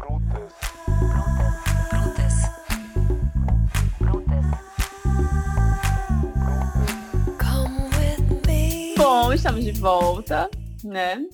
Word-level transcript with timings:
Brutas. 0.00 0.52
Brutas. 1.90 2.34
Brutas. 3.98 4.46
Come 7.38 7.80
with 7.96 8.46
me. 8.46 8.94
Bom, 8.96 9.32
estamos 9.32 9.62
de 9.64 9.72
volta, 9.72 10.48
né? 10.82 11.26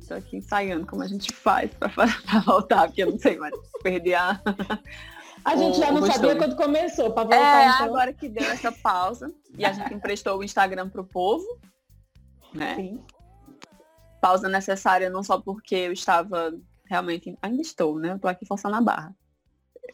Estou 0.00 0.16
aqui 0.18 0.36
ensaiando 0.36 0.86
como 0.86 1.02
a 1.02 1.08
gente 1.08 1.32
faz 1.34 1.70
para 1.74 1.90
voltar, 2.46 2.86
porque 2.86 3.02
eu 3.02 3.10
não 3.10 3.18
sei 3.18 3.36
mais 3.38 3.52
perder 3.82 4.14
a. 4.14 4.40
A 5.44 5.56
gente 5.56 5.76
O- 5.76 5.80
já 5.80 5.90
o 5.90 5.94
não 5.94 6.00
sabia 6.02 6.12
costume. 6.12 6.36
quando 6.36 6.56
começou, 6.56 7.10
para 7.12 7.22
voltar 7.24 7.62
É, 7.62 7.66
então. 7.68 7.86
agora 7.86 8.12
que 8.12 8.28
deu 8.28 8.44
essa 8.50 8.70
pausa 8.72 9.32
e 9.58 9.64
a 9.64 9.72
gente 9.72 9.92
emprestou 9.94 10.38
o 10.38 10.44
Instagram 10.44 10.88
pro 10.88 11.04
povo, 11.04 11.44
né? 12.54 12.76
Sim. 12.76 13.00
Pausa 14.20 14.48
necessária 14.48 15.10
não 15.10 15.22
só 15.22 15.40
porque 15.40 15.74
eu 15.74 15.92
estava 15.92 16.52
realmente, 16.88 17.36
ainda 17.42 17.62
estou, 17.62 17.98
né? 17.98 18.12
Eu 18.12 18.18
tô 18.18 18.28
aqui 18.28 18.46
forçando 18.46 18.76
a 18.76 18.80
barra. 18.80 19.16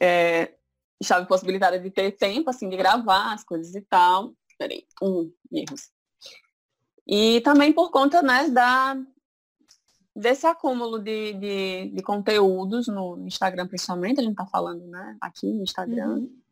É, 0.01 0.55
estava 1.01 1.25
impossibilitada 1.25 1.79
de 1.79 1.91
ter 1.91 2.13
tempo, 2.13 2.51
assim, 2.51 2.69
de 2.69 2.77
gravar 2.77 3.33
as 3.33 3.45
coisas 3.45 3.75
e 3.75 3.81
tal. 3.83 4.35
Peraí, 4.59 4.85
um, 5.03 5.33
erros. 5.53 5.91
E 7.07 7.41
também 7.41 7.73
por 7.73 7.91
conta, 7.91 8.23
né, 8.23 8.49
da, 8.49 8.97
desse 10.15 10.47
acúmulo 10.47 10.99
de, 10.99 11.33
de, 11.35 11.91
de 11.95 12.03
conteúdos 12.03 12.87
no 12.87 13.19
Instagram, 13.27 13.67
principalmente, 13.67 14.21
a 14.21 14.23
gente 14.23 14.37
tá 14.37 14.47
falando, 14.47 14.87
né, 14.87 15.17
aqui 15.21 15.53
no 15.53 15.63
Instagram. 15.63 16.17
Uhum. 16.17 16.43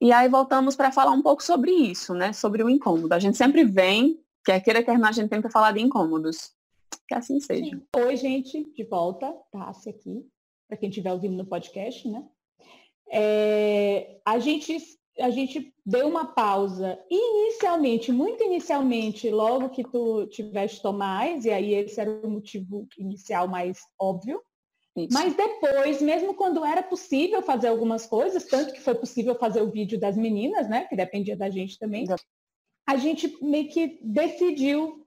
E 0.00 0.10
aí 0.10 0.28
voltamos 0.28 0.74
para 0.74 0.90
falar 0.90 1.12
um 1.12 1.22
pouco 1.22 1.44
sobre 1.44 1.70
isso, 1.70 2.12
né? 2.12 2.32
Sobre 2.32 2.64
o 2.64 2.68
incômodo. 2.68 3.14
A 3.14 3.20
gente 3.20 3.36
sempre 3.36 3.64
vem, 3.64 4.18
quer 4.44 4.58
queira, 4.58 4.82
quer 4.82 4.98
não, 4.98 5.08
a 5.08 5.12
gente 5.12 5.30
tenta 5.30 5.48
falar 5.48 5.70
de 5.70 5.80
incômodos. 5.80 6.50
Que 7.08 7.14
assim 7.14 7.40
seja. 7.40 7.76
Sim. 7.76 7.82
Oi, 7.96 8.16
gente, 8.16 8.72
de 8.72 8.84
volta, 8.84 9.32
Tassi 9.50 9.90
aqui, 9.90 10.26
para 10.68 10.76
quem 10.76 10.88
estiver 10.88 11.12
ouvindo 11.12 11.36
no 11.36 11.46
podcast, 11.46 12.08
né? 12.08 12.24
É, 13.10 14.20
a, 14.24 14.38
gente, 14.38 14.76
a 15.18 15.30
gente 15.30 15.74
deu 15.84 16.08
uma 16.08 16.32
pausa 16.32 16.98
inicialmente, 17.10 18.10
muito 18.10 18.42
inicialmente, 18.42 19.28
logo 19.30 19.68
que 19.70 19.84
tu 19.84 20.26
tiveste 20.28 20.80
Tomás, 20.80 21.44
e 21.44 21.50
aí 21.50 21.74
esse 21.74 22.00
era 22.00 22.10
o 22.10 22.30
motivo 22.30 22.88
inicial 22.96 23.46
mais 23.48 23.80
óbvio. 23.98 24.40
Isso. 24.96 25.08
Mas 25.12 25.34
depois, 25.34 26.02
mesmo 26.02 26.34
quando 26.34 26.64
era 26.64 26.82
possível 26.82 27.42
fazer 27.42 27.68
algumas 27.68 28.06
coisas, 28.06 28.44
tanto 28.44 28.72
que 28.72 28.80
foi 28.80 28.94
possível 28.94 29.34
fazer 29.34 29.62
o 29.62 29.70
vídeo 29.70 29.98
das 29.98 30.16
meninas, 30.16 30.68
né? 30.68 30.84
Que 30.84 30.96
dependia 30.96 31.36
da 31.36 31.48
gente 31.48 31.78
também, 31.78 32.06
a 32.86 32.96
gente 32.96 33.38
meio 33.42 33.68
que 33.68 33.98
decidiu 34.02 35.01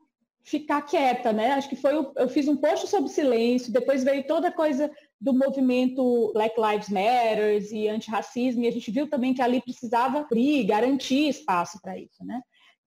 ficar 0.45 0.83
quieta, 0.83 1.33
né? 1.33 1.53
Acho 1.53 1.67
que 1.67 1.75
foi 1.75 1.97
o, 1.97 2.13
eu 2.15 2.29
fiz 2.29 2.47
um 2.47 2.55
post 2.55 2.87
sobre 2.87 3.09
silêncio, 3.09 3.73
depois 3.73 4.03
veio 4.03 4.25
toda 4.27 4.49
a 4.49 4.51
coisa 4.51 4.91
do 5.19 5.33
movimento 5.33 6.31
Black 6.33 6.55
Lives 6.55 6.89
Matter 6.89 7.61
e 7.73 7.89
antirracismo, 7.89 8.63
e 8.63 8.67
a 8.67 8.71
gente 8.71 8.91
viu 8.91 9.09
também 9.09 9.33
que 9.33 9.41
ali 9.41 9.59
precisava 9.59 10.19
abrir, 10.19 10.63
garantir 10.63 11.29
espaço 11.29 11.81
para 11.81 11.97
isso, 11.97 12.23
né? 12.23 12.41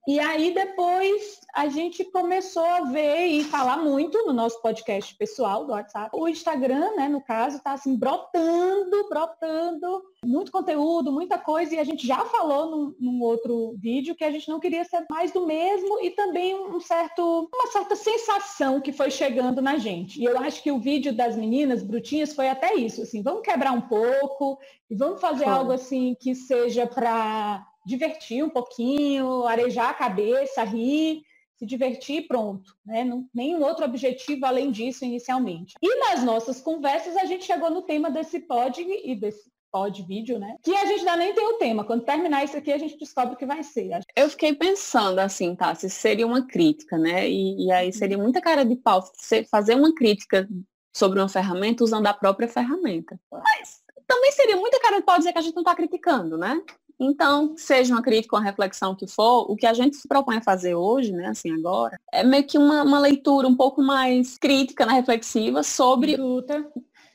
E 0.09 0.19
aí 0.19 0.55
depois 0.55 1.39
a 1.55 1.69
gente 1.69 2.03
começou 2.03 2.65
a 2.65 2.81
ver 2.85 3.27
e 3.27 3.45
falar 3.45 3.77
muito 3.77 4.25
no 4.25 4.33
nosso 4.33 4.59
podcast 4.63 5.15
pessoal 5.17 5.67
do 5.67 5.73
WhatsApp. 5.73 6.09
O 6.15 6.27
Instagram, 6.27 6.97
né, 6.97 7.11
no 7.11 7.21
caso, 7.21 7.59
está 7.59 7.73
assim 7.73 7.95
brotando, 7.95 9.07
brotando, 9.11 10.03
muito 10.25 10.51
conteúdo, 10.51 11.13
muita 11.13 11.37
coisa, 11.37 11.75
e 11.75 11.79
a 11.79 11.85
gente 11.85 12.07
já 12.07 12.25
falou 12.25 12.71
num, 12.71 12.95
num 12.99 13.23
outro 13.23 13.75
vídeo 13.77 14.15
que 14.15 14.25
a 14.25 14.31
gente 14.31 14.49
não 14.49 14.59
queria 14.59 14.83
ser 14.83 15.05
mais 15.11 15.31
do 15.31 15.45
mesmo 15.45 16.03
e 16.03 16.09
também 16.13 16.55
um 16.55 16.81
certo, 16.81 17.47
uma 17.53 17.71
certa 17.71 17.95
sensação 17.95 18.81
que 18.81 18.93
foi 18.93 19.11
chegando 19.11 19.61
na 19.61 19.77
gente. 19.77 20.19
E 20.19 20.25
eu 20.25 20.39
acho 20.39 20.63
que 20.63 20.73
o 20.73 20.81
vídeo 20.81 21.13
das 21.13 21.37
meninas 21.37 21.83
brutinhas 21.83 22.33
foi 22.33 22.49
até 22.49 22.75
isso, 22.75 23.03
assim, 23.03 23.23
vamos 23.23 23.43
quebrar 23.43 23.73
um 23.73 23.83
pouco 23.83 24.59
e 24.91 24.97
vamos 24.97 25.21
fazer 25.21 25.45
Foi. 25.45 25.53
algo 25.53 25.73
assim 25.73 26.17
que 26.19 26.35
seja 26.35 26.87
para 26.87 27.63
divertir 27.89 28.45
um 28.45 28.51
pouquinho, 28.51 29.45
arejar 29.45 29.89
a 29.89 29.95
cabeça, 29.95 30.63
rir, 30.63 31.23
se 31.57 31.65
divertir 31.65 32.19
e 32.19 32.29
pronto. 32.29 32.75
Né? 32.85 33.03
Não, 33.03 33.27
nenhum 33.35 33.65
outro 33.65 33.85
objetivo 33.85 34.45
além 34.45 34.71
disso 34.71 35.05
inicialmente. 35.05 35.75
E 35.83 35.99
nas 36.01 36.23
nossas 36.23 36.61
conversas 36.61 37.17
a 37.17 37.25
gente 37.25 37.45
chegou 37.45 37.71
no 37.71 37.83
tema 37.83 38.11
desse 38.11 38.41
pod 38.41 38.81
e 38.81 39.15
desse 39.17 39.51
pod 39.73 40.03
vídeo, 40.03 40.39
né? 40.39 40.57
Que 40.63 40.75
a 40.75 40.87
gente 40.87 41.01
ainda 41.01 41.17
nem 41.17 41.35
tem 41.35 41.47
o 41.47 41.59
tema. 41.59 41.85
Quando 41.85 42.05
terminar 42.05 42.45
isso 42.45 42.57
aqui, 42.57 42.73
a 42.73 42.79
gente 42.79 42.99
descobre 42.99 43.35
o 43.35 43.37
que 43.37 43.45
vai 43.45 43.63
ser. 43.63 44.01
Eu 44.17 44.29
fiquei 44.31 44.55
pensando 44.55 45.19
assim, 45.19 45.55
tá? 45.55 45.75
Se 45.75 45.91
seria 45.91 46.27
uma 46.27 46.47
crítica, 46.47 46.97
né? 46.97 47.29
E, 47.29 47.67
e 47.67 47.73
aí 47.73 47.93
seria 47.93 48.17
muita 48.17 48.41
cara 48.41 48.65
de 48.65 48.77
pau 48.77 49.03
fazer 49.51 49.75
uma 49.75 49.95
crítica 49.95 50.49
sobre 50.95 51.21
uma 51.21 51.29
ferramenta 51.29 51.85
usando 51.85 52.07
a 52.07 52.15
própria 52.15 52.49
ferramenta. 52.49 53.19
Mas 53.31 53.83
também 54.07 54.33
seria 54.33 54.57
muita 54.57 54.81
cara 54.81 54.99
de 54.99 55.05
pau 55.05 55.19
dizer 55.19 55.33
que 55.33 55.39
a 55.39 55.43
gente 55.43 55.55
não 55.55 55.63
está 55.63 55.75
criticando, 55.75 56.39
né? 56.39 56.63
Então, 57.01 57.55
seja 57.57 57.95
uma 57.95 58.03
crítica 58.03 58.35
ou 58.35 58.41
uma 58.41 58.49
reflexão 58.49 58.95
que 58.95 59.07
for, 59.07 59.51
o 59.51 59.55
que 59.55 59.67
a 59.67 59.73
gente 59.73 59.97
se 59.97 60.09
propõe 60.09 60.39
a 60.39 60.43
fazer 60.43 60.75
hoje, 60.75 61.13
né, 61.13 61.29
assim, 61.29 61.51
agora, 61.53 61.99
é 62.13 62.25
meio 62.25 62.45
que 62.45 62.59
uma, 62.59 62.83
uma 62.83 62.99
leitura 62.99 63.47
um 63.47 63.55
pouco 63.57 63.81
mais 63.83 64.37
crítica, 64.39 64.85
né, 64.85 64.95
reflexiva 64.95 65.63
sobre... 65.63 66.17
Bruta. 66.17 66.67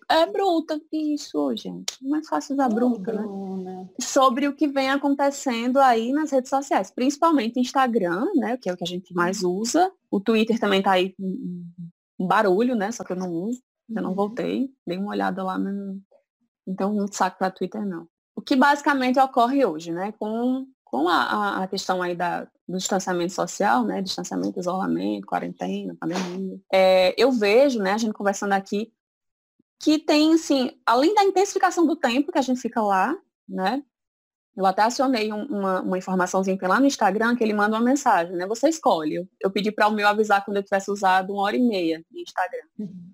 É 0.10 0.26
bruta, 0.26 0.80
isso, 0.92 1.56
gente. 1.56 1.98
Mais 2.02 2.28
fácil 2.28 2.54
usar 2.54 2.70
bruta, 2.70 3.14
né? 3.14 3.22
Bruna. 3.24 3.90
sobre 4.00 4.48
o 4.48 4.54
que 4.54 4.68
vem 4.68 4.90
acontecendo 4.90 5.78
aí 5.80 6.12
nas 6.12 6.30
redes 6.32 6.50
sociais, 6.50 6.92
principalmente 6.92 7.60
Instagram, 7.60 8.26
né, 8.36 8.58
que 8.58 8.70
é 8.70 8.74
o 8.74 8.78
que 8.78 8.84
a 8.84 8.88
gente 8.88 9.14
mais 9.14 9.44
usa. 9.44 9.92
O 10.12 10.20
Twitter 10.20 10.60
também 10.60 10.82
tá 10.82 10.92
aí 10.92 11.16
um 11.20 12.28
barulho, 12.28 12.76
né, 12.76 12.92
só 12.92 13.04
que 13.04 13.12
eu 13.14 13.18
não 13.18 13.32
uso, 13.32 13.62
eu 13.96 14.02
não 14.02 14.10
Uhum. 14.12 14.16
voltei, 14.16 14.70
dei 14.86 14.98
uma 14.98 15.12
olhada 15.12 15.42
lá, 15.44 15.58
mas 15.58 15.74
então 16.68 16.94
não 16.94 17.08
saco 17.12 17.38
para 17.38 17.52
Twitter 17.52 17.86
não. 17.86 18.08
O 18.36 18.42
que 18.42 18.56
basicamente 18.56 19.20
ocorre 19.20 19.66
hoje, 19.66 19.92
né, 19.92 20.12
com, 20.20 20.66
com 20.84 21.08
a, 21.08 21.64
a- 21.64 21.68
questão 21.68 22.02
aí 22.02 22.16
da, 22.16 22.46
do 22.68 22.78
distanciamento 22.78 23.34
social, 23.34 23.84
né, 23.86 24.02
distanciamento, 24.02 24.60
isolamento, 24.60 25.28
quarentena, 25.28 25.96
pandemia. 26.00 26.60
É, 26.72 27.14
eu 27.18 27.32
vejo, 27.32 27.80
né, 27.80 27.94
a 27.94 27.98
gente 27.98 28.14
conversando 28.14 28.54
aqui, 28.54 28.92
que 29.82 30.00
tem, 30.00 30.34
assim, 30.34 30.72
além 30.86 31.14
da 31.14 31.24
intensificação 31.24 31.86
do 31.86 31.96
tempo 31.96 32.32
que 32.32 32.38
a 32.40 32.42
gente 32.42 32.60
fica 32.60 32.82
lá, 32.82 33.16
né, 33.48 33.84
eu 34.56 34.66
até 34.66 34.84
acionei 34.84 35.34
um- 35.34 35.46
uma, 35.46 35.82
uma 35.82 35.98
informaçãozinha 35.98 36.58
lá 36.62 36.80
no 36.80 36.86
Instagram 36.86 37.36
que 37.36 37.44
ele 37.44 37.54
manda 37.54 37.76
uma 37.76 37.84
mensagem, 37.84 38.36
né? 38.36 38.46
Você 38.46 38.70
escolhe. 38.70 39.16
Eu, 39.16 39.28
eu 39.42 39.50
pedi 39.52 39.72
para 39.72 39.88
o 39.88 39.92
meu 39.92 40.08
avisar 40.08 40.46
quando 40.46 40.58
eu 40.58 40.64
tivesse 40.64 40.92
usado 40.92 41.34
uma 41.34 41.42
hora 41.42 41.58
e 41.58 41.60
meia 41.60 42.06
de 42.12 42.22
Instagram. 42.22 42.68
Uhum. 42.78 43.12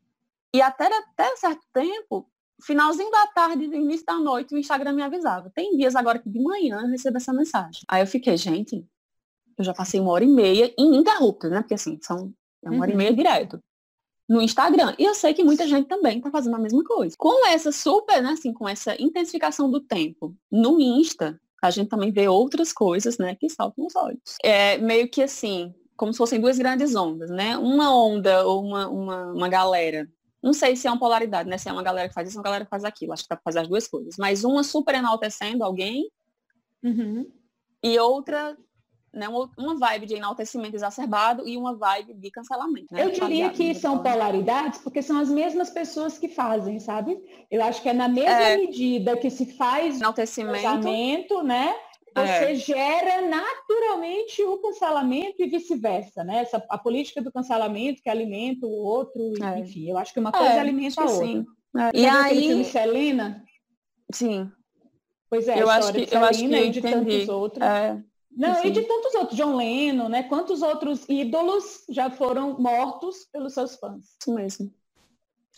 E 0.53 0.62
até, 0.62 0.88
até 0.88 1.34
certo 1.38 1.62
tempo, 1.72 2.29
finalzinho 2.62 3.09
da 3.12 3.28
tarde, 3.28 3.64
início 3.66 4.06
da 4.06 4.16
noite, 4.20 4.53
o 4.53 4.58
Instagram 4.58 4.94
me 4.94 5.02
avisava. 5.02 5.50
Tem 5.53 5.75
dias 5.78 5.96
agora 5.96 6.20
que 6.20 6.30
de 6.30 6.40
manhã 6.42 6.81
eu 6.81 6.88
recebo 6.90 7.18
essa 7.18 7.34
mensagem. 7.34 7.81
Aí 7.88 8.02
eu 8.02 8.08
fiquei, 8.08 8.36
gente, 8.38 8.86
eu 9.58 9.64
já 9.64 9.74
passei 9.74 10.00
uma 10.00 10.12
hora 10.12 10.24
e 10.24 10.28
meia 10.28 10.74
ininterrupta, 10.78 11.50
né? 11.50 11.62
Porque 11.62 11.74
assim, 11.74 12.00
são 12.02 12.34
é 12.64 12.70
uma 12.70 12.81
hora 12.81 12.92
e 12.92 12.94
Uhum. 12.94 12.97
meia 12.97 13.14
direto. 13.14 13.59
No 14.28 14.42
Instagram. 14.42 14.94
E 15.00 15.03
eu 15.06 15.16
sei 15.16 15.34
que 15.34 15.44
muita 15.44 15.68
gente 15.68 15.88
também 15.88 16.18
está 16.20 16.30
fazendo 16.30 16.56
a 16.56 16.59
mesma 16.59 16.84
coisa. 16.84 17.16
Com 17.18 17.47
essa 17.47 17.72
super, 17.72 18.22
né, 18.22 18.31
assim, 18.31 18.53
com 18.53 18.70
essa 18.70 18.96
intensificação 19.02 19.72
do 19.72 19.80
tempo 19.81 20.36
no 20.52 20.80
Insta, 20.80 21.40
a 21.64 21.72
gente 21.72 21.90
também 21.90 22.12
vê 22.12 22.28
outras 22.28 22.72
coisas, 22.72 23.18
né, 23.18 23.36
que 23.36 23.50
saltam 23.50 23.86
os 23.88 23.96
olhos. 23.96 24.20
É 24.44 24.78
meio 24.78 25.09
que 25.09 25.24
assim, 25.24 25.74
como 25.97 26.14
se 26.14 26.18
fossem 26.18 26.40
duas 26.40 26.58
grandes 26.59 26.96
ondas, 26.96 27.30
né? 27.31 27.58
Uma 27.58 27.94
onda 27.96 28.46
ou 28.46 28.64
uma, 28.64 28.88
uma, 28.88 29.34
uma 29.34 29.50
galera. 29.50 30.08
Não 30.42 30.54
sei 30.54 30.76
se 30.76 30.88
é 30.88 30.92
uma 30.92 31.00
polaridade, 31.00 31.50
né? 31.50 31.58
Se 31.58 31.68
é 31.68 31.72
uma 31.74 31.84
galera 31.84 32.08
que 32.08 32.14
faz 32.14 32.28
isso 32.30 32.38
ou 32.38 32.40
uma 32.40 32.46
galera 32.46 32.64
que 32.66 32.70
faz 32.70 32.84
aquilo. 32.86 33.12
Acho 33.14 33.24
que 33.24 33.30
dá 33.30 33.36
pra 33.36 33.44
fazer 33.44 33.60
as 33.60 33.68
duas 33.68 33.88
coisas. 33.88 34.16
Mas 34.18 34.44
uma 34.44 34.64
super 34.64 34.96
enaltecendo 34.96 35.64
alguém 35.64 36.10
Uhum. 36.82 37.30
e 37.84 38.00
outra, 38.00 38.56
né, 39.14 39.28
uma 39.28 39.78
vibe 39.78 40.06
de 40.06 40.14
enaltecimento 40.16 40.76
exacerbado 40.76 41.46
e 41.48 41.58
uma 41.58 41.76
vibe 41.76 42.14
de 42.14 42.32
cancelamento. 42.32 42.88
né? 42.94 43.04
Eu 43.04 43.12
diria 43.12 43.50
que 43.50 43.70
né, 43.70 43.74
são 43.74 43.98
falando. 43.98 44.14
polaridades 44.14 44.80
porque 44.80 45.02
são 45.02 45.20
as 45.20 45.30
mesmas 45.30 45.70
pessoas 45.72 46.18
que 46.18 46.30
fazem, 46.30 46.80
sabe? 46.80 47.20
Eu 47.52 47.62
acho 47.64 47.82
que 47.82 47.90
é 47.90 47.94
na 47.94 48.08
mesma 48.08 48.32
É. 48.32 48.56
medida 48.58 49.18
que 49.18 49.30
se 49.30 49.46
faz 49.58 49.96
o 49.96 50.00
Enaltecimento. 50.00 51.44
né? 51.44 51.76
Você 52.16 52.22
É. 52.52 52.56
gera 52.56 53.22
naturalmente 53.28 54.44
o 54.44 54.58
cancelamento 54.58 55.35
e 55.41 55.47
vice-versa, 55.47 56.23
né? 56.23 56.40
Essa, 56.41 56.64
a 56.70 56.78
política 56.78 57.22
do 57.22 57.32
cancelamento 57.32 58.02
que 58.02 58.09
alimenta 58.09 58.66
o 58.66 58.72
outro, 58.72 59.34
É. 59.44 59.59
enfim, 59.59 59.90
eu 59.90 59.97
acho 59.97 60.14
que 60.14 60.20
uma 60.20 60.32
coisa 60.32 60.53
É, 60.53 60.59
alimenta 60.59 61.02
a 61.02 61.06
outra. 61.06 61.26
sim. 61.28 61.46
É. 61.78 61.90
E 61.94 62.02
filme 62.02 62.61
aí, 62.61 62.66
Selena? 62.66 63.44
sim, 64.11 64.52
Pois 65.29 65.47
é, 65.47 65.61
eu 65.61 65.70
a 65.70 65.76
acho 65.76 65.94
que 65.94 66.06
de 66.08 66.16
eu 66.16 66.23
acho 66.26 66.40
que 66.40 66.46
eu 66.46 66.66
e 66.66 66.70
de 66.72 66.79
entendi. 66.79 67.06
tantos 67.06 67.29
outros. 67.29 67.64
É, 67.64 68.03
Não, 68.35 68.66
e 68.66 68.72
de 68.72 68.82
tantos 68.82 69.14
outros, 69.14 69.38
John 69.38 69.56
Lennon, 69.56 70.09
né? 70.09 70.23
Quantos 70.23 70.64
outros 70.64 71.08
ídolos 71.08 71.84
já 71.90 72.09
foram 72.09 72.59
mortos 72.59 73.26
pelos 73.32 73.53
seus 73.53 73.76
fãs? 73.76 74.06
isso 74.20 74.34
mesmo. 74.34 74.73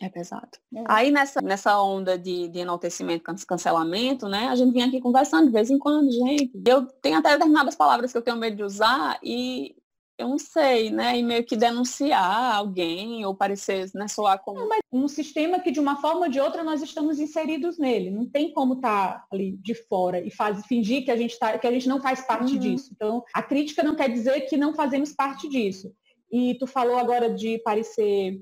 É 0.01 0.09
pesado. 0.09 0.49
É. 0.75 0.83
Aí 0.87 1.11
nessa, 1.11 1.41
nessa 1.41 1.79
onda 1.81 2.17
de, 2.17 2.47
de 2.47 2.59
enaltecimento, 2.59 3.23
can- 3.23 3.35
cancelamento, 3.47 4.27
né? 4.27 4.47
A 4.47 4.55
gente 4.55 4.73
vinha 4.73 4.87
aqui 4.87 4.99
conversando 4.99 5.45
de 5.45 5.53
vez 5.53 5.69
em 5.69 5.77
quando, 5.77 6.11
gente. 6.11 6.51
Eu 6.65 6.87
tenho 6.87 7.19
até 7.19 7.33
determinadas 7.33 7.75
palavras 7.75 8.11
que 8.11 8.17
eu 8.17 8.21
tenho 8.21 8.37
medo 8.37 8.57
de 8.57 8.63
usar 8.63 9.19
e 9.21 9.75
eu 10.17 10.27
não 10.27 10.37
sei, 10.37 10.89
né? 10.89 11.17
E 11.17 11.23
meio 11.23 11.43
que 11.43 11.55
denunciar 11.55 12.55
alguém 12.55 13.25
ou 13.25 13.35
parecer, 13.35 13.89
né, 13.93 14.07
soar 14.07 14.39
como. 14.43 14.59
Não, 14.59 14.69
mas 14.69 14.79
um 14.91 15.07
sistema 15.07 15.59
que 15.59 15.71
de 15.71 15.79
uma 15.79 15.99
forma 15.99 16.25
ou 16.25 16.29
de 16.29 16.39
outra 16.39 16.63
nós 16.63 16.81
estamos 16.81 17.19
inseridos 17.19 17.77
nele. 17.77 18.11
Não 18.11 18.27
tem 18.27 18.53
como 18.53 18.75
estar 18.75 19.13
tá 19.13 19.25
ali 19.31 19.57
de 19.57 19.73
fora 19.73 20.19
e 20.19 20.29
faz, 20.29 20.65
fingir 20.65 21.03
que 21.03 21.11
a 21.11 21.17
gente 21.17 21.37
tá, 21.37 21.57
que 21.57 21.67
a 21.67 21.71
gente 21.71 21.87
não 21.87 22.01
faz 22.01 22.21
parte 22.21 22.53
uhum. 22.53 22.59
disso. 22.59 22.91
Então, 22.95 23.23
a 23.33 23.41
crítica 23.41 23.83
não 23.83 23.95
quer 23.95 24.09
dizer 24.09 24.41
que 24.41 24.57
não 24.57 24.73
fazemos 24.73 25.11
parte 25.11 25.49
disso. 25.49 25.91
E 26.31 26.55
tu 26.55 26.65
falou 26.65 26.97
agora 26.97 27.33
de 27.33 27.59
parecer 27.59 28.41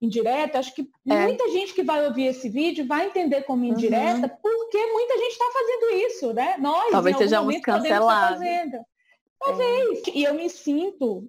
indireta, 0.00 0.58
acho 0.58 0.74
que 0.74 0.88
é. 1.08 1.22
muita 1.22 1.48
gente 1.50 1.74
que 1.74 1.82
vai 1.82 2.06
ouvir 2.06 2.26
esse 2.26 2.48
vídeo 2.48 2.86
vai 2.86 3.06
entender 3.06 3.42
como 3.42 3.64
uhum. 3.64 3.72
indireta, 3.72 4.26
uhum. 4.26 4.38
porque 4.40 4.86
muita 4.92 5.18
gente 5.18 5.32
está 5.32 5.44
fazendo 5.52 6.06
isso, 6.06 6.32
né? 6.32 6.56
Nós, 6.58 6.90
Talvez 6.90 7.16
sejamos 7.16 7.60
cancelados. 7.60 8.38
Talvez. 9.40 10.02
É. 10.08 10.10
E 10.14 10.24
eu 10.24 10.34
me 10.34 10.48
sinto, 10.50 11.28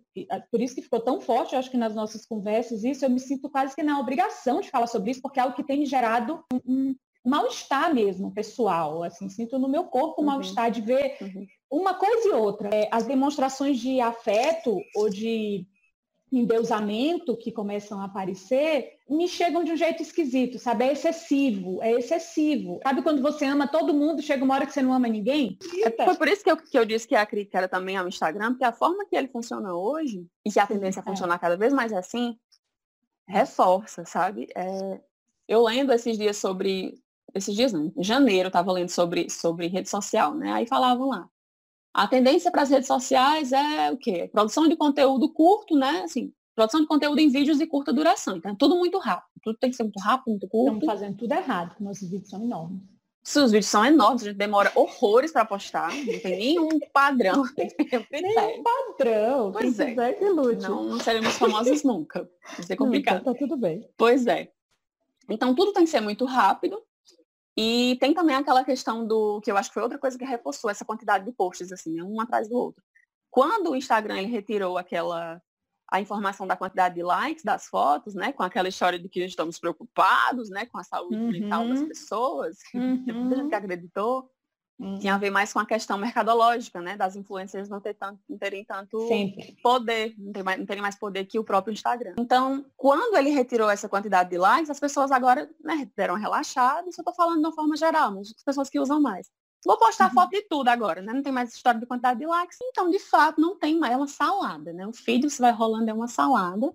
por 0.52 0.62
isso 0.62 0.76
que 0.76 0.82
ficou 0.82 1.00
tão 1.00 1.22
forte, 1.22 1.54
eu 1.54 1.60
acho 1.60 1.70
que 1.70 1.78
nas 1.78 1.94
nossas 1.94 2.26
conversas, 2.26 2.84
isso, 2.84 3.06
eu 3.06 3.10
me 3.10 3.20
sinto 3.20 3.50
quase 3.50 3.76
que 3.76 3.84
na 3.84 4.00
obrigação 4.00 4.62
de 4.62 4.70
falar 4.70 4.88
sobre 4.88 5.12
isso, 5.12 5.22
porque 5.22 5.40
é 5.40 5.44
algo 5.44 5.56
que 5.56 5.64
tem 5.64 5.80
me 5.80 5.86
gerado 5.86 6.44
um, 6.66 6.96
mal-estar 7.26 7.94
mesmo, 7.94 8.34
pessoal. 8.34 9.04
Assim, 9.04 9.30
sinto 9.30 9.60
no 9.60 9.70
meu 9.70 9.86
corpo 9.86 10.22
um 10.22 10.26
uhum. 10.26 10.32
mal-estar 10.32 10.72
de 10.72 10.82
ver 10.82 11.18
uhum. 11.22 11.46
uma 11.72 11.94
coisa 11.94 12.28
e 12.28 12.32
outra. 12.32 12.70
É, 12.74 12.90
as 12.92 13.06
demonstrações 13.06 13.80
de 13.80 14.00
afeto 14.02 14.78
ou 14.96 15.10
de 15.10 15.68
endeusamento 16.32 17.36
que 17.36 17.52
começam 17.52 18.00
a 18.00 18.06
aparecer 18.06 19.00
me 19.10 19.28
chegam 19.28 19.64
de 19.64 19.72
um 19.72 19.78
jeito 19.78 20.04
esquisito, 20.04 20.60
sabe? 20.60 20.86
É 20.86 20.92
excessivo, 20.92 21.82
é 21.82 21.92
excessivo. 21.94 22.80
Sabe 22.84 23.02
quando 23.02 23.22
você 23.22 23.46
ama 23.46 23.68
todo 23.68 23.94
mundo, 23.94 24.22
chega 24.22 24.44
uma 24.44 24.54
hora 24.54 24.66
que 24.68 24.74
você 24.74 24.84
não 24.84 24.94
ama 24.94 25.08
ninguém? 25.08 25.58
É, 25.84 26.06
foi 26.06 26.16
por 26.16 26.28
isso 26.28 26.44
que 26.44 26.52
eu, 26.52 26.58
que 26.58 26.78
eu 26.78 26.86
disse 26.86 27.08
que 27.08 27.16
a 27.16 27.26
crítica 27.26 27.58
era 27.58 27.68
também 27.68 27.98
ao 27.98 28.08
Instagram, 28.08 28.52
porque 28.52 28.64
a 28.64 28.72
forma 28.72 29.06
que 29.06 29.16
ele 29.16 29.28
funciona 29.28 29.74
hoje, 29.74 30.28
e 30.46 30.52
que 30.52 30.60
a 30.60 30.68
tendência 30.68 31.00
é. 31.00 31.02
a 31.02 31.06
funcionar 31.06 31.40
cada 31.40 31.58
vez 31.58 31.74
mais 31.74 31.92
assim, 31.92 32.38
reforça, 33.28 34.06
sabe? 34.06 34.48
É, 34.56 35.02
eu 35.48 35.64
lendo 35.64 35.92
esses 35.92 36.16
dias 36.16 36.38
sobre, 36.38 36.94
esses 37.34 37.56
dias 37.56 37.74
não, 37.74 37.92
em 37.98 38.04
janeiro 38.04 38.46
eu 38.46 38.50
estava 38.50 38.72
lendo 38.72 38.90
sobre, 38.90 39.30
sobre 39.30 39.68
rede 39.68 39.90
social, 39.90 40.36
né? 40.36 40.52
Aí 40.54 40.68
falavam 40.68 41.10
lá, 41.10 41.28
a 41.94 42.08
tendência 42.08 42.52
para 42.52 42.62
as 42.62 42.70
redes 42.70 42.88
sociais 42.88 43.52
é 43.52 43.92
o 43.92 43.98
quê? 43.98 44.30
Produção 44.32 44.68
de 44.68 44.76
conteúdo 44.76 45.32
curto, 45.32 45.76
né? 45.76 46.02
Assim, 46.04 46.32
produção 46.56 46.82
de 46.82 46.88
conteúdo 46.88 47.20
em 47.20 47.30
vídeos 47.30 47.58
de 47.58 47.66
curta 47.66 47.92
duração. 47.94 48.38
Então, 48.38 48.52
é 48.52 48.56
tudo 48.58 48.76
muito 48.76 48.98
rápido. 48.98 49.30
Tudo 49.42 49.58
tem 49.58 49.70
que 49.70 49.76
ser 49.76 49.84
muito 49.84 50.00
rápido, 50.00 50.32
muito 50.32 50.48
curto. 50.48 50.74
Estamos 50.74 50.86
fazendo 50.86 51.18
tudo 51.18 51.34
errado, 51.34 51.70
porque 51.70 51.84
nossos 51.84 52.10
vídeos 52.10 52.30
são 52.30 52.44
enormes. 52.44 52.82
Se 53.24 53.40
os 53.40 53.52
vídeos 53.52 53.68
são 53.70 53.86
enormes, 53.86 54.24
a 54.24 54.26
gente 54.28 54.38
demora 54.38 54.72
horrores 54.76 55.32
para 55.32 55.46
postar. 55.46 55.94
Não 55.96 56.20
tem 56.20 56.38
nenhum 56.38 56.70
padrão. 56.94 57.44
nenhum 58.12 58.64
padrão. 58.64 59.52
Pois 59.52 59.80
é. 59.80 60.14
Que 60.14 60.30
lute. 60.30 60.64
Não, 60.64 60.84
não 60.84 61.00
seremos 61.00 61.38
famosos 61.38 61.84
nunca. 61.84 62.30
Vai 62.56 62.66
ser 62.66 62.76
complicado. 62.76 63.22
Então, 63.22 63.34
tá 63.34 63.40
tudo 63.40 63.58
bem. 63.58 63.88
Pois 63.98 64.26
é. 64.26 64.52
Então, 65.30 65.54
tudo 65.54 65.74
tem 65.74 65.84
que 65.84 65.90
ser 65.90 66.02
muito 66.02 66.26
rápido. 66.26 66.82
E 67.62 67.98
tem 67.98 68.14
também 68.14 68.38
aquela 68.38 68.64
questão 68.64 69.06
do, 69.06 69.42
que 69.42 69.52
eu 69.52 69.58
acho 69.58 69.70
que 69.70 69.74
foi 69.74 69.84
outra 69.84 70.00
coisa 70.00 70.18
que 70.18 70.24
reforçou 70.24 70.70
essa 70.70 70.86
quantidade 70.86 71.26
de 71.26 71.32
posts, 71.34 71.74
assim, 71.74 72.02
um 72.02 72.22
atrás 72.22 72.48
do 72.48 72.56
outro. 72.56 72.82
Quando 73.30 73.72
o 73.72 73.76
Instagram 73.76 74.18
ele 74.18 74.32
retirou 74.32 74.78
aquela 74.78 75.42
a 75.92 76.00
informação 76.00 76.48
da 76.48 76.56
quantidade 76.56 76.96
de 76.96 77.04
likes 77.04 77.44
das 77.44 77.66
fotos, 77.66 78.16
né, 78.16 78.32
com 78.32 78.44
aquela 78.44 78.70
história 78.70 78.98
de 78.98 79.10
que 79.10 79.26
estamos 79.26 79.60
preocupados, 79.60 80.50
né, 80.50 80.68
com 80.68 80.78
a 80.78 80.84
saúde 80.84 81.18
uhum. 81.18 81.32
mental 81.32 81.68
das 81.68 81.84
pessoas, 81.84 82.60
uhum. 82.74 83.04
que 83.04 83.12
muita 83.12 83.36
gente 83.36 83.54
acreditou, 83.54 84.22
Hum. 84.22 84.30
Tinha 85.00 85.16
a 85.16 85.18
ver 85.18 85.30
mais 85.30 85.52
com 85.52 85.60
a 85.60 85.66
questão 85.66 85.98
mercadológica, 85.98 86.80
né? 86.80 86.96
Das 86.96 87.18
influências 87.18 87.68
não, 87.68 87.82
ter 87.82 87.94
tanto, 87.94 88.20
não 88.30 88.38
terem 88.38 88.64
tanto 88.64 89.08
Sempre. 89.10 89.58
poder, 89.62 90.16
não, 90.18 90.32
ter 90.32 90.42
mais, 90.42 90.58
não 90.58 90.66
terem 90.66 90.82
mais 90.82 90.96
poder 90.96 91.26
que 91.26 91.38
o 91.38 91.44
próprio 91.44 91.74
Instagram. 91.74 92.16
Então, 92.18 92.64
quando 92.78 93.18
ele 93.18 93.30
retirou 93.30 93.70
essa 93.70 93.90
quantidade 93.90 94.30
de 94.30 94.38
likes, 94.38 94.70
as 94.70 94.80
pessoas 94.80 95.12
agora 95.12 95.50
né, 95.62 95.90
deram 95.98 96.16
relaxado, 96.16 96.90
isso 96.90 97.02
eu 97.02 97.06
tô 97.06 97.14
falando 97.14 97.42
de 97.42 97.46
uma 97.46 97.52
forma 97.52 97.76
geral, 97.76 98.12
mas 98.12 98.34
as 98.34 98.44
pessoas 98.44 98.70
que 98.70 98.80
usam 98.80 99.02
mais. 99.02 99.30
Vou 99.66 99.78
postar 99.78 100.06
uhum. 100.08 100.14
foto 100.14 100.30
de 100.30 100.44
tudo 100.44 100.70
agora, 100.70 101.02
né? 101.02 101.12
Não 101.12 101.22
tem 101.22 101.34
mais 101.34 101.54
história 101.54 101.80
de 101.80 101.86
quantidade 101.86 102.20
de 102.20 102.26
likes. 102.26 102.58
Então, 102.64 102.90
de 102.90 103.00
fato, 103.00 103.42
não 103.42 103.58
tem 103.58 103.78
mais. 103.78 103.94
É 103.94 103.98
uma 103.98 104.08
salada, 104.08 104.72
né? 104.72 104.88
O 104.88 104.94
feed 104.94 105.30
se 105.30 105.42
vai 105.42 105.52
rolando 105.52 105.90
é 105.90 105.94
uma 105.94 106.08
salada. 106.08 106.74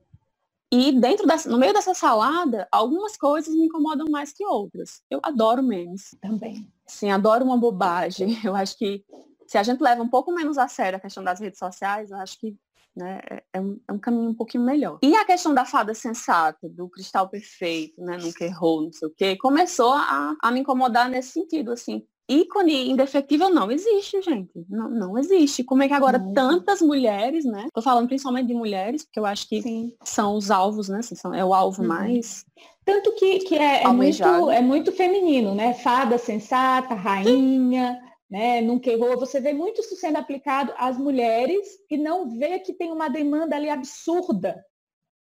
E 0.71 0.93
dentro 0.93 1.27
dessa, 1.27 1.49
no 1.49 1.57
meio 1.57 1.73
dessa 1.73 1.95
salada, 1.95 2.69
algumas 2.71 3.17
coisas 3.17 3.55
me 3.55 3.65
incomodam 3.65 4.07
mais 4.11 4.33
que 4.33 4.45
outras. 4.45 5.01
Eu 5.09 5.21
adoro 5.23 5.63
memes. 5.63 6.15
Também. 6.21 6.71
Sim, 6.87 7.11
adoro 7.11 7.45
uma 7.45 7.57
bobagem. 7.57 8.29
Eu 8.45 8.55
acho 8.55 8.77
que 8.77 9.05
se 9.47 9.59
a 9.59 9.63
gente 9.63 9.81
leva 9.81 10.03
um 10.03 10.09
pouco 10.09 10.33
menos 10.33 10.59
a 10.59 10.69
sério 10.69 10.97
a 10.97 11.01
questão 11.01 11.23
das 11.23 11.41
redes 11.41 11.59
sociais, 11.59 12.11
eu 12.11 12.17
acho 12.17 12.39
que 12.41 12.57
né, 12.97 13.21
é, 13.31 13.43
é, 13.55 13.61
um, 13.61 13.79
é 13.89 13.93
um 13.93 13.99
caminho 13.99 14.31
um 14.31 14.35
pouquinho 14.35 14.65
melhor. 14.65 14.99
E 15.03 15.15
a 15.15 15.25
questão 15.25 15.53
da 15.53 15.65
fada 15.65 15.93
sensata, 15.95 16.69
do 16.69 16.89
cristal 16.89 17.29
perfeito, 17.29 18.01
né, 18.01 18.17
nunca 18.17 18.45
errou, 18.45 18.83
não 18.83 18.93
sei 18.93 19.09
o 19.09 19.15
quê, 19.15 19.37
começou 19.37 19.93
a, 19.93 20.35
a 20.41 20.51
me 20.51 20.61
incomodar 20.61 21.11
nesse 21.11 21.33
sentido, 21.33 21.73
assim, 21.73 22.07
ícone 22.29 22.91
indefectível 22.91 23.51
não 23.51 23.71
existe, 23.71 24.23
gente. 24.23 24.53
Não, 24.69 24.89
não 24.89 25.19
existe. 25.19 25.63
Como 25.63 25.83
é 25.83 25.89
que 25.89 25.95
agora 25.95 26.19
não. 26.19 26.33
tantas 26.33 26.81
mulheres, 26.81 27.45
né? 27.45 27.69
Tô 27.73 27.83
falando 27.83 28.09
principalmente 28.09 28.47
de 28.47 28.55
mulheres, 28.55 29.05
porque 29.05 29.19
eu 29.19 29.27
acho 29.27 29.49
que 29.49 29.61
Sim. 29.63 29.93
são 30.03 30.35
os 30.37 30.51
alvos, 30.51 30.89
né? 30.89 30.99
Assim, 30.99 31.15
são, 31.15 31.35
é 31.35 31.45
o 31.45 31.53
alvo 31.53 31.83
uhum. 31.83 31.89
mais. 31.89 32.45
Tanto 32.85 33.13
que, 33.15 33.41
que 33.41 33.57
é, 33.57 33.83
é, 33.83 33.89
muito, 33.89 34.51
é 34.51 34.61
muito 34.61 34.93
feminino, 34.93 35.55
né? 35.55 35.75
Fada 35.75 36.19
sensata, 36.19 36.95
rainha. 36.95 38.01
Né, 38.31 38.61
nunca 38.63 38.91
errou, 38.91 39.19
você 39.19 39.39
vê 39.39 39.53
muito 39.53 39.81
isso 39.81 39.95
sendo 39.95 40.17
aplicado 40.17 40.73
às 40.79 40.97
mulheres 40.97 41.69
e 41.89 41.97
não 41.97 42.29
vê 42.37 42.59
que 42.59 42.73
tem 42.73 42.91
uma 42.91 43.07
demanda 43.07 43.55
ali 43.55 43.69
absurda 43.69 44.65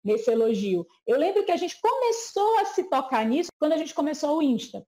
nesse 0.02 0.30
elogio. 0.30 0.84
Eu 1.06 1.18
lembro 1.18 1.44
que 1.44 1.52
a 1.52 1.56
gente 1.56 1.78
começou 1.80 2.58
a 2.58 2.64
se 2.64 2.84
tocar 2.84 3.24
nisso 3.24 3.50
quando 3.60 3.74
a 3.74 3.76
gente 3.76 3.94
começou 3.94 4.38
o 4.38 4.42
Insta 4.42 4.84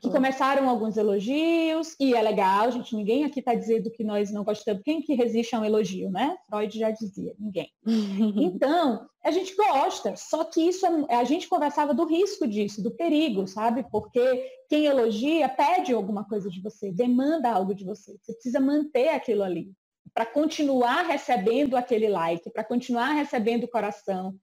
que 0.00 0.10
começaram 0.10 0.68
alguns 0.68 0.96
elogios, 0.96 1.96
e 1.98 2.14
é 2.14 2.20
legal, 2.20 2.70
gente, 2.70 2.94
ninguém 2.94 3.24
aqui 3.24 3.40
está 3.40 3.54
dizendo 3.54 3.90
que 3.90 4.04
nós 4.04 4.30
não 4.30 4.44
gostamos. 4.44 4.82
Quem 4.84 5.00
que 5.00 5.14
resiste 5.14 5.56
a 5.56 5.60
um 5.60 5.64
elogio, 5.64 6.10
né? 6.10 6.36
Freud 6.48 6.78
já 6.78 6.90
dizia, 6.90 7.34
ninguém. 7.38 7.70
então, 8.36 9.08
a 9.24 9.30
gente 9.30 9.54
gosta, 9.56 10.14
só 10.14 10.44
que 10.44 10.60
isso, 10.60 10.84
é, 11.08 11.16
a 11.16 11.24
gente 11.24 11.48
conversava 11.48 11.94
do 11.94 12.04
risco 12.04 12.46
disso, 12.46 12.82
do 12.82 12.90
perigo, 12.90 13.46
sabe? 13.46 13.86
Porque 13.90 14.50
quem 14.68 14.84
elogia 14.84 15.48
pede 15.48 15.94
alguma 15.94 16.24
coisa 16.28 16.50
de 16.50 16.60
você, 16.60 16.92
demanda 16.92 17.50
algo 17.50 17.74
de 17.74 17.84
você. 17.84 18.16
Você 18.20 18.34
precisa 18.34 18.60
manter 18.60 19.08
aquilo 19.08 19.42
ali, 19.42 19.72
para 20.12 20.26
continuar 20.26 21.02
recebendo 21.06 21.74
aquele 21.74 22.08
like, 22.08 22.50
para 22.50 22.64
continuar 22.64 23.12
recebendo 23.12 23.64
o 23.64 23.70
coração. 23.70 24.34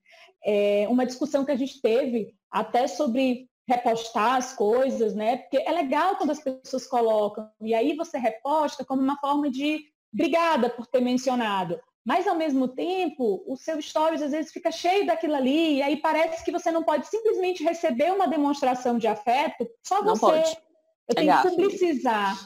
É 0.43 0.87
uma 0.89 1.05
discussão 1.05 1.45
que 1.45 1.51
a 1.51 1.55
gente 1.55 1.79
teve 1.79 2.33
até 2.51 2.87
sobre 2.87 3.47
repostar 3.67 4.35
as 4.35 4.53
coisas, 4.53 5.15
né? 5.15 5.37
Porque 5.37 5.57
é 5.57 5.71
legal 5.71 6.15
quando 6.15 6.31
as 6.31 6.39
pessoas 6.39 6.85
colocam, 6.85 7.49
e 7.61 7.73
aí 7.73 7.95
você 7.95 8.17
reposta 8.17 8.83
como 8.83 9.01
uma 9.01 9.17
forma 9.17 9.49
de 9.49 9.79
obrigada 10.13 10.69
por 10.69 10.85
ter 10.85 11.01
mencionado. 11.01 11.79
Mas 12.05 12.27
ao 12.27 12.35
mesmo 12.35 12.67
tempo, 12.67 13.43
o 13.47 13.55
seu 13.55 13.81
stories 13.81 14.21
às 14.21 14.31
vezes 14.31 14.51
fica 14.51 14.71
cheio 14.71 15.05
daquilo 15.05 15.35
ali, 15.35 15.75
e 15.75 15.81
aí 15.81 15.97
parece 15.97 16.43
que 16.43 16.51
você 16.51 16.69
não 16.69 16.83
pode 16.83 17.07
simplesmente 17.07 17.63
receber 17.63 18.11
uma 18.11 18.27
demonstração 18.27 18.97
de 18.97 19.07
afeto, 19.07 19.67
só 19.81 20.03
não 20.03 20.15
você. 20.15 20.25
Pode. 20.25 20.57
Eu 21.09 21.15
tenho 21.15 21.31
é 21.31 21.41
que 21.41 21.49
publicizar. 21.49 22.37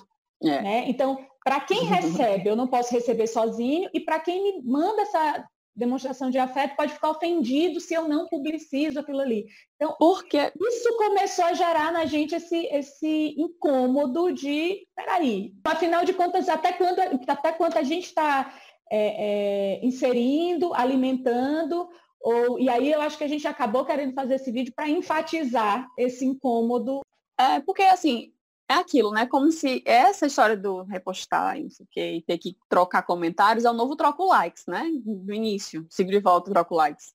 É. 0.44 0.62
Né? 0.62 0.84
Então, 0.88 1.26
para 1.44 1.60
quem 1.62 1.86
recebe, 1.86 2.50
eu 2.50 2.56
não 2.56 2.68
posso 2.68 2.94
receber 2.94 3.26
sozinho, 3.26 3.90
e 3.94 4.00
para 4.00 4.20
quem 4.20 4.44
me 4.44 4.62
manda 4.64 5.02
essa 5.02 5.44
demonstração 5.78 6.30
de 6.32 6.40
afeto 6.40 6.76
pode 6.76 6.94
ficar 6.94 7.12
ofendido 7.12 7.80
se 7.80 7.94
eu 7.94 8.08
não 8.08 8.28
publicizo 8.28 9.00
aquilo 9.00 9.20
ali. 9.20 9.46
Então, 9.76 9.96
porque 10.00 10.52
isso 10.60 10.98
começou 10.98 11.46
a 11.46 11.54
gerar 11.54 11.92
na 11.92 12.06
gente 12.06 12.34
esse, 12.34 12.66
esse 12.66 13.36
incômodo 13.38 14.32
de, 14.32 14.88
peraí, 14.96 15.54
afinal 15.64 16.04
de 16.04 16.14
contas, 16.14 16.50
até 16.50 16.74
quando, 16.74 17.00
até 17.28 17.52
quanto 17.52 17.78
a 17.78 17.84
gente 17.84 18.06
está 18.06 18.54
é, 18.92 19.78
é, 19.80 19.86
inserindo, 19.86 20.74
alimentando, 20.74 21.88
ou, 22.20 22.60
e 22.60 22.68
aí 22.68 22.92
eu 22.92 23.02
acho 23.02 23.18
que 23.18 23.24
a 23.24 23.30
gente 23.30 23.48
acabou 23.48 23.86
querendo 23.86 24.14
fazer 24.14 24.36
esse 24.36 24.52
vídeo 24.52 24.74
para 24.76 24.90
enfatizar 24.90 25.88
esse 25.98 26.26
incômodo. 26.26 27.02
É, 27.40 27.60
porque 27.60 27.84
assim, 27.84 28.34
é 28.70 28.74
aquilo, 28.76 29.12
né? 29.12 29.26
Como 29.26 29.52
se 29.52 29.82
essa 29.86 30.28
história 30.28 30.58
do 30.58 30.84
repostar 30.84 31.58
e, 31.58 31.70
e 31.96 32.22
ter 32.22 32.38
que 32.38 32.58
trocar 32.68 33.02
comentários 33.04 33.64
é 33.66 33.70
o 33.70 33.74
novo 33.74 33.96
troco 33.96 34.26
likes, 34.26 34.66
né? 34.68 34.86
Do 35.06 35.34
início. 35.34 35.88
Sigo 35.90 36.12
de 36.12 36.20
volta, 36.20 36.52
troco 36.52 36.76
likes. 36.76 37.14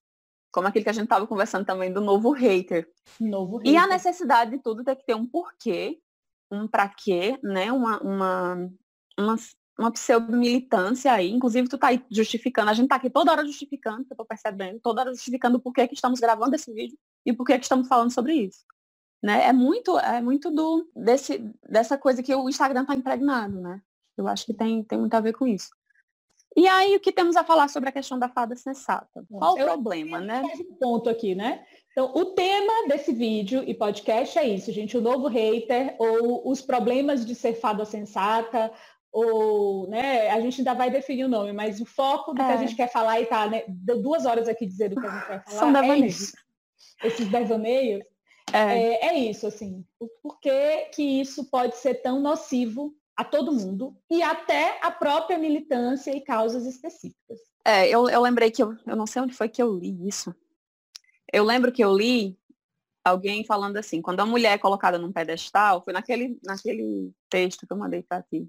Como 0.51 0.67
aquilo 0.67 0.85
que 0.85 0.91
a 0.91 0.95
gente 0.95 1.05
estava 1.05 1.27
conversando 1.27 1.67
também 1.67 1.93
do 1.93 2.01
novo 2.01 2.31
hater. 2.31 2.89
Novo 3.21 3.59
hater. 3.59 3.73
E 3.73 3.77
a 3.77 3.87
necessidade 3.87 4.53
de 4.53 4.59
tudo 4.59 4.85
ter 4.85 4.97
que 4.97 5.05
ter 5.05 5.15
um 5.15 5.27
porquê, 5.27 6.01
um 6.51 6.67
pra 6.67 6.89
quê, 6.89 7.39
né? 7.43 7.71
Uma, 7.71 8.01
uma, 8.01 8.71
uma, 9.19 9.37
uma 9.79 9.91
pseudo-militância 9.91 11.13
aí. 11.13 11.31
Inclusive, 11.31 11.69
tu 11.69 11.77
tá 11.77 11.89
aí 11.89 12.03
justificando. 12.11 12.71
A 12.71 12.75
gente 12.75 12.89
tá 12.89 12.97
aqui 12.97 13.11
toda 13.11 13.31
hora 13.31 13.45
justificando, 13.45 14.05
que 14.07 14.13
eu 14.13 14.17
tô 14.17 14.25
percebendo, 14.25 14.81
toda 14.81 15.03
hora 15.03 15.13
justificando 15.13 15.61
por 15.61 15.73
que, 15.73 15.87
que 15.87 15.95
estamos 15.95 16.19
gravando 16.19 16.55
esse 16.55 16.73
vídeo 16.73 16.99
e 17.27 17.33
por 17.33 17.45
que, 17.45 17.59
que 17.59 17.65
estamos 17.65 17.89
falando 17.89 18.11
sobre 18.11 18.35
isso. 18.35 18.65
Né? 19.23 19.47
É 19.47 19.53
muito, 19.53 19.97
é 19.99 20.21
muito 20.21 20.51
do, 20.51 20.91
desse, 20.97 21.39
dessa 21.69 21.97
coisa 21.97 22.23
que 22.23 22.35
o 22.35 22.49
Instagram 22.49 22.83
está 22.83 22.95
impregnado, 22.95 23.61
né? 23.61 23.81
Eu 24.17 24.27
acho 24.27 24.45
que 24.45 24.53
tem, 24.53 24.83
tem 24.83 24.99
muito 24.99 25.15
a 25.15 25.21
ver 25.21 25.33
com 25.33 25.47
isso. 25.47 25.71
E 26.57 26.67
aí, 26.69 26.95
o 26.97 27.01
que 27.01 27.13
temos 27.13 27.35
a 27.37 27.45
falar 27.45 27.69
sobre 27.69 27.89
a 27.89 27.93
questão 27.93 28.19
da 28.19 28.29
fada 28.29 28.55
sensata? 28.57 29.25
Qual 29.31 29.55
o 29.55 29.59
Eu- 29.59 29.65
problema, 29.67 30.21
né? 30.21 30.43
Um 30.43 30.75
ponto 30.75 31.09
aqui, 31.09 31.35
né? 31.35 31.65
Então, 31.93 32.11
o 32.15 32.27
tema 32.27 32.89
desse 32.89 33.13
vídeo 33.13 33.63
e 33.67 33.73
podcast 33.75 34.39
é 34.39 34.45
isso, 34.49 34.73
gente, 34.73 34.97
o 34.97 35.01
novo 35.01 35.29
hater 35.29 35.95
ou 35.99 36.51
os 36.51 36.61
problemas 36.61 37.25
de 37.25 37.35
ser 37.35 37.55
fada 37.55 37.85
sensata, 37.85 38.73
ou, 39.13 39.87
né, 39.89 40.31
a 40.31 40.41
gente 40.41 40.61
ainda 40.61 40.73
vai 40.75 40.91
definir 40.91 41.25
o 41.25 41.29
nome, 41.29 41.53
mas 41.53 41.81
o 41.81 41.85
foco 41.87 42.33
do 42.33 42.37
que 42.37 42.43
a 42.43 42.55
É. 42.55 42.59
gente 42.59 42.75
quer 42.75 42.91
falar 42.91 43.21
e 43.21 43.27
tá, 43.27 43.47
né, 43.47 43.63
deu 43.69 44.01
duas 44.03 44.25
horas 44.27 44.49
aqui 44.49 44.67
dizendo 44.67 44.97
o 44.97 45.01
que 45.01 45.07
a 45.07 45.11
gente 45.11 45.29
vai 45.29 45.41
falar. 45.41 45.59
São 45.59 45.69
é 45.69 45.73
devaneios. 45.83 46.21
isso. 46.21 46.33
Esses 47.05 47.29
devaneios, 47.29 48.03
É, 48.53 48.79
é, 48.79 49.07
é 49.09 49.19
isso, 49.19 49.47
assim. 49.47 49.85
O 49.99 50.09
porquê 50.23 50.91
que 50.95 51.03
isso 51.03 51.51
pode 51.51 51.77
ser 51.77 51.95
tão 51.97 52.21
nocivo 52.21 52.95
a 53.17 53.25
todo 53.25 53.53
mundo 53.53 53.97
e 54.11 54.23
até 54.23 54.79
a 54.83 54.91
própria 54.91 55.39
militância 55.39 56.15
e 56.17 56.21
causas 56.21 56.67
específicas. 56.67 57.39
é, 57.65 57.89
eu, 57.89 58.09
eu 58.09 58.21
lembrei 58.21 58.51
que 58.51 58.63
eu, 58.63 58.75
eu 58.87 58.97
não 58.97 59.07
sei 59.07 59.23
onde 59.23 59.35
foi 59.35 59.49
que 59.49 59.63
eu 59.63 59.79
li 59.79 60.09
isso. 60.09 60.35
Eu 61.33 61.45
lembro 61.45 61.73
que 61.73 61.83
eu 61.83 61.95
li 61.95 62.39
alguém 63.05 63.45
falando 63.45 63.77
assim, 63.77 64.01
quando 64.01 64.21
a 64.21 64.27
mulher 64.27 64.53
é 64.53 64.59
colocada 64.59 64.99
num 64.99 65.13
pedestal, 65.13 65.83
foi 65.83 65.93
naquele, 65.93 66.39
naquele 66.45 67.13
texto 67.29 67.67
que 67.67 67.73
eu 67.73 67.77
mandei 67.77 68.03
para 68.03 68.23
ti. 68.23 68.49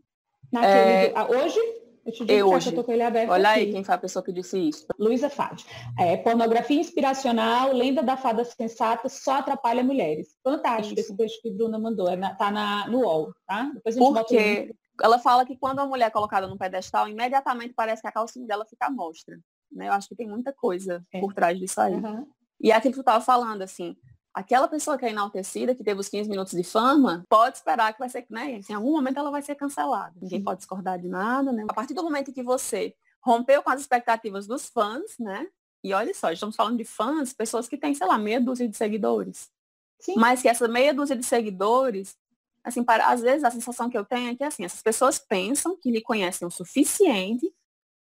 Naquele 0.51 0.73
É, 0.73 1.13
ah, 1.15 1.27
hoje, 1.27 1.59
eu 2.05 2.11
te 2.11 2.19
digo 2.25 2.31
é 2.31 2.43
hoje. 2.43 2.69
que 2.69 2.75
eu 2.75 2.81
tô 2.81 2.83
com 2.83 2.91
ele 2.91 3.01
aberto 3.03 3.29
Olha 3.31 3.49
aqui. 3.51 3.59
aí 3.61 3.71
quem 3.71 3.83
foi 3.83 3.95
a 3.95 3.97
pessoa 3.97 4.23
que 4.23 4.31
disse 4.31 4.57
isso. 4.59 4.85
Luísa 4.99 5.29
Fad. 5.29 5.61
É, 5.97 6.17
pornografia 6.17 6.79
inspiracional, 6.79 7.71
lenda 7.73 8.01
da 8.03 8.17
fada 8.17 8.43
sensata 8.45 9.07
só 9.09 9.33
atrapalha 9.39 9.83
mulheres. 9.83 10.35
Fantástico 10.43 10.99
Isso. 10.99 11.09
esse 11.11 11.17
texto 11.17 11.41
que 11.41 11.49
a 11.49 11.53
Bruna 11.53 11.79
mandou. 11.79 12.09
É 12.09 12.15
na- 12.15 12.33
tá 12.35 12.49
na, 12.51 12.87
no 12.87 12.99
UOL, 13.01 13.33
tá? 13.47 13.71
Depois 13.73 13.95
a 13.97 13.99
gente. 13.99 14.13
Porque 14.13 14.75
ela 15.01 15.17
fala 15.19 15.45
que 15.45 15.57
quando 15.57 15.79
a 15.79 15.85
mulher 15.85 16.05
é 16.07 16.09
colocada 16.11 16.47
num 16.47 16.57
pedestal, 16.57 17.07
imediatamente 17.07 17.73
parece 17.73 18.01
que 18.01 18.07
a 18.07 18.11
calcinha 18.11 18.45
dela 18.45 18.65
fica 18.65 18.87
à 18.87 18.91
mostra. 18.91 19.37
Né? 19.71 19.87
Eu 19.87 19.93
acho 19.93 20.07
que 20.07 20.15
tem 20.15 20.27
muita 20.27 20.53
coisa 20.53 21.03
É. 21.11 21.19
por 21.19 21.33
trás 21.33 21.57
disso 21.59 21.79
aí. 21.81 21.93
Aham. 21.93 22.25
E 22.61 22.71
é 22.71 22.75
aquilo 22.75 22.91
que 22.93 22.97
tu 22.97 23.01
estava 23.01 23.23
falando, 23.23 23.61
assim, 23.63 23.95
aquela 24.33 24.67
pessoa 24.67 24.97
que 24.97 25.05
é 25.05 25.09
enaltecida, 25.09 25.75
que 25.75 25.83
teve 25.83 25.99
os 25.99 26.09
15 26.09 26.29
minutos 26.29 26.53
de 26.53 26.63
fama, 26.63 27.23
pode 27.29 27.57
esperar 27.57 27.93
que 27.93 27.99
vai 27.99 28.09
ser, 28.09 28.25
né? 28.29 28.59
Em 28.69 28.73
algum 28.73 28.91
momento 28.91 29.19
ela 29.19 29.29
vai 29.31 29.41
ser 29.41 29.55
cancelada. 29.55 30.13
Ninguém 30.21 30.39
Sim. 30.39 30.43
pode 30.43 30.57
discordar 30.59 30.99
de 30.99 31.07
nada, 31.07 31.51
né? 31.51 31.65
A 31.69 31.73
partir 31.73 31.93
do 31.93 32.03
momento 32.03 32.33
que 32.33 32.41
você 32.43 32.95
rompeu 33.21 33.61
com 33.61 33.69
as 33.69 33.79
expectativas 33.81 34.47
dos 34.47 34.67
fãs, 34.67 35.17
né? 35.19 35.47
E 35.83 35.93
olha 35.93 36.13
só, 36.13 36.31
estamos 36.31 36.55
falando 36.55 36.77
de 36.77 36.85
fãs, 36.85 37.33
pessoas 37.33 37.67
que 37.67 37.77
têm, 37.77 37.93
sei 37.93 38.07
lá, 38.07 38.17
meia 38.17 38.39
dúzia 38.39 38.67
de 38.67 38.75
seguidores. 38.75 39.51
Sim. 39.99 40.15
Mas 40.15 40.41
que 40.41 40.47
essa 40.49 40.67
meia 40.67 40.93
dúzia 40.93 41.15
de 41.15 41.25
seguidores, 41.25 42.17
assim, 42.63 42.83
para, 42.83 43.07
às 43.07 43.21
vezes 43.21 43.43
a 43.43 43.51
sensação 43.51 43.89
que 43.89 43.97
eu 43.97 44.03
tenho 44.05 44.31
é 44.31 44.35
que 44.35 44.43
assim, 44.43 44.65
essas 44.65 44.81
pessoas 44.81 45.19
pensam 45.19 45.77
que 45.77 45.91
lhe 45.91 46.01
conhecem 46.01 46.47
o 46.47 46.51
suficiente 46.51 47.53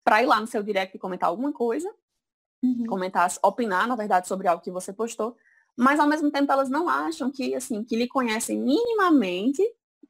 para 0.05 0.23
ir 0.23 0.27
lá 0.27 0.41
no 0.41 0.47
seu 0.47 0.63
direct 0.63 0.97
e 0.97 1.01
comentar 1.01 1.29
alguma 1.29 1.53
coisa, 1.53 1.93
Uhum. 2.65 2.87
comentar, 2.87 3.29
opinar, 3.43 3.89
na 3.89 3.97
verdade, 3.97 4.29
sobre 4.29 4.47
algo 4.47 4.63
que 4.63 4.71
você 4.71 4.93
postou, 4.93 5.37
mas 5.77 5.99
ao 5.99 6.07
mesmo 6.07 6.31
tempo 6.31 6.51
elas 6.53 6.69
não 6.69 6.89
acham 6.89 7.31
que, 7.31 7.55
assim, 7.55 7.83
que 7.85 7.97
lhe 7.97 8.07
conhecem 8.07 8.59
minimamente, 8.59 9.63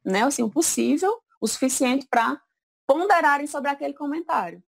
né, 0.03 0.23
assim, 0.23 0.43
o 0.43 0.49
possível, 0.49 1.21
o 1.39 1.47
suficiente 1.47 2.07
para 2.09 2.41
ponderarem 2.87 3.47
sobre 3.47 3.69
aquele 3.69 3.93
comentário. 3.93 4.61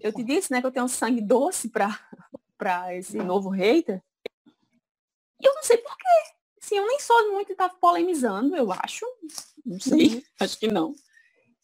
Eu 0.00 0.12
te 0.12 0.22
disse, 0.22 0.52
né, 0.52 0.60
que 0.60 0.66
eu 0.66 0.72
tenho 0.72 0.88
sangue 0.88 1.20
doce 1.20 1.68
para 1.68 1.88
para 2.58 2.94
esse 2.94 3.16
novo 3.16 3.48
hater. 3.48 4.02
E 5.40 5.48
eu 5.48 5.54
não 5.54 5.62
sei 5.62 5.78
porquê. 5.78 6.04
Assim, 6.62 6.76
eu 6.76 6.86
nem 6.86 7.00
sou 7.00 7.32
muito 7.32 7.46
de 7.46 7.52
estar 7.52 7.70
polemizando, 7.70 8.54
eu 8.54 8.70
acho. 8.70 9.06
Não 9.64 9.80
sei, 9.80 10.22
acho 10.38 10.58
que 10.58 10.68
não. 10.68 10.94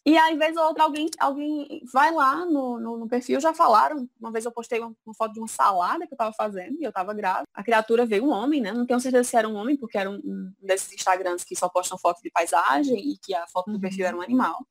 E 0.09 0.17
aí, 0.17 0.39
vez 0.39 0.57
ou 0.57 0.63
outra, 0.63 0.85
alguém, 0.85 1.11
alguém 1.19 1.83
vai 1.93 2.13
lá 2.13 2.47
no, 2.47 2.79
no, 2.79 2.97
no 2.97 3.09
perfil, 3.09 3.41
já 3.41 3.53
falaram. 3.53 4.09
Uma 4.21 4.31
vez 4.31 4.45
eu 4.45 4.53
postei 4.53 4.79
uma, 4.79 4.95
uma 5.05 5.15
foto 5.15 5.33
de 5.33 5.41
uma 5.41 5.49
salada 5.49 6.07
que 6.07 6.15
eu 6.15 6.17
tava 6.17 6.33
fazendo 6.33 6.77
e 6.81 6.85
eu 6.85 6.93
tava 6.93 7.13
grávida. 7.13 7.43
A 7.53 7.65
criatura 7.65 8.07
veio 8.07 8.25
um 8.25 8.31
homem, 8.31 8.61
né? 8.61 8.71
Não 8.73 8.87
tenho 8.87 9.01
certeza 9.01 9.25
se 9.29 9.37
era 9.37 9.49
um 9.49 9.57
homem, 9.57 9.77
porque 9.77 9.99
era 9.99 10.09
um, 10.09 10.15
um 10.25 10.53
desses 10.61 10.93
Instagrams 10.93 11.43
que 11.43 11.57
só 11.57 11.69
postam 11.69 11.99
foto 11.99 12.23
de 12.23 12.31
paisagem 12.31 12.97
e 12.97 13.19
que 13.19 13.35
a 13.35 13.49
foto 13.49 13.67
do 13.67 13.75
Uhum. 13.75 13.81
perfil 13.81 14.07
era 14.07 14.17
um 14.17 14.21
animal. 14.23 14.65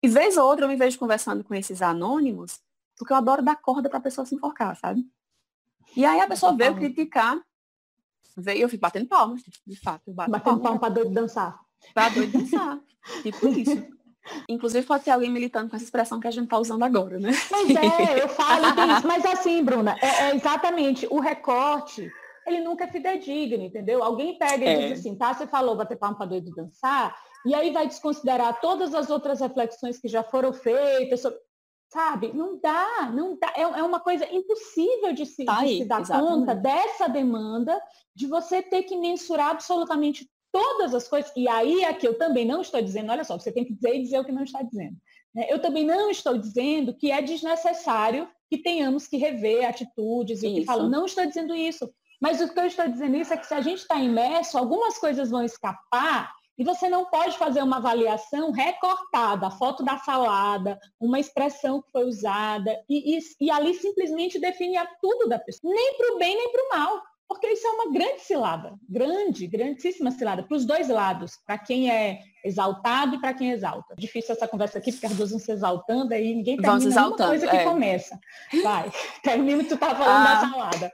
E 0.00 0.08
vez 0.08 0.36
ou 0.36 0.46
outra 0.46 0.64
eu 0.64 0.68
me 0.68 0.76
vejo 0.76 0.96
conversando 0.96 1.42
com 1.42 1.52
esses 1.52 1.82
anônimos, 1.82 2.60
porque 2.96 3.12
eu 3.12 3.16
adoro 3.16 3.42
dar 3.42 3.56
corda 3.56 3.90
pra 3.90 3.98
pessoa 3.98 4.24
se 4.24 4.36
enforcar, 4.36 4.76
sabe? 4.76 5.04
E 5.96 6.04
aí 6.04 6.20
a 6.20 6.28
pessoa 6.28 6.52
veio 6.56 6.70
Totalmente. 6.72 6.94
criticar, 6.94 7.42
veio, 8.36 8.60
eu 8.60 8.68
fico 8.68 8.80
batendo 8.82 9.08
palmas, 9.08 9.42
de 9.66 9.80
fato, 9.80 10.02
eu 10.06 10.14
bato 10.14 10.30
Batendo 10.30 10.44
palmas 10.44 10.62
palma 10.62 10.78
pra 10.78 10.88
doido 10.88 11.12
dançar. 11.12 11.58
pra 11.92 12.08
doido 12.10 12.38
dançar. 12.38 12.78
tipo 13.24 13.48
isso. 13.48 13.96
Inclusive 14.48 14.86
pode 14.86 15.04
ter 15.04 15.10
alguém 15.10 15.30
militando 15.30 15.68
com 15.70 15.76
essa 15.76 15.84
expressão 15.84 16.18
que 16.20 16.26
a 16.26 16.30
gente 16.30 16.48
tá 16.48 16.58
usando 16.58 16.82
agora, 16.82 17.18
né? 17.18 17.30
Mas 17.50 17.70
é, 17.70 18.22
eu 18.22 18.28
falo 18.28 18.74
tem 18.74 18.90
isso. 18.96 19.06
Mas 19.06 19.24
assim, 19.26 19.62
Bruna, 19.62 19.96
é, 20.02 20.24
é 20.30 20.36
exatamente 20.36 21.06
o 21.10 21.20
recorte, 21.20 22.10
ele 22.46 22.60
nunca 22.60 22.84
é 22.84 22.88
fidedigno, 22.88 23.64
entendeu? 23.64 24.02
Alguém 24.02 24.38
pega 24.38 24.64
e 24.64 24.68
É. 24.68 24.88
diz 24.88 25.00
assim, 25.00 25.14
tá? 25.16 25.34
Você 25.34 25.46
falou 25.46 25.76
bater 25.76 25.96
palma 25.98 26.16
para 26.16 26.26
doido 26.26 26.50
dançar, 26.54 27.14
e 27.44 27.54
aí 27.54 27.70
vai 27.72 27.86
desconsiderar 27.86 28.60
todas 28.60 28.94
as 28.94 29.10
outras 29.10 29.40
reflexões 29.40 29.98
que 29.98 30.08
já 30.08 30.22
foram 30.22 30.52
feitas 30.52 31.20
sobre. 31.22 31.38
Sabe? 31.88 32.32
Não 32.34 32.58
dá, 32.60 33.12
não 33.14 33.38
dá. 33.38 33.52
É, 33.56 33.62
é 33.62 33.82
uma 33.82 34.00
coisa 34.00 34.26
impossível 34.34 35.12
de 35.12 35.24
se, 35.24 35.44
Tá 35.44 35.60
de 35.60 35.64
aí, 35.66 35.78
se 35.78 35.84
dar 35.84 36.00
exatamente. 36.00 36.30
conta 36.32 36.54
dessa 36.56 37.08
demanda 37.08 37.80
de 38.14 38.26
você 38.26 38.60
ter 38.60 38.82
que 38.82 38.96
mensurar 38.96 39.50
absolutamente 39.50 40.28
todas 40.56 40.94
as 40.94 41.06
coisas. 41.08 41.30
E 41.36 41.46
aí 41.48 41.84
aqui 41.84 42.06
eu 42.06 42.16
também 42.16 42.46
não 42.46 42.60
estou 42.62 42.80
dizendo, 42.80 43.12
olha 43.12 43.24
só, 43.24 43.38
você 43.38 43.52
tem 43.52 43.64
que 43.64 43.74
dizer 43.74 43.94
e 43.96 44.02
dizer 44.02 44.18
o 44.20 44.24
que 44.24 44.32
não 44.32 44.44
está 44.44 44.62
dizendo. 44.62 44.96
né? 45.34 45.46
Eu 45.50 45.58
também 45.60 45.84
não 45.84 46.10
estou 46.10 46.38
dizendo 46.38 46.94
que 46.96 47.10
é 47.10 47.20
desnecessário 47.20 48.28
que 48.48 48.58
tenhamos 48.58 49.06
que 49.06 49.16
rever 49.16 49.68
atitudes 49.68 50.42
e 50.42 50.46
o 50.46 50.52
que 50.54 50.58
Isso. 50.60 50.66
falam. 50.66 50.88
Não 50.88 51.04
estou 51.04 51.26
dizendo 51.26 51.54
isso. 51.54 51.90
Mas 52.20 52.40
o 52.40 52.48
que 52.52 52.58
eu 52.58 52.64
estou 52.66 52.88
dizendo 52.88 53.16
isso 53.16 53.34
é 53.34 53.36
que 53.36 53.46
se 53.46 53.52
a 53.52 53.60
gente 53.60 53.80
está 53.80 53.96
imerso, 53.96 54.56
algumas 54.56 54.96
coisas 54.98 55.30
vão 55.30 55.42
escapar 55.44 56.32
e 56.58 56.64
você 56.64 56.88
não 56.88 57.04
pode 57.04 57.36
fazer 57.36 57.62
uma 57.62 57.76
avaliação 57.76 58.50
recortada, 58.50 59.48
a 59.48 59.50
foto 59.50 59.84
da 59.84 59.98
salada, 59.98 60.78
uma 60.98 61.20
expressão 61.20 61.82
que 61.82 61.90
foi 61.90 62.04
usada, 62.04 62.72
e, 62.88 63.18
e- 63.18 63.20
e 63.42 63.50
ali 63.50 63.74
simplesmente 63.74 64.38
definir 64.38 64.80
tudo 65.02 65.28
da 65.28 65.38
pessoa. 65.38 65.74
Nem 65.74 65.96
para 65.98 66.14
o 66.14 66.18
bem, 66.18 66.34
nem 66.34 66.50
para 66.50 66.62
o 66.64 66.68
mal. 66.78 67.02
Porque 67.28 67.48
isso 67.48 67.66
é 67.66 67.70
uma 67.70 67.92
grande 67.92 68.20
cilada, 68.20 68.74
grande, 68.88 69.48
grandíssima 69.48 70.12
cilada, 70.12 70.44
para 70.44 70.56
os 70.56 70.64
dois 70.64 70.88
lados, 70.88 71.32
para 71.44 71.58
quem 71.58 71.90
é 71.90 72.20
exaltado 72.44 73.16
e 73.16 73.20
para 73.20 73.34
quem 73.34 73.50
exalta. 73.50 73.96
Difícil 73.96 74.32
essa 74.32 74.46
conversa 74.46 74.78
aqui, 74.78 74.92
porque 74.92 75.06
as 75.06 75.14
duas 75.16 75.30
vão 75.30 75.40
se 75.40 75.50
exaltando, 75.50 76.14
aí 76.14 76.32
ninguém 76.34 76.56
termina 76.56 76.78
se 76.80 76.86
nenhuma 76.86 77.00
exaltando, 77.06 77.28
coisa 77.30 77.48
que 77.48 77.56
é. 77.56 77.64
começa. 77.64 78.20
Vai, 78.62 78.92
termina 79.24 79.60
o 79.60 79.64
que 79.64 79.70
tu 79.70 79.76
tá 79.76 79.92
falando 79.94 80.24
da 80.24 80.38
Ah. 80.40 80.50
salada. 80.50 80.92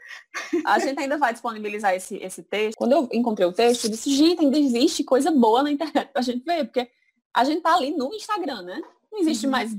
A 0.65 0.79
gente 0.79 0.99
ainda 0.99 1.19
vai 1.19 1.33
disponibilizar 1.35 1.95
esse, 1.95 2.17
esse 2.17 2.43
texto. 2.43 2.79
Quando 2.79 2.93
eu 2.93 3.09
encontrei 3.13 3.47
o 3.47 3.53
texto, 3.53 3.85
eu 3.85 3.91
disse, 3.91 4.11
gente, 4.11 4.41
ainda 4.41 4.59
existe 4.59 5.05
coisa 5.05 5.31
boa 5.31 5.63
na 5.63 5.71
internet 5.71 6.11
pra 6.13 6.23
gente 6.23 6.43
ver, 6.45 6.65
porque 6.65 6.89
a 7.35 7.45
gente 7.45 7.61
tá 7.61 7.75
ali 7.75 7.91
no 7.95 8.13
Instagram, 8.15 8.63
né? 8.63 8.81
Não 9.13 9.19
existe 9.21 9.45
Uhum. 9.45 9.53
mais, 9.53 9.77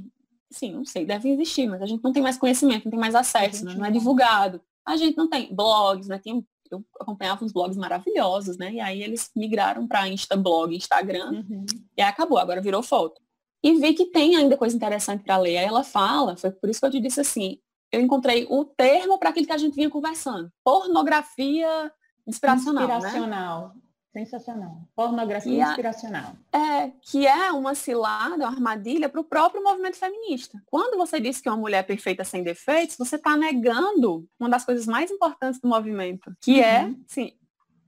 sim, 0.52 0.72
não 0.72 0.86
sei, 0.86 1.04
deve 1.04 1.30
existir, 1.32 1.66
mas 1.68 1.82
a 1.82 1.88
gente 1.88 2.04
não 2.04 2.14
tem 2.14 2.22
mais 2.22 2.38
conhecimento, 2.38 2.86
não 2.86 2.92
tem 2.92 3.00
mais 3.00 3.16
acesso, 3.16 3.66
né? 3.66 3.74
não 3.76 3.86
é 3.86 3.90
divulgado. 3.90 4.62
A 4.86 4.98
gente 4.98 5.18
não 5.18 5.30
tem 5.30 5.54
blogs, 5.54 6.08
né? 6.08 6.20
Tem, 6.20 6.46
eu 6.72 6.84
acompanhava 7.00 7.44
uns 7.44 7.52
blogs 7.52 7.78
maravilhosos, 7.78 8.58
né? 8.58 8.74
E 8.74 8.80
aí 8.80 9.02
eles 9.02 9.30
migraram 9.36 9.88
para 9.88 10.10
Instablog, 10.10 10.76
Instagram, 10.76 11.44
e 11.98 12.02
aí 12.02 12.10
acabou, 12.10 12.38
agora 12.38 12.62
virou 12.62 12.84
foto. 12.84 13.22
E 13.64 13.74
vi 13.76 13.94
que 13.94 14.08
tem 14.08 14.36
ainda 14.36 14.58
coisa 14.58 14.76
interessante 14.76 15.24
para 15.24 15.38
ler. 15.38 15.58
Aí 15.58 15.66
ela 15.66 15.84
fala, 15.84 16.36
foi 16.36 16.52
por 16.52 16.70
isso 16.70 16.82
que 16.82 16.86
eu 16.86 16.92
te 16.92 17.00
disse 17.00 17.22
assim, 17.22 17.60
eu 17.92 18.02
encontrei 18.02 18.46
o 18.50 18.66
termo 18.66 19.18
para 19.18 19.30
aquilo 19.30 19.46
que 19.46 19.54
a 19.54 19.58
gente 19.58 19.76
vinha 19.76 19.90
conversando. 19.90 20.52
Pornografia 20.64 21.92
inspiracional, 22.28 23.00
né? 23.72 23.80
Sensacional. 24.14 24.78
Pornografia 24.96 25.66
a- 25.66 25.70
inspiracional. 25.70 26.34
É, 26.54 26.92
que 27.02 27.26
é 27.26 27.52
uma 27.52 27.74
cilada, 27.74 28.36
uma 28.44 28.48
armadilha 28.50 29.10
para 29.10 29.20
o 29.20 29.24
próprio 29.24 29.64
movimento 29.64 29.98
feminista. 29.98 30.62
Quando 30.68 30.98
você 30.98 31.20
diz 31.20 31.42
que 31.42 31.50
é 31.50 31.52
uma 31.52 31.58
mulher 31.58 31.84
perfeita 31.86 32.24
sem 32.24 32.44
defeitos, 32.44 32.96
você 32.96 33.16
está 33.16 33.36
negando 33.36 34.28
uma 34.40 34.48
das 34.50 34.64
coisas 34.64 34.86
mais 34.86 35.10
importantes 35.10 35.60
do 35.60 35.68
movimento, 35.68 36.32
que 36.40 36.62
é, 36.62 36.84
Uhum. 36.84 37.04
sim, 37.08 37.34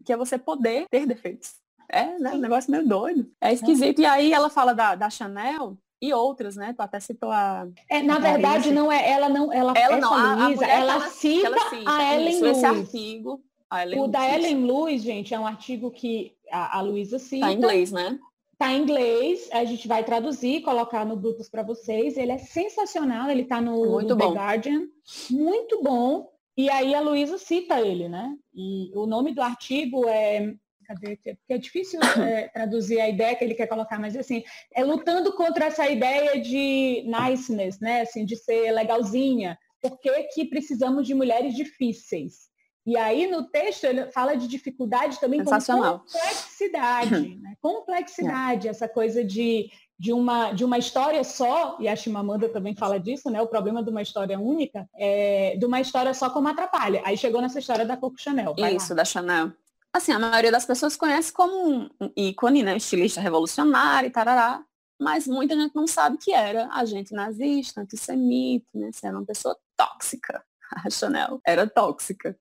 que 0.04 0.12
é 0.12 0.18
você 0.18 0.38
poder 0.38 0.88
ter 0.90 1.06
defeitos. 1.06 1.54
É, 1.88 2.18
né? 2.18 2.32
Um 2.34 2.40
negócio 2.40 2.72
meio 2.72 2.88
doido. 2.88 3.32
É 3.40 3.54
esquisito. 3.54 4.02
E 4.02 4.06
aí 4.08 4.34
ela 4.34 4.50
fala 4.50 4.74
da, 4.74 4.96
da 4.96 5.08
Chanel 5.12 5.78
e 6.02 6.12
outras, 6.12 6.56
né? 6.56 6.74
Tu 6.74 6.82
até 6.82 7.00
citou 7.00 7.30
a. 7.32 7.68
É, 7.88 8.02
na 8.02 8.16
a 8.16 8.20
verdade, 8.20 8.42
Clarice. 8.64 8.72
não 8.72 8.92
é, 8.92 9.08
ela 9.12 9.30
não, 9.30 9.54
ela, 9.54 9.74
Ela 9.78 9.98
não, 9.98 10.12
a, 10.12 10.48
a 10.48 10.52
ela, 10.52 10.66
ela, 10.66 11.10
cita 11.10 11.46
ela 11.46 11.70
cita 11.70 11.92
a 11.92 12.16
Ellen 12.16 12.34
isso, 12.36 12.46
esse 12.48 12.66
artigo. 12.66 13.44
Ellen 13.82 14.00
O 14.00 14.08
da 14.08 14.28
Ellen 14.34 14.66
Lewis, 14.66 15.02
gente, 15.02 15.34
é 15.34 15.40
um 15.40 15.48
artigo 15.48 15.92
que 15.92 16.36
a, 16.52 16.80
a 16.80 16.82
Luísa 16.82 17.20
cita. 17.20 17.46
Tá 17.46 17.52
em 17.52 17.58
inglês, 17.58 17.92
né? 17.92 18.20
Tá 18.58 18.72
em 18.72 18.82
inglês, 18.82 19.50
a 19.52 19.66
gente 19.66 19.88
vai 19.88 20.04
traduzir, 20.04 20.62
colocar 20.62 21.06
no 21.06 21.18
Brutus 21.18 21.50
para 21.50 21.64
vocês. 21.64 22.18
Ele 22.18 22.32
é 22.32 22.38
sensacional, 22.38 23.30
ele 23.30 23.44
tá 23.44 23.60
no, 23.60 23.92
Muito 23.92 24.10
no 24.10 24.18
The 24.18 24.26
bom. 24.26 24.34
Guardian. 24.34 24.88
Muito 25.30 25.84
bom. 25.84 26.32
E 26.58 26.70
aí 26.70 26.96
a 26.96 27.02
Luísa 27.02 27.38
cita 27.38 27.82
ele, 27.82 28.08
né? 28.08 28.34
E 28.54 28.92
o 28.96 29.06
nome 29.06 29.34
do 29.34 29.42
artigo 29.42 30.08
é 30.08 30.56
cadê? 30.86 31.18
Porque 31.18 31.54
é 31.54 31.58
difícil 31.58 32.00
é, 32.24 32.48
traduzir 32.50 33.02
a 33.02 33.10
ideia 33.10 33.36
que 33.36 33.44
ele 33.44 33.56
quer 33.56 33.68
colocar, 33.68 34.00
mas 34.00 34.16
assim, 34.16 34.44
é 34.74 34.84
lutando 34.84 35.34
contra 35.34 35.66
essa 35.66 35.90
ideia 35.90 36.40
de 36.40 37.04
niceness, 37.06 37.80
né? 37.80 38.02
Assim, 38.02 38.24
de 38.24 38.36
ser 38.36 38.72
legalzinha. 38.72 39.58
Por 39.82 40.00
que, 40.00 40.24
que 40.26 40.46
precisamos 40.46 41.06
de 41.06 41.14
mulheres 41.14 41.56
difíceis? 41.56 42.50
E 42.86 42.96
aí 42.98 43.28
no 43.28 43.44
texto 43.44 43.86
ele 43.86 44.12
fala 44.12 44.36
de 44.36 44.48
dificuldade 44.48 45.20
também 45.20 45.44
com 45.44 45.50
complexidade, 45.50 47.36
né? 47.38 47.56
complexidade, 47.60 48.68
essa 48.68 48.88
coisa 48.88 49.24
de, 49.24 49.72
de, 49.98 50.14
uma, 50.14 50.52
de 50.52 50.64
uma 50.64 50.78
história 50.78 51.24
só, 51.24 51.78
e 51.80 51.88
a 51.88 51.96
Chimamanda 51.96 52.48
também 52.48 52.76
fala 52.76 53.00
disso, 53.00 53.32
né? 53.32 53.42
O 53.42 53.48
problema 53.48 53.84
de 53.84 53.90
uma 53.90 54.04
história 54.04 54.40
única, 54.40 54.88
é, 54.96 55.58
de 55.58 55.66
uma 55.66 55.82
história 55.82 56.14
só 56.14 56.30
como 56.30 56.48
atrapalha. 56.48 57.02
Aí 57.04 57.18
chegou 57.18 57.42
nessa 57.42 57.58
história 57.58 57.86
da 57.86 57.98
Coco 57.98 58.22
Chanel. 58.22 58.54
Isso, 58.58 58.92
lá. 58.92 58.98
da 58.98 59.06
Chanel. 59.06 59.52
Assim, 59.92 60.12
a 60.12 60.20
maioria 60.20 60.52
das 60.52 60.66
pessoas 60.66 60.96
conhece 60.96 61.34
como 61.34 61.90
um 62.00 62.12
ícone, 62.16 62.62
né? 62.62 62.78
Estilista 62.78 63.20
revolucionário 63.20 64.08
e 64.08 64.12
tarará. 64.12 64.64
Mas 65.00 65.28
muita 65.28 65.56
gente 65.56 65.74
não 65.74 65.88
sabe 65.88 66.18
que 66.18 66.32
era 66.32 66.70
agente 66.72 67.14
nazista, 67.14 67.82
antissemita, 67.82 68.68
né? 68.74 68.92
Se 68.94 69.08
era 69.08 69.18
uma 69.18 69.26
pessoa 69.26 69.58
tóxica. 69.76 70.44
A 70.86 70.90
Chanel 70.90 71.40
era 71.46 71.68
tóxica. 71.68 72.38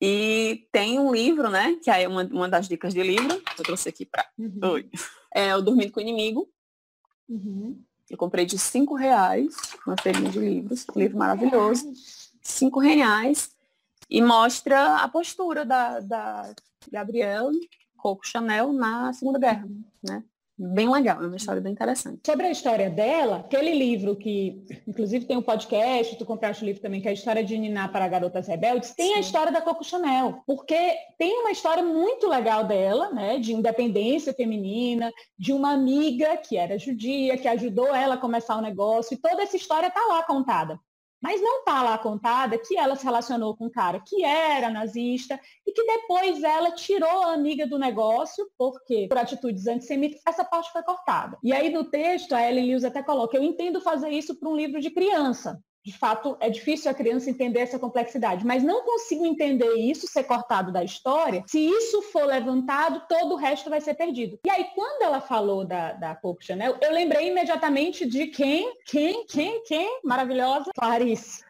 E 0.00 0.68
tem 0.70 0.98
um 0.98 1.12
livro, 1.12 1.48
né? 1.50 1.76
Que 1.82 1.90
é 1.90 2.06
uma, 2.06 2.24
uma 2.24 2.48
das 2.48 2.68
dicas 2.68 2.92
de 2.92 3.02
livro. 3.02 3.42
Eu 3.58 3.64
trouxe 3.64 3.88
aqui 3.88 4.04
para. 4.04 4.28
Uhum. 4.38 4.58
Oi. 4.62 4.90
É 5.34 5.56
o 5.56 5.62
Dormindo 5.62 5.92
com 5.92 6.00
o 6.00 6.02
Inimigo. 6.02 6.48
Uhum. 7.28 7.82
Eu 8.08 8.16
comprei 8.16 8.46
de 8.46 8.58
cinco 8.58 8.94
reais, 8.94 9.56
uma 9.86 9.96
feirinha 10.00 10.30
de 10.30 10.38
livros, 10.38 10.86
um 10.94 10.98
livro 11.00 11.18
maravilhoso. 11.18 11.92
Cinco 12.40 12.78
reais. 12.78 13.50
E 14.08 14.22
mostra 14.22 14.98
a 14.98 15.08
postura 15.08 15.64
da, 15.64 15.98
da 15.98 16.54
Gabrielle 16.90 17.58
Coco 17.96 18.24
Chanel 18.24 18.72
na 18.72 19.12
Segunda 19.12 19.38
Guerra, 19.38 19.68
né? 20.02 20.22
Bem 20.58 20.90
legal, 20.90 21.22
é 21.22 21.26
uma 21.26 21.36
história 21.36 21.60
bem 21.60 21.72
interessante. 21.72 22.20
Sobre 22.24 22.46
a 22.46 22.50
história 22.50 22.88
dela, 22.88 23.38
aquele 23.38 23.74
livro 23.74 24.16
que, 24.16 24.64
inclusive, 24.86 25.26
tem 25.26 25.36
um 25.36 25.42
podcast, 25.42 26.16
tu 26.16 26.24
compraste 26.24 26.62
o 26.62 26.66
livro 26.66 26.80
também, 26.80 27.00
que 27.00 27.08
é 27.08 27.10
a 27.10 27.14
história 27.14 27.44
de 27.44 27.58
Niná 27.58 27.88
para 27.88 28.08
Garotas 28.08 28.46
Rebeldes, 28.46 28.94
tem 28.94 29.08
Sim. 29.08 29.14
a 29.14 29.20
história 29.20 29.52
da 29.52 29.60
Coco 29.60 29.84
Chanel, 29.84 30.42
porque 30.46 30.94
tem 31.18 31.40
uma 31.40 31.50
história 31.50 31.82
muito 31.82 32.26
legal 32.28 32.64
dela, 32.64 33.10
né, 33.10 33.38
de 33.38 33.52
independência 33.52 34.32
feminina, 34.32 35.12
de 35.38 35.52
uma 35.52 35.72
amiga 35.72 36.36
que 36.36 36.56
era 36.56 36.78
judia, 36.78 37.36
que 37.36 37.48
ajudou 37.48 37.94
ela 37.94 38.14
a 38.14 38.18
começar 38.18 38.56
o 38.56 38.62
negócio, 38.62 39.14
e 39.14 39.18
toda 39.18 39.42
essa 39.42 39.56
história 39.56 39.88
está 39.88 40.00
lá 40.06 40.22
contada. 40.22 40.80
Mas 41.20 41.40
não 41.40 41.60
está 41.60 41.82
lá 41.82 41.96
contada 41.98 42.58
que 42.58 42.76
ela 42.76 42.94
se 42.94 43.04
relacionou 43.04 43.56
com 43.56 43.66
um 43.66 43.70
cara 43.70 44.00
que 44.00 44.22
era 44.22 44.70
nazista 44.70 45.40
e 45.66 45.72
que 45.72 45.84
depois 45.84 46.42
ela 46.42 46.70
tirou 46.72 47.24
a 47.24 47.32
amiga 47.32 47.66
do 47.66 47.78
negócio, 47.78 48.48
porque 48.56 49.06
por 49.08 49.18
atitudes 49.18 49.66
antissemitas, 49.66 50.20
essa 50.26 50.44
parte 50.44 50.70
foi 50.72 50.82
cortada. 50.82 51.38
E 51.42 51.52
aí 51.52 51.70
no 51.70 51.84
texto, 51.84 52.34
a 52.34 52.48
Ellen 52.48 52.66
Lewis 52.66 52.84
até 52.84 53.02
coloca, 53.02 53.36
eu 53.36 53.42
entendo 53.42 53.80
fazer 53.80 54.10
isso 54.10 54.38
para 54.38 54.48
um 54.48 54.56
livro 54.56 54.80
de 54.80 54.90
criança, 54.90 55.58
de 55.86 55.96
fato, 55.96 56.36
é 56.40 56.50
difícil 56.50 56.90
a 56.90 56.94
criança 56.94 57.30
entender 57.30 57.60
essa 57.60 57.78
complexidade, 57.78 58.44
mas 58.44 58.64
não 58.64 58.84
consigo 58.84 59.24
entender 59.24 59.72
isso 59.74 60.08
ser 60.08 60.24
cortado 60.24 60.72
da 60.72 60.82
história. 60.82 61.44
Se 61.46 61.60
isso 61.64 62.02
for 62.02 62.24
levantado, 62.24 63.04
todo 63.08 63.34
o 63.34 63.36
resto 63.36 63.70
vai 63.70 63.80
ser 63.80 63.94
perdido. 63.94 64.36
E 64.44 64.50
aí, 64.50 64.64
quando 64.74 65.02
ela 65.02 65.20
falou 65.20 65.64
da, 65.64 65.92
da 65.92 66.16
Coco 66.16 66.44
Chanel, 66.44 66.76
eu 66.82 66.92
lembrei 66.92 67.28
imediatamente 67.28 68.04
de 68.04 68.26
quem, 68.26 68.74
quem, 68.84 69.24
quem, 69.26 69.62
quem? 69.62 70.00
Maravilhosa? 70.02 70.72
Clarice. 70.76 71.44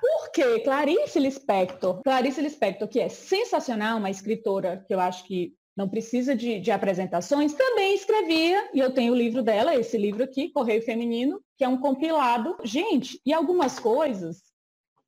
Por 0.00 0.30
quê? 0.30 0.60
Clarice 0.60 1.18
Lispector. 1.18 2.00
Clarice 2.04 2.40
Lispector, 2.40 2.86
que 2.86 3.00
é 3.00 3.08
sensacional, 3.08 3.98
uma 3.98 4.10
escritora 4.10 4.84
que 4.86 4.94
eu 4.94 5.00
acho 5.00 5.24
que 5.24 5.52
não 5.76 5.88
precisa 5.88 6.36
de, 6.36 6.60
de, 6.60 6.70
apresentações, 6.70 7.52
também 7.52 7.94
escrevia, 7.94 8.70
e 8.72 8.78
eu 8.78 8.92
tenho 8.92 9.12
o 9.12 9.16
livro 9.16 9.42
dela, 9.42 9.74
esse 9.74 9.98
livro 9.98 10.22
aqui, 10.22 10.50
Correio 10.50 10.82
Feminino, 10.82 11.40
que 11.58 11.64
é 11.64 11.68
um 11.68 11.78
compilado. 11.78 12.56
Gente, 12.62 13.20
e 13.26 13.32
algumas 13.32 13.78
coisas 13.78 14.42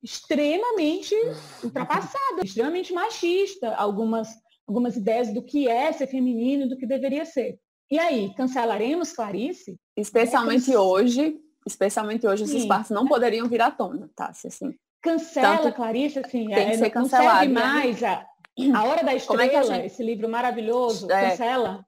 extremamente 0.03 1.15
ultrapassadas, 1.63 2.43
extremamente 2.43 2.93
machista, 2.93 3.73
algumas, 3.75 4.29
algumas 4.67 4.95
ideias 4.95 5.33
do 5.33 5.41
que 5.41 5.67
é 5.67 5.91
ser 5.91 6.07
feminino, 6.07 6.67
do 6.67 6.77
que 6.77 6.85
deveria 6.85 7.25
ser. 7.25 7.57
E 7.89 7.97
aí, 7.97 8.33
cancelaremos 8.35 9.13
Clarice? 9.13 9.79
Especialmente 9.95 10.73
é, 10.73 10.77
hoje, 10.77 11.39
especialmente 11.65 12.27
hoje, 12.27 12.43
esses 12.43 12.65
partes 12.65 12.91
não 12.91 13.07
poderiam 13.07 13.47
vir 13.47 13.61
à 13.61 13.71
tona, 13.71 14.09
tá? 14.13 14.27
Assim, 14.29 14.75
Cancela 15.01 15.71
Clarice, 15.71 16.19
assim, 16.19 16.47
tem 16.47 16.67
que 16.67 16.73
é, 16.73 16.77
ser 16.77 16.89
cancelado, 16.89 17.29
não 17.29 17.39
serve 17.39 17.53
né? 17.53 17.61
mais 17.61 18.03
a, 18.03 18.25
a 18.73 18.83
Hora 18.83 19.03
da 19.03 19.13
Estrela, 19.13 19.43
é 19.43 19.63
gente... 19.63 19.85
esse 19.85 20.03
livro 20.03 20.27
maravilhoso, 20.27 21.11
é, 21.11 21.31
cancela. 21.31 21.85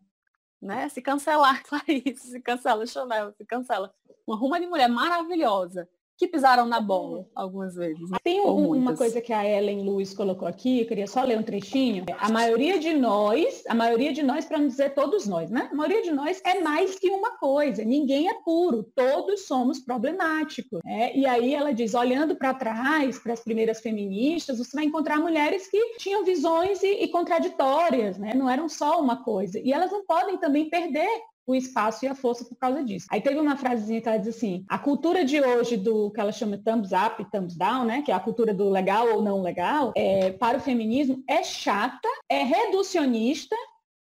Né? 0.62 0.90
Se 0.90 1.02
cancelar, 1.02 1.64
Clarice, 1.68 2.32
se 2.32 2.42
cancela 2.42 2.86
Chanel, 2.86 3.32
se 3.32 3.46
cancela. 3.46 3.94
Uma 4.28 4.38
ruma 4.38 4.60
de 4.60 4.68
mulher 4.68 4.88
maravilhosa 4.88 5.90
que 6.20 6.28
pisaram 6.28 6.66
na 6.66 6.82
bola 6.82 7.26
algumas 7.34 7.76
vezes. 7.76 8.10
Né? 8.10 8.18
Tem 8.22 8.42
um, 8.42 8.74
uma 8.74 8.94
coisa 8.94 9.22
que 9.22 9.32
a 9.32 9.48
Ellen 9.48 9.90
Lewis 9.90 10.14
colocou 10.14 10.46
aqui, 10.46 10.82
eu 10.82 10.86
queria 10.86 11.08
só 11.08 11.24
ler 11.24 11.40
um 11.40 11.44
trechinho. 11.44 12.04
A 12.20 12.30
maioria 12.30 12.78
de 12.78 12.94
nós, 12.94 13.64
a 13.70 13.74
maioria 13.74 14.12
de 14.12 14.22
nós, 14.22 14.44
para 14.44 14.58
não 14.58 14.68
dizer 14.68 14.94
todos 14.94 15.26
nós, 15.26 15.50
né? 15.50 15.70
A 15.72 15.76
maioria 15.76 16.02
de 16.02 16.12
nós 16.12 16.42
é 16.44 16.60
mais 16.60 17.00
que 17.00 17.10
uma 17.10 17.38
coisa. 17.38 17.86
Ninguém 17.86 18.28
é 18.30 18.34
puro, 18.44 18.84
todos 18.94 19.48
somos 19.48 19.80
problemáticos. 19.80 20.82
Né? 20.84 21.16
E 21.16 21.26
aí 21.26 21.56
ela 21.56 21.74
diz, 21.74 21.94
olhando 21.94 22.36
para 22.36 22.54
trás, 22.54 23.18
para 23.18 23.32
as 23.32 23.40
primeiras 23.40 23.80
feministas, 23.80 24.58
você 24.58 24.76
vai 24.76 24.86
encontrar 24.86 25.22
mulheres 25.22 25.68
que 25.68 25.80
tinham 26.00 26.26
visões 26.26 26.84
e, 26.84 27.04
e 27.04 27.08
contraditórias, 27.08 28.18
né? 28.18 28.34
Não 28.36 28.50
eram 28.50 28.68
só 28.68 29.00
uma 29.00 29.24
coisa. 29.24 29.58
E 29.58 29.72
elas 29.72 29.90
não 29.90 30.06
podem 30.06 30.38
também 30.38 30.70
perder 30.70 31.08
o 31.52 31.56
espaço 31.56 32.06
e 32.06 32.08
a 32.08 32.16
força 32.16 32.46
por 32.46 32.56
causa 32.56 32.84
disso. 32.84 33.08
Aí 33.10 33.20
teve 33.20 33.40
uma 33.40 33.58
frasezinha 33.58 34.02
que 34.02 34.08
ela 34.08 34.18
diz 34.18 34.36
assim, 34.36 34.64
a 34.70 34.78
cultura 34.78 35.26
de 35.26 35.42
hoje 35.42 35.78
do 35.78 36.12
que 36.12 36.20
ela 36.20 36.32
chama 36.32 36.58
thumbs 36.58 36.92
up, 36.92 37.26
thumbs 37.32 37.56
down, 37.56 37.86
né, 37.86 38.02
que 38.04 38.12
é 38.12 38.16
a 38.16 38.20
cultura 38.20 38.54
do 38.54 38.70
legal 38.70 39.08
ou 39.16 39.22
não 39.22 39.42
legal, 39.42 39.92
é, 39.96 40.32
para 40.32 40.58
o 40.58 40.62
feminismo 40.62 41.24
é 41.28 41.44
chata, 41.44 42.08
é 42.30 42.44
reducionista 42.44 43.56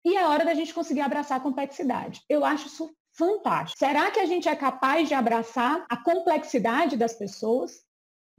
e 0.03 0.15
é 0.15 0.27
hora 0.27 0.43
da 0.43 0.53
gente 0.53 0.73
conseguir 0.73 1.01
abraçar 1.01 1.37
a 1.37 1.41
complexidade. 1.43 2.21
Eu 2.27 2.43
acho 2.43 2.67
isso 2.67 2.89
fantástico. 3.11 3.77
Será 3.77 4.09
que 4.11 4.19
a 4.19 4.25
gente 4.25 4.49
é 4.49 4.55
capaz 4.55 5.07
de 5.07 5.13
abraçar 5.13 5.85
a 5.89 5.97
complexidade 5.97 6.97
das 6.97 7.13
pessoas? 7.13 7.85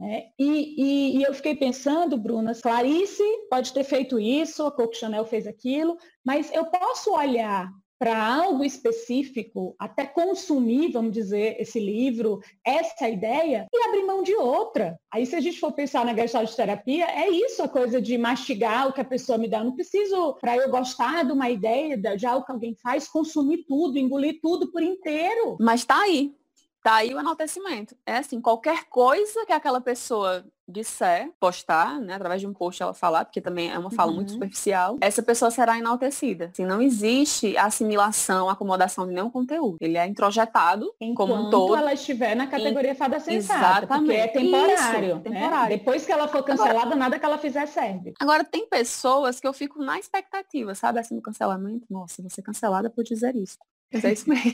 É, 0.00 0.26
e, 0.38 0.74
e, 0.76 1.18
e, 1.18 1.22
eu 1.22 1.32
fiquei 1.32 1.56
pensando, 1.56 2.18
Bruna, 2.18 2.54
Clarice 2.54 3.22
pode 3.48 3.72
ter 3.72 3.82
feito 3.82 4.20
isso, 4.20 4.66
a 4.66 4.70
Coco 4.70 4.94
Chanel 4.94 5.24
fez 5.24 5.46
aquilo, 5.46 5.96
mas 6.22 6.52
eu 6.52 6.66
posso 6.66 7.14
olhar 7.14 7.70
para 7.98 8.16
algo 8.16 8.64
específico, 8.64 9.74
até 9.78 10.06
consumir, 10.06 10.92
vamos 10.92 11.12
dizer, 11.12 11.56
esse 11.58 11.80
livro, 11.80 12.40
essa 12.64 13.08
ideia, 13.08 13.66
e 13.72 13.84
abrir 13.84 14.04
mão 14.04 14.22
de 14.22 14.34
outra. 14.34 14.98
Aí, 15.10 15.24
se 15.24 15.34
a 15.34 15.40
gente 15.40 15.58
for 15.58 15.72
pensar 15.72 16.04
na 16.04 16.14
gestalt 16.14 16.54
terapia, 16.54 17.06
é 17.06 17.28
isso 17.28 17.62
a 17.62 17.68
coisa 17.68 18.00
de 18.00 18.18
mastigar 18.18 18.88
o 18.88 18.92
que 18.92 19.00
a 19.00 19.04
pessoa 19.04 19.38
me 19.38 19.48
dá. 19.48 19.58
Eu 19.58 19.64
não 19.64 19.74
preciso, 19.74 20.34
para 20.34 20.56
eu 20.56 20.70
gostar 20.70 21.24
de 21.24 21.32
uma 21.32 21.48
ideia, 21.48 21.96
de 21.96 22.26
algo 22.26 22.44
que 22.44 22.52
alguém 22.52 22.74
faz, 22.82 23.08
consumir 23.08 23.64
tudo, 23.66 23.98
engolir 23.98 24.40
tudo 24.42 24.70
por 24.70 24.82
inteiro. 24.82 25.56
Mas 25.60 25.80
está 25.80 26.02
aí. 26.02 26.34
Tá 26.82 26.96
aí 26.96 27.12
o 27.12 27.18
enaltecimento. 27.18 27.96
É 28.06 28.18
assim, 28.18 28.40
qualquer 28.40 28.84
coisa 28.84 29.44
que 29.44 29.52
aquela 29.52 29.80
pessoa 29.80 30.44
disser, 30.68 31.30
postar, 31.38 32.00
né, 32.00 32.14
através 32.14 32.40
de 32.40 32.46
um 32.46 32.52
post 32.52 32.82
ela 32.82 32.92
falar, 32.94 33.24
porque 33.24 33.40
também 33.40 33.70
é 33.70 33.78
uma 33.78 33.90
fala 33.90 34.10
uhum. 34.10 34.16
muito 34.16 34.32
superficial, 34.32 34.96
essa 35.00 35.22
pessoa 35.22 35.50
será 35.50 35.78
enaltecida. 35.78 36.50
Assim, 36.52 36.64
não 36.64 36.82
existe 36.82 37.56
assimilação, 37.56 38.48
acomodação 38.48 39.06
de 39.06 39.14
nenhum 39.14 39.30
conteúdo. 39.30 39.78
Ele 39.80 39.96
é 39.96 40.06
introjetado 40.06 40.92
Enquanto 41.00 41.28
como 41.28 41.48
um 41.48 41.50
todo. 41.50 41.76
ela 41.76 41.92
estiver 41.92 42.34
na 42.34 42.46
categoria 42.46 42.94
fada 42.94 43.20
sensata, 43.20 43.84
Exatamente. 43.84 44.06
porque 44.06 44.12
é 44.12 44.28
temporário. 44.28 45.06
Isso, 45.06 45.16
né? 45.16 45.20
temporário. 45.22 45.78
Depois 45.78 46.04
que 46.04 46.12
ela 46.12 46.28
for 46.28 46.42
cancelada, 46.42 46.80
Agora, 46.80 46.96
nada 46.96 47.18
que 47.18 47.24
ela 47.24 47.38
fizer 47.38 47.66
serve. 47.66 48.14
Agora, 48.18 48.44
tem 48.44 48.66
pessoas 48.68 49.40
que 49.40 49.46
eu 49.46 49.52
fico 49.52 49.82
na 49.82 49.98
expectativa, 49.98 50.74
sabe, 50.74 50.98
assim, 50.98 51.14
no 51.14 51.22
cancelamento. 51.22 51.86
Nossa, 51.90 52.20
vou 52.20 52.30
ser 52.30 52.42
cancelada 52.42 52.90
por 52.90 53.04
dizer 53.04 53.34
isso. 53.36 53.58
Mas 53.92 54.04
é 54.04 54.12
isso 54.12 54.28
mesmo. 54.28 54.46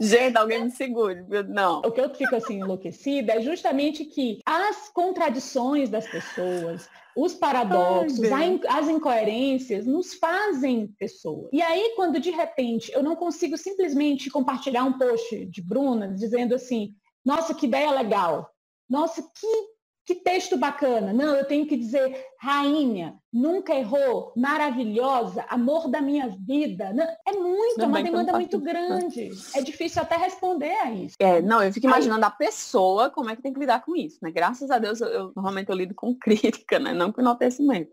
Gente, 0.00 0.36
alguém 0.36 0.64
me 0.64 0.70
segure. 0.70 1.24
Não. 1.48 1.80
O 1.80 1.90
que 1.90 2.00
eu 2.00 2.14
fico 2.14 2.36
assim 2.36 2.60
enlouquecida 2.60 3.34
é 3.34 3.40
justamente 3.40 4.04
que 4.04 4.40
as 4.44 4.88
contradições 4.88 5.88
das 5.88 6.06
pessoas, 6.08 6.88
os 7.16 7.34
paradoxos, 7.34 8.30
Ai, 8.30 8.60
as 8.68 8.88
incoerências 8.88 9.86
nos 9.86 10.14
fazem 10.14 10.88
pessoas. 10.98 11.48
E 11.52 11.60
aí, 11.62 11.94
quando 11.96 12.20
de 12.20 12.30
repente 12.30 12.92
eu 12.92 13.02
não 13.02 13.16
consigo 13.16 13.56
simplesmente 13.56 14.30
compartilhar 14.30 14.84
um 14.84 14.98
post 14.98 15.46
de 15.46 15.62
Bruna 15.62 16.14
dizendo 16.14 16.54
assim, 16.54 16.94
nossa, 17.24 17.54
que 17.54 17.66
ideia 17.66 17.90
legal. 17.90 18.50
Nossa, 18.88 19.20
que 19.22 19.75
que 20.06 20.14
texto 20.14 20.56
bacana. 20.56 21.12
Não, 21.12 21.34
eu 21.34 21.44
tenho 21.44 21.66
que 21.66 21.76
dizer, 21.76 22.24
rainha, 22.38 23.16
nunca 23.32 23.74
errou, 23.74 24.32
maravilhosa, 24.36 25.44
amor 25.48 25.90
da 25.90 26.00
minha 26.00 26.28
vida. 26.28 26.92
Não, 26.92 27.04
é 27.26 27.32
muito, 27.32 27.82
é 27.82 27.86
uma 27.86 28.00
demanda 28.00 28.32
muito 28.32 28.60
grande. 28.60 29.30
É 29.52 29.60
difícil 29.60 30.00
até 30.00 30.16
responder 30.16 30.70
a 30.70 30.92
isso. 30.92 31.16
É, 31.18 31.42
não, 31.42 31.60
eu 31.60 31.72
fico 31.72 31.86
imaginando 31.86 32.24
Aí, 32.24 32.28
a 32.28 32.30
pessoa 32.30 33.10
como 33.10 33.30
é 33.30 33.36
que 33.36 33.42
tem 33.42 33.52
que 33.52 33.58
lidar 33.58 33.84
com 33.84 33.96
isso, 33.96 34.18
né? 34.22 34.30
Graças 34.30 34.70
a 34.70 34.78
Deus, 34.78 35.00
eu, 35.00 35.08
eu 35.08 35.32
normalmente 35.34 35.70
eu 35.70 35.76
lido 35.76 35.94
com 35.94 36.14
crítica, 36.16 36.78
né? 36.78 36.92
Não 36.92 37.10
com 37.10 37.20
enaltecimento. 37.20 37.90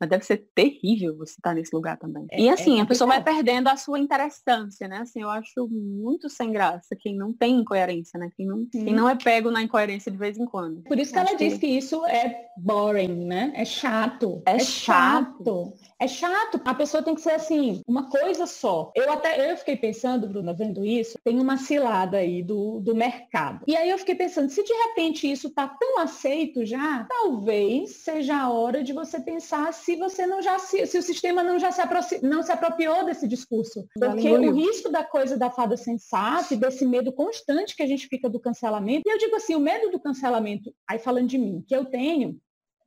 Mas 0.00 0.08
deve 0.08 0.24
ser 0.24 0.38
terrível 0.54 1.16
você 1.16 1.32
estar 1.32 1.54
nesse 1.54 1.74
lugar 1.74 1.96
também. 1.98 2.26
É- 2.30 2.40
e 2.40 2.48
é 2.48 2.52
assim, 2.52 2.80
a 2.80 2.86
pessoa 2.86 3.08
vai 3.08 3.22
perdendo 3.22 3.68
a 3.68 3.76
sua 3.76 3.98
interessância, 3.98 4.88
né? 4.88 4.98
Assim, 4.98 5.22
eu 5.22 5.30
acho 5.30 5.68
muito 5.68 6.28
sem 6.28 6.52
graça 6.52 6.96
quem 6.98 7.16
não 7.16 7.32
tem 7.32 7.56
incoerência, 7.60 8.18
né? 8.18 8.30
Quem 8.36 8.46
não, 8.46 8.66
quem 8.66 8.82
Sim. 8.86 8.94
não 8.94 9.08
é 9.08 9.14
pego 9.16 9.50
na 9.50 9.62
incoerência 9.62 10.10
de 10.10 10.18
vez 10.18 10.38
em 10.38 10.44
quando. 10.44 10.82
Por 10.82 10.98
isso 10.98 11.12
que 11.12 11.18
Acho 11.18 11.28
ela 11.30 11.38
diz 11.38 11.54
que- 11.54 11.60
que 11.60 11.66
isso 11.66 12.04
é 12.06 12.46
boring, 12.56 13.24
né? 13.26 13.52
É 13.54 13.64
chato. 13.64 14.42
É 14.46 14.58
chato. 14.58 15.72
É 15.98 16.06
chato. 16.08 16.60
A 16.64 16.74
pessoa 16.74 17.02
tem 17.02 17.14
que 17.14 17.20
ser 17.20 17.32
assim, 17.32 17.82
uma 17.86 18.08
coisa 18.08 18.46
só. 18.46 18.92
Eu 18.94 19.10
até 19.12 19.50
eu 19.52 19.56
fiquei 19.56 19.76
pensando, 19.76 20.26
Bruna, 20.28 20.52
vendo 20.52 20.84
isso, 20.84 21.18
tem 21.24 21.38
uma 21.40 21.56
cilada 21.56 22.18
aí 22.18 22.42
do, 22.42 22.80
do 22.80 22.94
mercado. 22.94 23.64
E 23.66 23.76
aí 23.76 23.90
eu 23.90 23.98
fiquei 23.98 24.14
pensando, 24.14 24.48
se 24.50 24.62
de 24.62 24.72
repente 24.72 25.30
isso 25.30 25.48
está 25.48 25.68
tão 25.68 25.98
aceito 25.98 26.64
já, 26.64 27.06
talvez 27.08 27.96
seja 27.96 28.36
a 28.36 28.50
hora 28.50 28.82
de 28.82 28.92
você 28.92 29.20
pensar 29.20 29.68
se 29.74 29.96
você 29.96 30.26
não 30.26 30.40
já 30.40 30.58
se, 30.58 30.86
se 30.86 30.98
o 30.98 31.02
sistema 31.02 31.42
não 31.42 31.58
já 31.58 31.70
se, 31.70 31.82
não 32.22 32.42
se 32.42 32.52
apropriou 32.52 33.04
desse 33.04 33.28
discurso. 33.28 33.86
Porque 33.98 34.30
o 34.30 34.52
risco 34.52 34.90
da 34.90 35.04
coisa 35.04 35.36
da 35.36 35.50
fada 35.50 35.76
sensata 35.76 36.54
e 36.54 36.56
desse 36.56 36.86
medo 36.86 37.12
constante 37.12 37.76
que 37.76 37.82
a 37.82 37.86
gente 37.86 38.06
fica 38.08 38.28
do 38.28 38.40
cancelamento. 38.40 39.02
E 39.06 39.12
eu 39.12 39.18
digo 39.18 39.36
assim, 39.36 39.54
o 39.54 39.60
medo 39.60 39.90
do 39.90 40.00
cancelamento, 40.00 40.74
aí 40.88 40.98
falando 40.98 41.28
de 41.28 41.38
mim, 41.38 41.64
que 41.66 41.74
eu 41.74 41.84
tenho, 41.84 42.40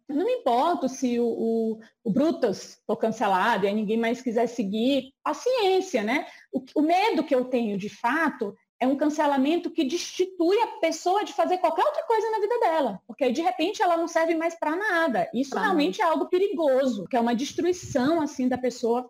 não 0.09 0.25
me 0.25 0.33
importo 0.33 0.87
se 0.87 1.19
o, 1.19 1.25
o, 1.25 1.79
o 2.03 2.11
Brutus 2.11 2.77
for 2.87 2.95
cancelado 2.95 3.65
e 3.65 3.67
aí 3.67 3.75
ninguém 3.75 3.97
mais 3.97 4.21
quiser 4.21 4.47
seguir, 4.47 5.11
paciência, 5.23 6.01
né? 6.01 6.25
O, 6.51 6.63
o 6.75 6.81
medo 6.81 7.23
que 7.23 7.35
eu 7.35 7.45
tenho 7.45 7.77
de 7.77 7.89
fato 7.89 8.55
é 8.79 8.87
um 8.87 8.95
cancelamento 8.95 9.71
que 9.71 9.83
destitui 9.83 10.57
a 10.61 10.67
pessoa 10.79 11.23
de 11.23 11.33
fazer 11.33 11.57
qualquer 11.57 11.85
outra 11.85 12.03
coisa 12.03 12.29
na 12.31 12.39
vida 12.39 12.59
dela, 12.59 13.01
porque 13.07 13.23
aí 13.23 13.33
de 13.33 13.41
repente 13.41 13.81
ela 13.81 13.97
não 13.97 14.07
serve 14.07 14.35
mais 14.35 14.55
para 14.55 14.75
nada. 14.75 15.29
Isso 15.33 15.57
realmente 15.57 16.01
é 16.01 16.05
algo 16.05 16.27
perigoso, 16.27 17.05
que 17.07 17.17
é 17.17 17.19
uma 17.19 17.35
destruição 17.35 18.21
assim 18.21 18.47
da 18.47 18.57
pessoa 18.57 19.09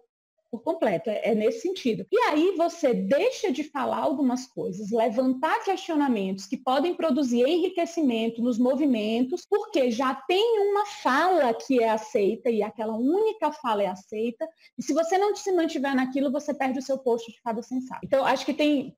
por 0.50 0.64
completo, 0.64 1.10
é, 1.10 1.22
é 1.32 1.36
nesse 1.36 1.62
sentido. 1.62 2.06
E 2.12 2.18
aí 2.30 2.56
você 2.56 2.94
deixa 2.94 3.52
de 3.52 3.64
falar 3.64 3.98
algumas 3.98 4.48
coisas, 4.48 4.92
levantar 4.92 5.64
questionamentos 5.64 6.46
que 6.46 6.58
podem 6.58 6.96
produzir 6.96 7.42
enriquecimento 7.48 8.42
nos 8.42 8.58
movimentos, 8.58 9.46
porque 9.50 9.92
já 9.92 10.16
tem 10.16 10.70
uma 10.70 10.86
fala 10.86 11.54
que 11.54 11.84
é 11.84 11.90
aceita 11.90 12.50
e 12.50 12.64
aquela 12.64 12.96
única 12.96 13.52
fala 13.52 13.84
é 13.84 13.88
aceita. 13.88 14.48
E 14.78 14.84
se 14.84 14.94
você 14.94 15.18
não 15.18 15.36
se 15.36 15.52
mantiver 15.52 15.96
naquilo, 15.96 16.32
você 16.32 16.54
perde 16.54 16.80
o 16.80 16.84
seu 16.84 16.98
posto 16.98 17.32
de 17.32 17.42
fada 17.42 17.62
sensata. 17.62 18.02
Então, 18.04 18.26
acho 18.26 18.46
que 18.46 18.54
tem, 18.54 18.96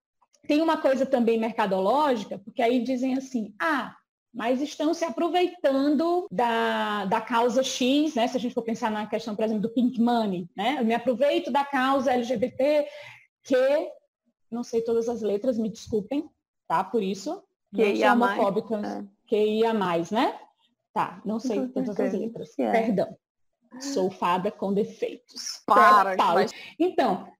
tem 0.47 0.61
uma 0.61 0.77
coisa 0.77 1.05
também 1.05 1.37
mercadológica, 1.37 2.39
porque 2.39 2.61
aí 2.61 2.83
dizem 2.83 3.15
assim, 3.15 3.53
ah, 3.59 3.95
mas 4.33 4.61
estão 4.61 4.93
se 4.93 5.03
aproveitando 5.03 6.27
da, 6.31 7.05
da 7.05 7.19
causa 7.19 7.63
X, 7.63 8.15
né? 8.15 8.27
Se 8.27 8.37
a 8.37 8.39
gente 8.39 8.53
for 8.53 8.61
pensar 8.61 8.91
na 8.91 9.07
questão, 9.07 9.35
por 9.35 9.43
exemplo, 9.43 9.63
do 9.63 9.69
pink 9.69 9.99
money, 9.99 10.47
né? 10.55 10.77
Eu 10.79 10.85
me 10.85 10.93
aproveito 10.93 11.51
da 11.51 11.65
causa 11.65 12.13
LGBT 12.13 12.87
que, 13.43 13.91
não 14.51 14.63
sei 14.63 14.81
todas 14.81 15.09
as 15.09 15.21
letras, 15.21 15.57
me 15.57 15.69
desculpem, 15.69 16.29
tá? 16.67 16.83
Por 16.83 17.01
isso, 17.01 17.43
Que 17.73 17.81
não 17.81 17.85
sou 17.85 17.95
ia 17.95 18.15
mais, 18.15 18.39
homofóbica, 18.39 18.75
é. 18.87 19.03
que 19.25 19.37
ia 19.37 19.73
mais, 19.73 20.11
né? 20.11 20.39
Tá, 20.93 21.21
não 21.25 21.39
sei 21.39 21.67
todas 21.67 21.99
as 21.99 22.13
letras, 22.13 22.57
é. 22.59 22.71
perdão. 22.71 23.17
Sou 23.79 24.09
fada 24.09 24.51
com 24.51 24.73
defeitos. 24.73 25.61
Para, 25.65 26.15
Então, 26.79 27.31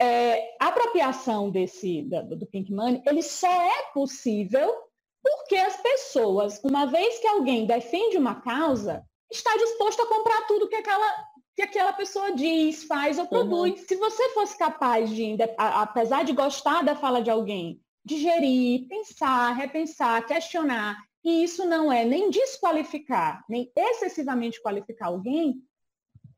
é, 0.00 0.56
a 0.60 0.68
apropriação 0.68 1.50
desse, 1.50 2.02
do, 2.02 2.36
do 2.36 2.46
Pink 2.46 2.72
Money, 2.72 3.02
ele 3.06 3.22
só 3.22 3.50
é 3.50 3.82
possível 3.92 4.74
porque 5.22 5.56
as 5.56 5.76
pessoas, 5.78 6.60
uma 6.62 6.86
vez 6.86 7.18
que 7.18 7.26
alguém 7.26 7.66
defende 7.66 8.16
uma 8.16 8.40
causa, 8.40 9.04
está 9.30 9.56
disposto 9.56 10.00
a 10.00 10.06
comprar 10.06 10.46
tudo 10.46 10.68
que 10.68 10.76
aquela, 10.76 11.14
que 11.54 11.62
aquela 11.62 11.92
pessoa 11.92 12.32
diz, 12.32 12.84
faz 12.84 13.18
ou 13.18 13.26
produz. 13.26 13.80
Se 13.88 13.96
você 13.96 14.28
fosse 14.30 14.56
capaz 14.56 15.10
de, 15.10 15.36
apesar 15.56 16.24
de 16.24 16.32
gostar 16.32 16.84
da 16.84 16.94
fala 16.94 17.20
de 17.20 17.30
alguém, 17.30 17.80
digerir, 18.04 18.86
pensar, 18.86 19.52
repensar, 19.54 20.24
questionar, 20.26 20.96
e 21.24 21.42
isso 21.42 21.66
não 21.66 21.92
é 21.92 22.04
nem 22.04 22.30
desqualificar, 22.30 23.44
nem 23.48 23.72
excessivamente 23.76 24.62
qualificar 24.62 25.06
alguém, 25.06 25.60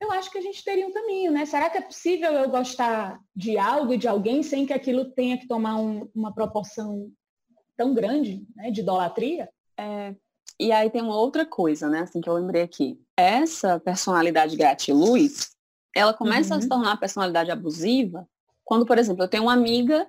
eu 0.00 0.12
acho 0.12 0.30
que 0.30 0.38
a 0.38 0.42
gente 0.42 0.62
teria 0.64 0.86
um 0.86 0.92
caminho, 0.92 1.32
né? 1.32 1.44
Será 1.44 1.68
que 1.68 1.78
é 1.78 1.80
possível 1.82 2.32
eu 2.32 2.48
gostar 2.48 3.20
de 3.34 3.58
algo 3.58 3.94
e 3.94 3.98
de 3.98 4.06
alguém 4.08 4.42
sem 4.42 4.64
que 4.66 4.72
aquilo 4.72 5.06
tenha 5.12 5.38
que 5.38 5.46
tomar 5.48 5.76
um- 5.76 6.08
uma 6.14 6.32
proporção 6.32 7.10
tão 7.76 7.94
grande, 7.94 8.44
né, 8.56 8.70
de 8.70 8.80
idolatria? 8.80 9.48
E 10.60 10.72
aí 10.72 10.90
tem 10.90 11.02
uma 11.02 11.16
outra 11.16 11.46
coisa, 11.46 11.88
né, 11.88 12.00
assim, 12.00 12.20
que 12.20 12.28
eu 12.28 12.34
lembrei 12.34 12.62
aqui. 12.62 13.00
Essa 13.16 13.78
personalidade 13.78 14.56
gratiluz, 14.56 15.50
ela 15.94 16.12
começa 16.12 16.54
a 16.54 16.56
Uhum. 16.56 16.62
se 16.62 16.68
tornar 16.68 16.96
personalidade 16.98 17.50
abusiva 17.50 18.28
quando, 18.64 18.84
por 18.84 18.98
exemplo, 18.98 19.22
eu 19.24 19.28
tenho 19.28 19.44
uma 19.44 19.52
amiga 19.52 20.06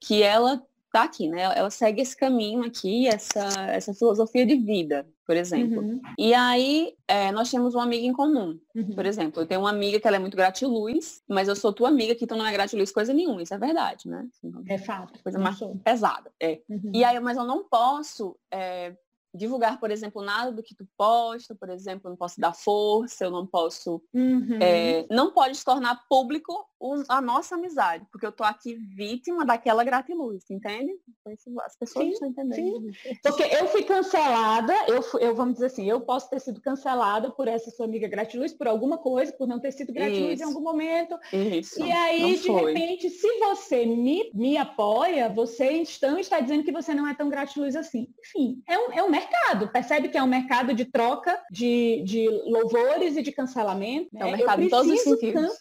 que 0.00 0.22
ela 0.22 0.62
tá 0.92 1.02
aqui, 1.04 1.28
né? 1.28 1.42
Ela 1.42 1.70
segue 1.70 2.00
esse 2.02 2.16
caminho 2.16 2.62
aqui, 2.64 3.06
essa, 3.06 3.46
essa 3.70 3.94
filosofia 3.94 4.44
de 4.44 4.56
vida, 4.56 5.06
por 5.26 5.36
exemplo. 5.36 5.80
Uhum, 5.82 6.00
E 6.18 6.34
aí, 6.34 6.94
é, 7.06 7.30
nós 7.32 7.50
temos 7.50 7.74
uma 7.74 7.84
amiga 7.84 8.06
em 8.06 8.12
comum. 8.12 8.58
uhum. 8.74 8.94
Por 8.94 9.06
exemplo, 9.06 9.42
eu 9.42 9.46
tenho 9.46 9.60
uma 9.60 9.70
amiga 9.70 10.00
que 10.00 10.06
ela 10.06 10.16
é 10.16 10.20
muito 10.20 10.36
gratiluz, 10.36 11.22
mas 11.28 11.48
eu 11.48 11.54
sou 11.56 11.72
tua 11.72 11.88
amiga 11.88 12.14
que 12.14 12.26
tu 12.26 12.34
não 12.36 12.46
é 12.46 12.52
gratiluz 12.52 12.90
coisa 12.90 13.12
nenhuma. 13.12 13.42
Isso 13.42 13.54
é 13.54 13.58
verdade, 13.58 14.08
né? 14.08 14.26
Assim, 14.32 14.52
É 14.68 14.78
fato. 14.78 15.22
coisa 15.22 15.38
mais 15.38 15.56
sou. 15.56 15.76
pesada. 15.84 16.30
É. 16.40 16.60
Uhum. 16.68 16.90
E 16.94 17.04
aí, 17.04 17.18
mas 17.20 17.36
eu 17.36 17.44
não 17.44 17.62
posso 17.64 18.36
é, 18.52 18.94
divulgar, 19.34 19.78
por 19.78 19.90
exemplo, 19.90 20.22
nada 20.22 20.50
do 20.52 20.62
que 20.62 20.74
tu 20.74 20.86
posta, 20.96 21.54
por 21.54 21.70
exemplo, 21.70 22.02
eu 22.06 22.10
não 22.10 22.16
posso 22.16 22.40
dar 22.40 22.52
força, 22.52 23.24
eu 23.24 23.30
não 23.30 23.46
posso. 23.46 24.02
Uhum. 24.12 24.58
é, 24.60 25.06
não 25.10 25.32
pode 25.32 25.56
se 25.56 25.64
tornar 25.64 26.04
público 26.08 26.66
a 27.08 27.20
nossa 27.20 27.56
amizade, 27.56 28.06
porque 28.10 28.24
eu 28.24 28.32
tô 28.32 28.42
aqui 28.42 28.74
vítima 28.74 29.44
daquela 29.44 29.84
gratiluz, 29.84 30.42
entende? 30.50 30.90
Então, 31.26 31.60
As 31.64 31.76
pessoas 31.76 32.06
Sim, 32.06 32.12
estão 32.12 32.28
entendendo. 32.28 32.90
Porque 33.22 33.42
eu 33.42 33.68
fui 33.68 33.82
cancelada, 33.82 34.72
eu, 34.88 35.02
fui- 35.02 35.22
eu 35.22 35.34
vamos 35.34 35.54
dizer 35.54 35.66
assim, 35.66 35.84
eu 35.88 36.00
posso 36.00 36.30
ter 36.30 36.40
sido 36.40 36.60
cancelada 36.60 37.30
por 37.30 37.46
essa 37.48 37.70
sua 37.70 37.84
amiga 37.84 38.08
gratiluz, 38.08 38.54
por 38.54 38.66
alguma 38.66 38.96
coisa, 38.96 39.30
por 39.32 39.46
não 39.46 39.60
ter 39.60 39.72
sido 39.72 39.92
gratiluz 39.92 40.40
Isso. 40.40 40.42
em 40.42 40.46
algum 40.46 40.62
momento. 40.62 41.18
Isso. 41.32 41.84
E 41.84 41.92
aí, 41.92 42.38
de 42.38 42.50
repente, 42.50 43.10
se 43.10 43.38
você 43.40 43.84
me, 43.84 44.30
me 44.32 44.56
apoia, 44.56 45.28
você 45.28 45.70
então 46.00 46.18
está 46.18 46.40
dizendo 46.40 46.64
que 46.64 46.72
você 46.72 46.94
não 46.94 47.06
é 47.06 47.14
tão 47.14 47.28
gratiluz 47.28 47.76
assim. 47.76 48.08
Enfim, 48.20 48.62
é 48.66 48.78
um, 48.78 48.92
é 48.92 49.02
um 49.02 49.10
mercado. 49.20 49.68
Percebe 49.68 50.08
que 50.08 50.18
é 50.18 50.22
um 50.22 50.26
mercado 50.26 50.74
de 50.74 50.84
troca 50.84 51.40
de, 51.50 52.02
de 52.04 52.28
louvores 52.46 53.16
e 53.16 53.22
de 53.22 53.32
cancelamento. 53.32 54.08
É 54.16 54.24
um 54.24 54.30
né? 54.30 54.36
Mercado 54.38 54.62
em 54.62 54.68
todos 54.68 54.92
os 54.92 55.00
sentidos. 55.00 55.52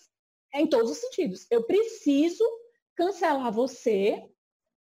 É 0.54 0.62
em 0.62 0.67
todos 0.67 0.91
os 0.91 0.98
sentidos. 0.98 1.45
Eu 1.52 1.63
preciso 1.63 2.43
cancelar 2.95 3.52
você 3.52 4.24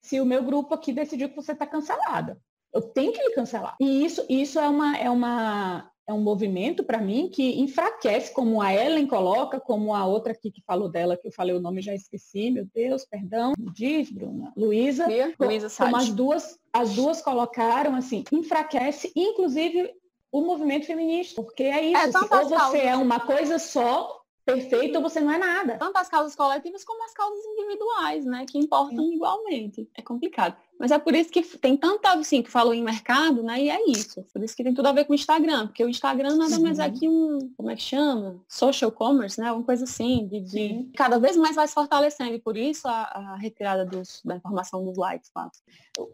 se 0.01 0.19
o 0.19 0.25
meu 0.25 0.43
grupo 0.43 0.73
aqui 0.73 0.93
decidiu 0.93 1.29
que 1.29 1.35
você 1.35 1.51
está 1.51 1.67
cancelada. 1.67 2.39
Eu 2.73 2.81
tenho 2.81 3.11
que 3.11 3.21
lhe 3.21 3.33
cancelar. 3.33 3.75
E 3.79 4.05
isso, 4.05 4.25
isso 4.29 4.59
é, 4.59 4.67
uma, 4.67 4.97
é, 4.97 5.09
uma, 5.09 5.91
é 6.09 6.13
um 6.13 6.19
movimento, 6.19 6.83
para 6.83 6.97
mim, 6.99 7.29
que 7.29 7.59
enfraquece, 7.59 8.33
como 8.33 8.63
a 8.63 8.73
Ellen 8.73 9.05
coloca, 9.05 9.59
como 9.59 9.93
a 9.93 10.07
outra 10.07 10.33
aqui 10.33 10.49
que 10.49 10.59
falou 10.63 10.89
dela, 10.89 11.15
que 11.15 11.27
eu 11.27 11.31
falei 11.31 11.53
o 11.53 11.61
nome 11.61 11.83
já 11.83 11.93
esqueci, 11.93 12.49
meu 12.49 12.65
Deus, 12.73 13.05
perdão. 13.05 13.53
Diz, 13.71 14.09
Bruna. 14.09 14.51
Luísa. 14.57 15.05
Luísa 15.39 15.69
Como 15.77 15.95
as 15.95 16.09
duas, 16.09 16.59
as 16.73 16.95
duas 16.95 17.21
colocaram, 17.21 17.93
assim, 17.93 18.23
enfraquece, 18.31 19.11
inclusive, 19.15 19.93
o 20.31 20.41
movimento 20.41 20.87
feminista. 20.87 21.39
Porque 21.39 21.61
é 21.61 21.85
isso. 21.85 22.01
É, 22.01 22.11
tanto 22.11 22.33
ou 22.33 22.49
você 22.49 22.55
causas. 22.55 22.81
é 22.81 22.95
uma 22.95 23.19
coisa 23.19 23.59
só, 23.59 24.19
perfeita, 24.43 24.97
ou 24.97 25.03
você 25.03 25.19
não 25.19 25.31
é 25.31 25.37
nada. 25.37 25.77
tanto 25.77 25.95
as 25.97 26.09
causas 26.09 26.35
coletivas 26.35 26.83
como 26.83 27.05
as 27.05 27.13
causas 27.13 27.45
individuais, 27.45 28.25
né? 28.25 28.47
Que 28.49 28.57
importam 28.57 29.13
igualmente. 29.13 29.87
É 29.95 30.01
complicado. 30.01 30.57
Mas 30.79 30.91
é 30.91 30.97
por 30.97 31.13
isso 31.13 31.29
que 31.29 31.41
tem 31.57 31.75
tanta, 31.75 32.13
assim, 32.13 32.41
que 32.41 32.49
falou 32.49 32.73
em 32.73 32.81
mercado, 32.81 33.43
né? 33.43 33.61
E 33.61 33.69
é 33.69 33.83
isso. 33.89 34.23
Por 34.33 34.41
isso 34.41 34.55
que 34.55 34.63
tem 34.63 34.73
tudo 34.73 34.87
a 34.87 34.93
ver 34.93 35.03
com 35.03 35.11
o 35.11 35.15
Instagram. 35.15 35.67
Porque 35.67 35.83
o 35.83 35.89
Instagram 35.89 36.37
nada 36.37 36.57
mais 36.59 36.79
é 36.79 36.89
que 36.89 37.05
um, 37.09 37.37
como 37.57 37.69
é 37.69 37.75
que 37.75 37.81
chama? 37.81 38.39
Social 38.47 38.89
commerce, 38.89 39.39
né? 39.41 39.51
Uma 39.51 39.63
coisa 39.63 39.83
assim, 39.83 40.25
de, 40.27 40.39
de- 40.39 40.49
Sim. 40.51 40.91
cada 40.95 41.19
vez 41.19 41.35
mais 41.35 41.53
vai 41.55 41.67
se 41.67 41.73
fortalecendo. 41.73 42.33
E 42.33 42.39
por 42.39 42.55
isso 42.55 42.87
a, 42.87 43.01
a 43.03 43.35
retirada 43.35 43.85
dos, 43.85 44.21
da 44.23 44.37
informação 44.37 44.85
dos 44.85 44.97
likes, 44.97 45.29
claro. 45.29 45.51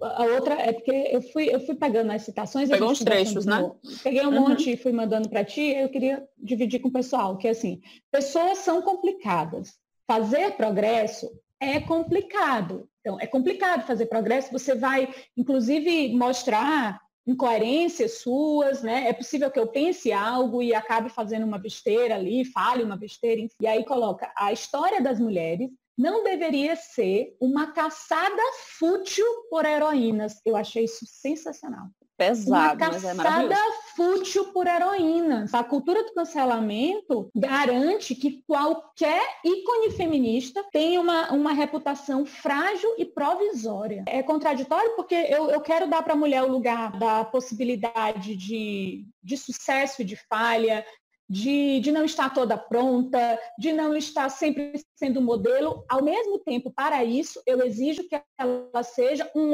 A 0.02 0.24
outra 0.36 0.56
é 0.56 0.74
porque 0.74 1.10
eu 1.12 1.22
fui, 1.22 1.46
eu 1.54 1.60
fui 1.60 1.76
pegando 1.76 2.12
as 2.12 2.24
citações. 2.24 2.68
Pegou 2.68 2.90
uns 2.90 3.00
trechos, 3.00 3.46
né? 3.46 3.72
Peguei 4.04 4.26
um 4.26 4.30
Uhum. 4.34 4.50
monte 4.50 4.72
e 4.72 4.78
fui 4.78 4.92
mandando 4.92 5.30
para 5.30 5.46
ti, 5.46 5.62
eu 5.62 5.90
queria 5.90 6.28
dividir 6.40 6.80
com 6.80 6.88
o 6.88 6.92
pessoal, 6.92 7.38
que 7.38 7.48
é 7.48 7.52
assim, 7.52 7.82
pessoas 8.12 8.58
são 8.58 8.82
complicadas. 8.82 9.76
Fazer 10.08 10.52
progresso 10.58 11.30
é 11.60 11.80
complicado. 11.80 12.90
Então, 13.06 13.20
é 13.20 13.28
complicado 13.28 13.86
fazer 13.86 14.08
progresso, 14.08 14.52
você 14.52 14.74
vai, 14.74 15.14
inclusive, 15.38 16.12
mostrar 16.16 17.00
incoerências 17.28 18.20
suas, 18.20 18.82
né? 18.82 19.08
É 19.08 19.14
possível 19.14 19.52
que 19.52 19.60
eu 19.60 19.68
pense 19.68 20.12
algo 20.12 20.60
e 20.60 20.74
acabe 20.74 21.10
fazendo 21.10 21.46
uma 21.46 21.60
besteira 21.60 22.16
ali, 22.16 22.44
fale 22.46 22.84
uma 22.84 22.98
besteira, 22.98 23.42
enfim. 23.42 23.54
e 23.62 23.68
aí 23.68 23.86
coloca 23.86 24.32
a 24.36 24.52
história 24.52 25.00
das 25.02 25.20
mulheres 25.20 25.70
não 25.96 26.24
deveria 26.24 26.76
ser 26.76 27.38
uma 27.40 27.72
caçada 27.72 28.42
fútil 28.80 29.26
por 29.52 29.66
heroínas. 29.66 30.42
Eu 30.44 30.56
achei 30.56 30.86
isso 30.86 31.06
sensacional. 31.06 31.88
Pesado, 32.18 32.84
uma 32.84 32.90
mas 32.90 33.04
é 33.04 33.08
caçada 33.10 33.16
maravilhoso. 33.16 33.78
fútil 33.96 34.46
por 34.54 34.68
heroínas. 34.68 35.54
A 35.54 35.64
cultura 35.64 36.04
do 36.04 36.14
cancelamento 36.14 37.30
garante 37.36 38.16
que 38.16 38.42
qualquer 38.48 39.22
ícone 39.44 39.92
feminista 39.92 40.64
tem 40.72 40.98
uma, 40.98 41.32
uma 41.32 41.52
reputação 41.52 42.26
frágil 42.26 42.96
e 42.98 43.06
provisória. 43.06 44.06
É 44.08 44.24
contraditório 44.24 44.96
porque 44.96 45.16
eu, 45.16 45.50
eu 45.50 45.60
quero 45.60 45.90
dar 45.90 46.04
para 46.04 46.14
a 46.14 46.18
mulher 46.18 46.44
o 46.44 46.52
lugar 46.52 46.98
da 46.98 47.26
possibilidade 47.26 48.36
de, 48.36 49.06
de 49.22 49.38
sucesso 49.38 50.02
e 50.02 50.06
de 50.06 50.16
falha, 50.16 50.86
de, 51.30 51.80
de 51.82 51.92
não 51.92 52.06
estar 52.06 52.34
toda 52.34 52.58
pronta, 52.58 53.40
de 53.58 53.74
não 53.74 53.96
estar 53.96 54.30
sempre 54.30 54.82
sendo 54.96 55.22
modelo. 55.22 55.84
Ao 55.90 56.04
mesmo 56.04 56.40
tempo, 56.40 56.72
para 56.72 57.04
isso, 57.04 57.42
eu 57.46 57.62
exijo 57.62 58.08
que 58.08 58.22
ela 58.38 58.84
seja 58.84 59.30
um 59.36 59.52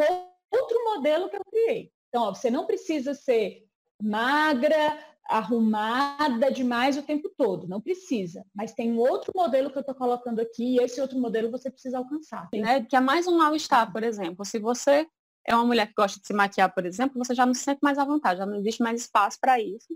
outro 0.51 0.83
modelo 0.83 1.29
que 1.29 1.37
eu 1.37 1.45
criei. 1.45 1.91
Então, 2.11 2.23
ó, 2.23 2.33
você 2.33 2.51
não 2.51 2.65
precisa 2.65 3.13
ser 3.13 3.65
magra, 4.03 4.99
arrumada 5.29 6.51
demais 6.51 6.97
o 6.97 7.01
tempo 7.01 7.31
todo, 7.37 7.67
não 7.67 7.79
precisa. 7.79 8.43
Mas 8.53 8.73
tem 8.73 8.91
um 8.91 8.97
outro 8.97 9.31
modelo 9.33 9.71
que 9.71 9.77
eu 9.77 9.81
estou 9.81 9.95
colocando 9.95 10.41
aqui 10.41 10.75
e 10.75 10.83
esse 10.83 10.99
outro 10.99 11.17
modelo 11.17 11.49
você 11.49 11.71
precisa 11.71 11.97
alcançar. 11.97 12.49
Né? 12.53 12.83
Que 12.83 12.97
é 12.97 12.99
mais 12.99 13.27
um 13.27 13.37
mal-estar, 13.37 13.91
por 13.93 14.03
exemplo. 14.03 14.43
Se 14.43 14.59
você 14.59 15.07
é 15.47 15.55
uma 15.55 15.65
mulher 15.65 15.87
que 15.87 15.93
gosta 15.95 16.19
de 16.19 16.27
se 16.27 16.33
maquiar, 16.33 16.73
por 16.73 16.85
exemplo, 16.85 17.17
você 17.17 17.33
já 17.33 17.45
não 17.45 17.53
se 17.53 17.63
sente 17.63 17.79
mais 17.81 17.97
à 17.97 18.03
vontade, 18.03 18.39
já 18.39 18.45
não 18.45 18.57
existe 18.57 18.83
mais 18.83 18.99
espaço 18.99 19.37
para 19.39 19.57
isso. 19.57 19.87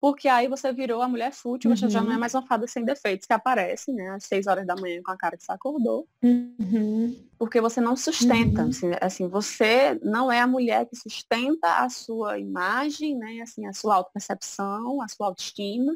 Porque 0.00 0.28
aí 0.28 0.46
você 0.46 0.72
virou 0.72 1.02
a 1.02 1.08
mulher 1.08 1.32
fútil, 1.32 1.74
você 1.74 1.88
já 1.88 2.00
não 2.02 2.10
é 2.10 2.14
Uhum. 2.14 2.20
mais 2.20 2.32
uma 2.34 2.46
fada 2.46 2.66
sem 2.68 2.84
defeitos 2.84 3.26
que 3.26 3.32
aparece, 3.32 3.92
né, 3.92 4.10
às 4.10 4.24
seis 4.24 4.46
horas 4.46 4.64
da 4.66 4.76
manhã 4.76 5.00
com 5.04 5.10
a 5.10 5.16
cara 5.16 5.36
que 5.36 5.42
você 5.44 5.52
acordou. 5.52 6.06
Uhum. 6.22 7.14
porque 7.38 7.60
você 7.60 7.80
não 7.80 7.96
sustenta, 7.96 8.62
Uhum. 8.62 8.68
assim, 8.68 8.90
assim, 9.00 9.28
você 9.28 9.96
não 10.02 10.30
é 10.30 10.40
a 10.40 10.46
mulher 10.46 10.86
que 10.86 10.96
sustenta 10.96 11.84
a 11.84 11.88
sua 11.88 12.36
imagem, 12.38 13.16
né, 13.16 13.40
assim, 13.42 13.64
a 13.66 13.72
sua 13.72 13.94
autopercepção, 13.94 15.00
a 15.00 15.06
sua 15.08 15.26
autoestima, 15.28 15.92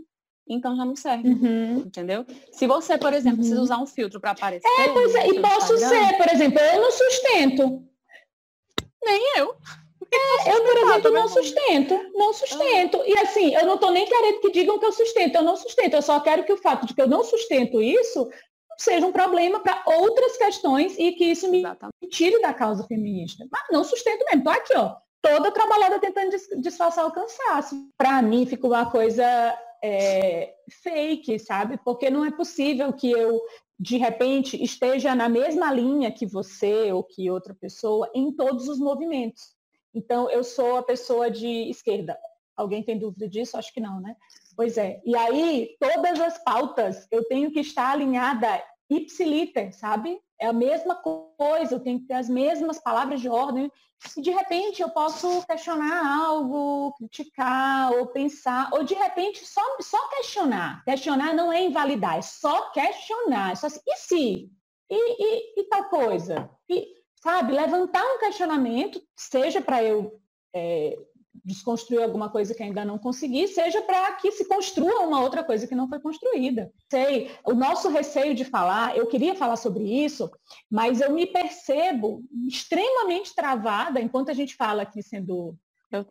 então 0.49 0.77
já 0.77 0.85
não 0.85 0.95
serve, 0.95 1.29
Uhum. 1.29 1.79
entendeu? 1.79 2.25
Se 2.53 2.67
você, 2.69 2.97
por 2.97 3.13
exemplo, 3.13 3.39
precisa 3.39 3.59
Uhum. 3.59 3.65
usar 3.65 3.79
um 3.79 3.87
filtro 3.87 4.21
para 4.21 4.31
aparecer, 4.31 4.69
É, 4.69 4.89
pois 4.93 5.15
é, 5.17 5.27
e 5.29 5.43
posso 5.43 5.75
Instagram, 5.75 6.07
ser, 6.09 6.17
por 6.17 6.29
exemplo, 6.33 6.59
eu 6.61 6.81
não 6.83 6.91
sustento. 6.93 7.85
nem 9.05 9.33
eu. 9.39 9.57
Eu, 10.47 10.63
por 10.63 10.77
exemplo, 10.77 11.11
não 11.11 11.29
sustento, 11.29 12.11
não 12.15 12.33
sustento. 12.33 13.03
E 13.07 13.17
assim, 13.19 13.55
eu 13.55 13.67
não 13.67 13.77
estou 13.77 13.91
nem 13.91 14.07
querendo 14.07 14.41
que 14.41 14.51
digam 14.51 14.79
que 14.79 14.85
eu 14.85 14.93
sustento, 14.93 15.37
eu 15.37 15.43
não 15.43 15.57
sustento. 15.57 15.95
Eu 15.95 16.03
só 16.03 16.21
quero 16.21 16.45
que 16.45 16.53
o 16.53 16.57
fato 16.57 16.87
de 16.87 16.95
que 16.95 17.01
eu 17.01 17.09
não 17.09 17.25
sustento 17.25 17.81
isso 17.81 18.29
seja 18.79 19.07
um 19.07 19.13
problema 19.13 19.61
para 19.61 19.83
outras 19.87 20.37
questões 20.37 20.99
e 20.99 21.13
que 21.13 21.25
isso 21.25 21.49
me 21.49 21.59
Exatamente. 21.59 22.09
tire 22.11 22.41
da 22.41 22.53
causa 22.53 22.85
feminista. 22.85 23.47
Mas 23.51 23.63
não 23.71 23.85
sustento 23.85 24.25
mesmo. 24.27 24.45
Tô 24.45 24.51
aqui, 24.51 24.77
ó, 24.77 24.97
toda 25.23 25.53
trabalhada 25.53 25.99
tentando 26.01 26.31
dis- 26.31 26.49
disfarçar 26.61 27.07
o 27.07 27.13
cansaço. 27.13 27.77
Para 27.97 28.21
mim 28.21 28.45
fica 28.45 28.67
uma 28.67 28.91
coisa 28.91 29.25
é, 29.83 30.55
fake, 30.83 31.39
sabe? 31.39 31.79
Porque 31.85 32.11
não 32.11 32.25
é 32.25 32.31
possível 32.31 32.93
que 32.93 33.11
eu 33.11 33.41
de 33.79 33.97
repente 33.97 34.63
esteja 34.63 35.15
na 35.15 35.29
mesma 35.29 35.73
linha 35.73 36.13
que 36.13 36.27
você 36.27 36.93
ou 36.93 37.03
que 37.03 37.31
outra 37.31 37.55
pessoa 37.55 38.11
em 38.15 38.33
todos 38.33 38.69
os 38.69 38.79
movimentos. 38.79 39.43
Então, 39.95 40.31
eu 40.31 40.43
sou 40.43 40.77
a 40.77 40.83
pessoa 40.83 41.31
de 41.31 41.71
esquerda. 41.71 42.19
Alguém 42.57 42.83
tem 42.83 42.99
dúvida 42.99 43.29
disso? 43.29 43.57
Acho 43.57 43.73
que 43.73 43.81
não, 43.81 44.01
né? 44.01 44.17
Pois 44.57 44.77
é. 44.77 45.01
E 45.05 45.17
aí, 45.17 45.77
todas 45.81 46.21
as 46.21 46.43
pautas, 46.43 47.07
eu 47.11 47.25
tenho 47.25 47.51
que 47.51 47.61
estar 47.61 47.91
alinhada 47.91 48.63
ipsiliter, 48.91 49.73
sabe? 49.73 50.21
É 50.39 50.47
a 50.47 50.53
mesma 50.53 50.97
coisa, 50.97 51.75
eu 51.75 51.81
tenho 51.81 52.01
que 52.01 52.07
ter 52.07 52.15
as 52.15 52.29
mesmas 52.29 52.79
palavras 52.79 53.21
de 53.21 53.29
ordem. 53.29 53.71
E 54.17 54.21
de 54.21 54.31
repente 54.31 54.83
eu 54.83 54.91
posso 54.91 55.47
questionar 55.47 56.21
algo, 56.21 56.93
criticar 56.99 57.93
ou 57.93 58.09
pensar, 58.09 58.69
ou 58.73 58.83
de 58.83 58.95
repente 58.95 59.47
só, 59.47 59.63
só 59.81 60.09
questionar. 60.09 60.83
Questionar 60.85 61.33
não 61.33 61.53
é 61.53 61.63
invalidar, 61.63 62.19
é 62.19 62.23
só 62.23 62.71
questionar. 62.71 63.53
É 63.53 63.55
só 63.55 63.69
assim, 63.69 63.81
e 63.87 63.97
se? 63.97 64.51
E, 64.91 65.23
e, 65.23 65.61
e 65.61 65.65
tal 65.69 65.89
coisa? 65.89 66.51
E, 66.69 67.02
sabe, 67.23 67.53
levantar 67.53 68.03
um 68.05 68.19
questionamento, 68.19 69.01
seja 69.17 69.61
para 69.61 69.83
eu 69.83 70.21
é, 70.55 70.99
desconstruir 71.45 72.03
alguma 72.03 72.29
coisa 72.29 72.55
que 72.55 72.63
ainda 72.63 72.85
não 72.85 72.99
consegui, 72.99 73.49
seja 73.49 73.81
para 73.83 74.13
que 74.17 74.31
se 74.33 74.47
construa 74.47 75.01
uma 75.01 75.21
outra 75.23 75.43
coisa 75.43 75.67
que 75.67 75.75
não 75.75 75.89
foi 75.89 75.99
construída. 76.01 76.71
Sei, 76.91 77.31
o 77.45 77.55
nosso 77.55 77.89
receio 77.89 78.35
de 78.35 78.45
falar, 78.45 78.97
eu 78.97 79.07
queria 79.07 79.35
falar 79.35 79.57
sobre 79.57 79.83
isso, 80.05 80.31
mas 80.71 81.01
eu 81.01 81.13
me 81.13 81.27
percebo 81.27 82.23
extremamente 82.47 83.35
travada 83.35 84.01
enquanto 84.01 84.31
a 84.31 84.35
gente 84.35 84.55
fala 84.57 84.83
aqui 84.83 85.03
sendo 85.03 85.55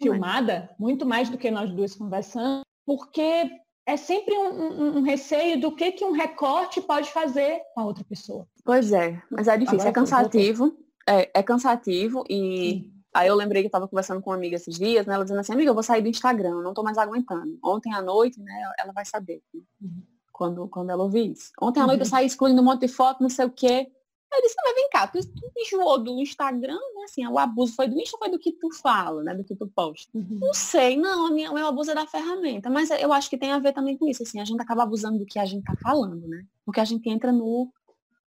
filmada, 0.01 0.69
muito 0.79 1.05
mais 1.05 1.29
do 1.29 1.37
que 1.37 1.49
nós 1.51 1.71
duas 1.71 1.93
conversando, 1.95 2.61
porque 2.85 3.49
é 3.85 3.97
sempre 3.97 4.35
um, 4.37 4.49
um- 4.49 4.97
um 4.97 5.01
receio 5.01 5.59
do 5.59 5.71
que, 5.75 5.91
que 5.91 6.05
um 6.05 6.11
recorte 6.11 6.79
pode 6.81 7.09
fazer 7.11 7.61
com 7.73 7.81
a 7.81 7.85
outra 7.85 8.03
pessoa. 8.03 8.47
Pois 8.63 8.91
é, 8.91 9.21
mas 9.29 9.47
é 9.47 9.57
difícil, 9.57 9.75
Agora 9.79 9.89
é 9.89 9.93
cansativo, 9.93 10.77
é, 11.13 11.31
é 11.33 11.43
cansativo 11.43 12.23
e 12.29 12.89
Aí 13.13 13.27
eu 13.27 13.35
lembrei 13.35 13.61
que 13.61 13.67
eu 13.67 13.71
tava 13.71 13.89
conversando 13.89 14.21
com 14.21 14.29
uma 14.29 14.37
amiga 14.37 14.55
esses 14.55 14.73
dias, 14.77 15.05
né? 15.05 15.15
Ela 15.15 15.25
dizendo 15.25 15.41
assim, 15.41 15.51
amiga, 15.51 15.69
eu 15.69 15.73
vou 15.73 15.83
sair 15.83 16.01
do 16.01 16.07
Instagram, 16.07 16.61
não 16.61 16.73
tô 16.73 16.81
mais 16.81 16.97
aguentando. 16.97 17.59
Ontem 17.61 17.93
à 17.93 18.01
noite, 18.01 18.39
né, 18.39 18.53
ela 18.79 18.93
vai 18.93 19.03
saber 19.03 19.41
né, 19.53 19.61
Uhum. 19.81 20.01
quando, 20.31 20.67
quando 20.69 20.91
ela 20.91 21.03
ouvir 21.03 21.29
isso. 21.33 21.51
Ontem 21.61 21.81
à 21.81 21.85
noite 21.85 21.99
eu 21.99 22.05
Uhum. 22.05 22.09
saí 22.09 22.25
excluindo 22.25 22.61
um 22.61 22.63
monte 22.63 22.81
de 22.81 22.87
foto, 22.87 23.21
não 23.21 23.29
sei 23.29 23.43
o 23.45 23.49
quê. 23.51 23.91
Eu 24.33 24.41
disse, 24.41 24.55
mas 24.63 24.75
vem 24.75 24.89
cá, 24.89 25.07
tu, 25.07 25.19
tu 25.19 25.51
enjoou 25.57 26.01
do 26.01 26.21
Instagram, 26.21 26.71
né? 26.95 27.03
Assim, 27.03 27.27
o 27.27 27.37
abuso 27.37 27.75
foi 27.75 27.85
do 27.89 27.99
Insta 27.99 28.15
ou 28.15 28.19
foi 28.19 28.31
do 28.31 28.39
que 28.39 28.53
tu 28.53 28.71
fala, 28.81 29.21
né? 29.23 29.35
Do 29.35 29.43
que 29.43 29.57
tu 29.57 29.67
posta? 29.67 30.09
Uhum. 30.17 30.37
Não 30.39 30.53
sei, 30.53 30.95
não, 30.95 31.27
a 31.27 31.31
minha, 31.31 31.51
o 31.51 31.53
meu 31.53 31.67
abuso 31.67 31.91
é 31.91 31.93
da 31.95 32.07
ferramenta, 32.07 32.69
mas 32.69 32.89
eu 32.91 33.11
acho 33.11 33.29
que 33.29 33.37
tem 33.37 33.51
a 33.51 33.59
ver 33.59 33.73
também 33.73 33.97
com 33.97 34.07
isso, 34.07 34.23
assim, 34.23 34.39
a 34.39 34.45
gente 34.45 34.61
acaba 34.61 34.83
abusando 34.83 35.19
do 35.19 35.25
que 35.25 35.37
a 35.37 35.43
gente 35.43 35.65
tá 35.65 35.75
falando, 35.83 36.25
né? 36.29 36.45
Porque 36.65 36.79
a 36.79 36.85
gente 36.85 37.09
entra 37.09 37.29
no, 37.33 37.69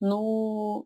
no, 0.01 0.85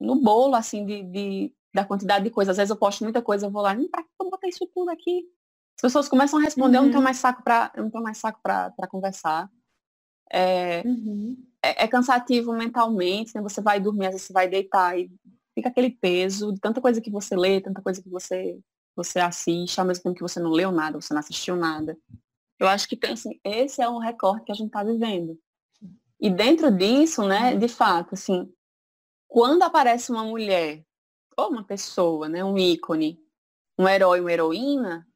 no 0.00 0.16
bolo, 0.16 0.54
assim, 0.54 0.84
de, 0.84 1.02
de- 1.02 1.54
da 1.74 1.84
quantidade 1.84 2.24
de 2.24 2.30
coisas. 2.30 2.52
Às 2.52 2.56
vezes 2.58 2.70
eu 2.70 2.76
posto 2.76 3.04
muita 3.04 3.20
coisa, 3.22 3.46
eu 3.46 3.50
vou 3.50 3.62
lá, 3.62 3.74
pra 3.90 4.02
que 4.02 4.08
eu 4.20 4.30
botei 4.30 4.50
isso 4.50 4.66
tudo 4.74 4.90
aqui? 4.90 5.28
As 5.76 5.82
pessoas 5.82 6.08
começam 6.08 6.38
a 6.38 6.42
responder, 6.42 6.78
eu 6.78 6.82
não 6.82 6.88
tenho 6.88 6.98
Uhum. 7.00 7.04
mais 7.04 7.18
saco 7.18 7.42
para 7.42 7.70
eu 7.76 7.82
não 7.82 7.90
tenho 7.90 8.02
mais 8.04 8.16
saco 8.18 8.40
para 8.42 8.72
conversar. 8.88 9.50
É, 10.32 10.82
Uhum. 10.86 11.36
é, 11.62 11.84
é 11.84 11.88
cansativo 11.88 12.52
mentalmente, 12.52 13.32
né? 13.34 13.42
Você 13.42 13.60
vai 13.60 13.78
dormir, 13.80 14.06
às 14.06 14.12
vezes 14.12 14.26
você 14.26 14.32
vai 14.32 14.48
deitar 14.48 14.98
e 14.98 15.10
fica 15.54 15.68
aquele 15.68 15.90
peso 15.90 16.52
de 16.52 16.60
tanta 16.60 16.80
coisa 16.80 17.00
que 17.00 17.10
você 17.10 17.36
lê, 17.36 17.60
tanta 17.60 17.82
coisa 17.82 18.02
que 18.02 18.08
você, 18.08 18.58
você 18.94 19.18
assiste, 19.20 19.78
ao 19.78 19.86
mesmo 19.86 20.02
tempo 20.04 20.16
que 20.16 20.22
você 20.22 20.40
não 20.40 20.50
leu 20.50 20.72
nada, 20.72 21.00
você 21.00 21.12
não 21.12 21.20
assistiu 21.20 21.56
nada. 21.56 21.96
Eu 22.58 22.66
acho 22.68 22.88
que 22.88 22.96
tem, 22.96 23.12
assim, 23.12 23.38
esse 23.44 23.82
é 23.82 23.88
um 23.88 23.98
recorte 23.98 24.46
que 24.46 24.52
a 24.52 24.54
gente 24.54 24.68
está 24.68 24.82
vivendo. 24.82 25.38
E 26.18 26.30
dentro 26.30 26.70
disso, 26.70 27.22
né, 27.26 27.54
de 27.54 27.68
fato, 27.68 28.14
assim, 28.14 28.50
quando 29.36 29.62
aparece 29.64 30.10
uma 30.10 30.24
mulher, 30.24 30.82
ou 31.36 31.50
uma 31.50 31.62
pessoa, 31.62 32.26
né, 32.26 32.42
um 32.42 32.56
ícone, 32.56 33.20
um 33.78 33.86
herói, 33.86 34.18
uma 34.18 34.32
heroína, 34.32 35.06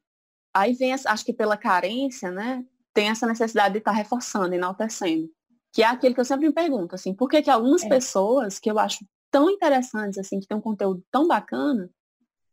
aí 0.53 0.73
vem, 0.73 0.93
essa- 0.93 1.09
acho 1.11 1.25
que 1.25 1.33
pela 1.33 1.57
carência, 1.57 2.29
né, 2.29 2.63
tem 2.93 3.09
essa 3.09 3.25
necessidade 3.25 3.73
de 3.73 3.79
estar 3.79 3.89
reforçando, 3.93 4.53
enaltecendo. 4.53 5.27
Que 5.73 5.81
é 5.81 5.87
aquilo 5.87 6.13
que 6.13 6.21
eu 6.21 6.25
sempre 6.25 6.47
me 6.47 6.53
pergunto, 6.53 6.93
assim, 6.93 7.15
por 7.15 7.27
que 7.27 7.41
que 7.41 7.49
algumas 7.49 7.81
É. 7.81 7.89
pessoas 7.89 8.59
que 8.59 8.69
eu 8.69 8.77
acho 8.77 9.03
tão 9.31 9.49
interessantes, 9.49 10.19
assim, 10.19 10.39
que 10.39 10.45
tem 10.45 10.55
um 10.55 10.61
conteúdo 10.61 11.03
tão 11.09 11.27
bacana, 11.27 11.89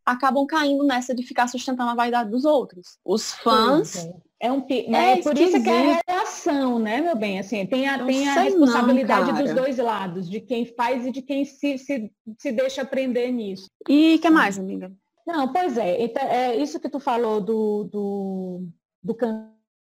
acabam 0.03 0.47
caindo 0.47 0.83
nessa 0.83 1.13
de 1.13 1.21
ficar 1.21 1.47
sustentando 1.47 1.91
a 1.91 1.95
vaidade 1.95 2.31
dos 2.31 2.45
outros. 2.45 2.97
Os 3.05 3.31
fãs, 3.33 3.91
Pois 3.93 4.05
é. 4.07 4.13
É, 4.41 4.49
um, 4.49 4.65
né? 4.87 5.19
É 5.19 5.21
por 5.21 5.37
isso 5.37 5.61
que 5.61 5.69
é 5.69 5.93
a 5.95 6.01
relação, 6.07 6.79
né, 6.79 7.01
meu 7.01 7.15
bem? 7.15 7.39
Assim, 7.39 7.65
tem 7.65 7.87
a, 7.89 7.97
Não 7.97 8.07
tem 8.07 8.27
a 8.27 8.33
sei 8.33 8.43
não, 8.51 8.59
responsabilidade 8.59 9.33
dos 9.33 9.53
dois 9.53 9.77
lados, 9.77 10.29
de 10.29 10.39
quem 10.39 10.65
faz 10.65 11.05
e 11.05 11.11
de 11.11 11.21
quem 11.21 11.43
se, 11.43 11.77
se, 11.77 12.11
se 12.37 12.51
deixa 12.51 12.83
aprender 12.83 13.31
nisso. 13.31 13.67
e 13.87 14.17
que 14.17 14.29
mais, 14.29 14.57
amiga? 14.57 14.91
Não, 15.27 15.51
pois 15.51 15.77
é, 15.77 16.01
então, 16.01 16.23
é 16.23 16.55
isso 16.55 16.79
que 16.79 16.89
tu 16.89 16.99
falou 16.99 17.41
do, 17.41 17.83
do, 17.83 18.67
do 19.03 19.15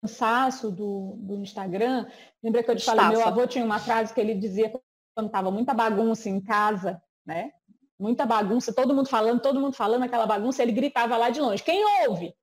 cansaço 0.04 0.72
do, 0.72 1.16
do 1.20 1.36
Instagram. 1.38 2.08
Lembra 2.44 2.64
que 2.64 2.72
eu 2.72 2.76
te 2.76 2.84
falei, 2.84 3.10
meu 3.10 3.26
avô 3.26 3.46
tinha 3.46 3.64
uma 3.64 3.80
frase 3.80 4.14
que 4.14 4.20
ele 4.20 4.34
dizia 4.34 4.74
quando 5.16 5.28
estava 5.28 5.52
muita 5.52 5.74
bagunça 5.74 6.30
em 6.30 6.42
casa, 6.42 7.02
né? 7.26 7.52
Muita 8.00 8.26
bagunça, 8.26 8.74
todo 8.74 8.96
mundo 8.96 9.08
falando, 9.08 9.40
todo 9.40 9.62
mundo 9.62 9.76
falando 9.76 10.04
aquela 10.04 10.26
bagunça, 10.26 10.64
ele 10.64 10.72
gritava 10.72 11.16
lá 11.16 11.30
de 11.30 11.40
longe, 11.40 11.64
quem 11.64 11.84
ouve? 12.08 12.34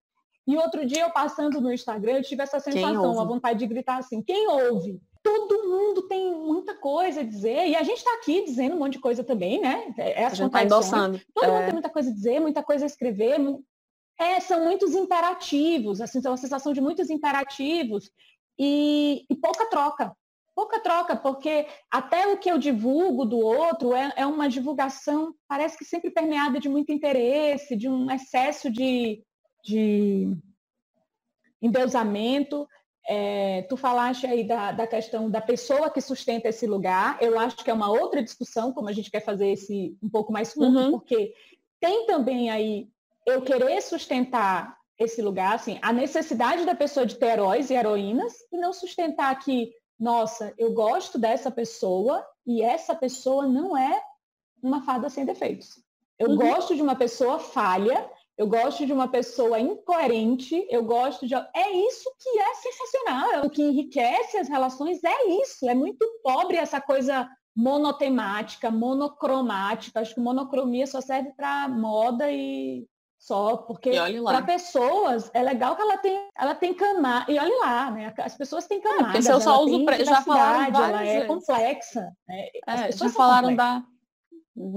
E 0.49 0.57
outro 0.57 0.87
dia 0.87 1.03
eu 1.03 1.11
passando 1.11 1.61
no 1.61 1.71
Instagram, 1.71 2.13
eu 2.17 2.23
tive 2.23 2.43
essa 2.43 2.59
sensação, 2.59 3.21
a 3.21 3.25
vontade 3.25 3.59
de 3.59 3.67
gritar 3.67 3.99
assim, 3.99 4.23
quem 4.23 4.49
ouve? 4.49 4.99
Todo 5.23 5.69
mundo 5.69 6.09
tem 6.09 6.35
muita 6.35 6.75
coisa 6.75 7.21
a 7.21 7.23
dizer, 7.23 7.69
e 7.69 7.77
a 7.77 7.83
gente 7.83 7.99
está 7.99 8.15
aqui 8.15 8.43
dizendo 8.47 8.75
um 8.75 8.79
monte 8.79 8.95
de 8.95 8.99
coisa 9.01 9.23
também, 9.23 9.61
né? 9.61 9.93
É 9.99 10.25
A 10.25 10.29
as 10.29 10.39
gente 10.39 10.47
está 10.47 10.61
contradições. 10.61 10.87
endossando. 10.87 11.21
Todo 11.35 11.45
É, 11.45 11.51
mundo 11.53 11.65
tem 11.65 11.73
muita 11.75 11.91
coisa 11.91 12.11
a 12.11 12.15
dizer, 12.15 12.41
muita 12.41 12.63
coisa 12.63 12.87
a 12.87 12.87
escrever. 12.87 13.39
É, 14.19 14.41
são 14.41 14.65
muitos 14.65 14.95
imperativos, 14.95 16.01
assim, 16.01 16.23
são 16.23 16.33
uma 16.33 16.39
sensação 16.39 16.73
de 16.73 16.81
muitos 16.81 17.11
imperativos 17.11 18.11
e, 18.59 19.27
e 19.31 19.37
pouca 19.37 19.69
troca. 19.69 20.17
Pouca 20.57 20.81
troca, 20.81 21.15
porque 21.15 21.67
até 21.91 22.27
o 22.27 22.39
que 22.39 22.51
eu 22.51 22.59
divulgo 22.59 23.25
do 23.27 23.39
outro 23.39 23.95
é, 23.95 24.13
é 24.17 24.27
uma 24.27 24.49
divulgação, 24.49 25.33
parece 25.47 25.77
que 25.79 25.85
sempre 25.85 26.11
permeada 26.11 26.59
de 26.59 26.69
muito 26.69 26.91
interesse, 26.91 27.77
de 27.77 27.89
um 27.89 28.11
excesso 28.11 28.69
de, 28.69 29.23
de 29.63 30.37
endeusamento. 31.61 32.69
É, 33.07 33.63
tu 33.63 33.77
falaste 33.77 34.27
aí 34.27 34.45
da, 34.45 34.71
da 34.73 34.87
questão 34.87 35.31
da 35.31 35.41
pessoa 35.41 35.91
que 35.91 36.01
sustenta 36.01 36.49
esse 36.49 36.67
lugar. 36.67 37.19
Eu 37.21 37.39
acho 37.39 37.57
que 37.57 37.71
é 37.71 37.75
uma 37.75 37.91
outra 37.91 38.23
discussão, 38.23 38.73
como 38.73 38.89
a 38.89 38.93
gente 38.93 39.11
quer 39.11 39.25
fazer 39.25 39.49
esse 39.49 39.97
um 40.03 40.09
pouco 40.11 40.33
mais 40.33 40.53
fundo, 40.53 40.79
uhum. 40.79 40.91
porque 40.93 41.33
tem 41.81 42.07
também 42.07 42.51
aí 42.51 42.89
eu 43.25 43.43
querer 43.43 43.81
sustentar 43.83 44.79
esse 44.99 45.23
lugar, 45.23 45.55
assim, 45.55 45.79
a 45.81 45.93
necessidade 45.93 46.65
da 46.65 46.75
pessoa 46.75 47.07
de 47.07 47.17
ter 47.17 47.27
heróis 47.27 47.71
e 47.71 47.75
heroínas 47.75 48.35
e 48.53 48.59
não 48.59 48.73
sustentar 48.73 49.39
que, 49.39 49.73
nossa, 49.99 50.53
eu 50.59 50.73
gosto 50.73 51.19
dessa 51.19 51.51
pessoa 51.51 52.27
e 52.45 52.63
essa 52.63 52.97
pessoa 52.97 53.47
não 53.47 53.77
é 53.77 54.03
uma 54.61 54.83
fada 54.83 55.09
sem 55.09 55.25
defeitos. 55.25 55.79
Eu 56.19 56.31
uhum. 56.31 56.37
gosto 56.37 56.75
de 56.75 56.83
uma 56.83 56.97
pessoa 56.97 57.39
falha, 57.39 58.11
eu 58.39 58.47
gosto 58.47 58.87
de 58.87 58.93
uma 58.93 59.09
pessoa 59.09 59.59
incoerente, 59.59 60.65
eu 60.71 60.85
gosto 60.85 61.27
de. 61.27 61.35
É 61.35 61.71
isso 61.73 62.09
que 62.21 62.39
é 62.39 62.55
sensacional, 62.55 63.33
é 63.33 63.41
o 63.43 63.51
que 63.51 63.61
enriquece 63.61 64.39
as 64.39 64.49
relações, 64.49 65.03
é 65.03 65.27
isso. 65.43 65.69
É 65.69 65.75
muito 65.75 66.07
pobre 66.23 66.57
essa 66.57 66.81
coisa 66.81 67.29
monotemática, 67.55 68.71
monocromática. 68.71 69.99
Acho 69.99 70.15
que 70.15 70.21
monocromia 70.21 70.87
só 70.87 71.01
serve 71.01 71.33
para 71.37 71.69
moda 71.69 72.31
e 72.31 72.87
só, 73.19 73.57
porque 73.57 73.91
para 74.23 74.43
pessoas 74.43 75.29
é 75.35 75.43
legal 75.43 75.75
que 75.75 75.83
ela 75.83 75.99
tem, 75.99 76.29
ela 76.39 76.55
tem 76.55 76.73
camada, 76.73 77.31
e 77.31 77.37
olha 77.37 77.59
lá, 77.59 77.91
né? 77.91 78.15
As 78.19 78.37
pessoas 78.37 78.69
têm 78.69 78.81
camadas. 78.81 79.17
É, 79.17 79.23
se 79.23 79.33
eu 79.33 79.41
só 79.41 79.61
uso 79.65 79.85
preto, 79.85 80.05
já 80.05 80.23
falaram 80.23 80.85
ela 80.85 81.05
é 81.05 81.25
complexa. 81.25 82.13
Né? 82.29 82.47
É, 82.69 82.93
já 82.93 83.09
falaram 83.09 83.49
complexas. 83.49 83.57
da. 83.57 83.98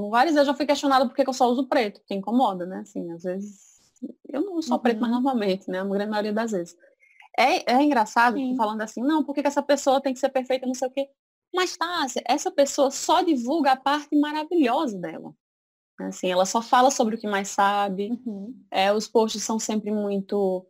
Várias 0.09 0.35
vezes 0.35 0.47
eu 0.47 0.53
já 0.53 0.57
fui 0.57 0.65
questionada 0.65 1.07
por 1.07 1.15
que 1.15 1.27
eu 1.27 1.33
só 1.33 1.49
uso 1.49 1.67
preto, 1.67 2.01
que 2.05 2.13
incomoda, 2.13 2.65
né? 2.65 2.79
Assim, 2.79 3.11
às 3.11 3.23
vezes. 3.23 3.81
Eu 4.27 4.41
não 4.41 4.55
uso 4.55 4.71
uhum. 4.73 4.79
preto, 4.79 5.01
mas 5.01 5.11
normalmente, 5.11 5.69
né? 5.69 5.79
A 5.79 5.85
grande 5.85 6.11
maioria 6.11 6.33
das 6.33 6.51
vezes. 6.51 6.75
É, 7.37 7.73
é 7.73 7.81
engraçado 7.81 8.37
Sim. 8.37 8.55
falando 8.55 8.81
assim, 8.81 9.01
não, 9.01 9.23
porque 9.23 9.41
que 9.41 9.47
essa 9.47 9.63
pessoa 9.63 10.01
tem 10.01 10.13
que 10.13 10.19
ser 10.19 10.29
perfeita, 10.29 10.67
não 10.67 10.73
sei 10.73 10.87
o 10.87 10.91
quê. 10.91 11.09
Mas, 11.53 11.75
tá, 11.75 12.05
essa 12.25 12.51
pessoa 12.51 12.91
só 12.91 13.21
divulga 13.21 13.73
a 13.73 13.75
parte 13.75 14.15
maravilhosa 14.15 14.97
dela. 14.97 15.33
Assim, 15.99 16.31
ela 16.31 16.45
só 16.45 16.61
fala 16.61 16.89
sobre 16.89 17.15
o 17.15 17.17
que 17.17 17.27
mais 17.27 17.49
sabe. 17.49 18.09
Uhum. 18.25 18.55
É, 18.71 18.91
os 18.93 19.07
posts 19.07 19.43
são 19.43 19.59
sempre 19.59 19.91
muito. 19.91 20.65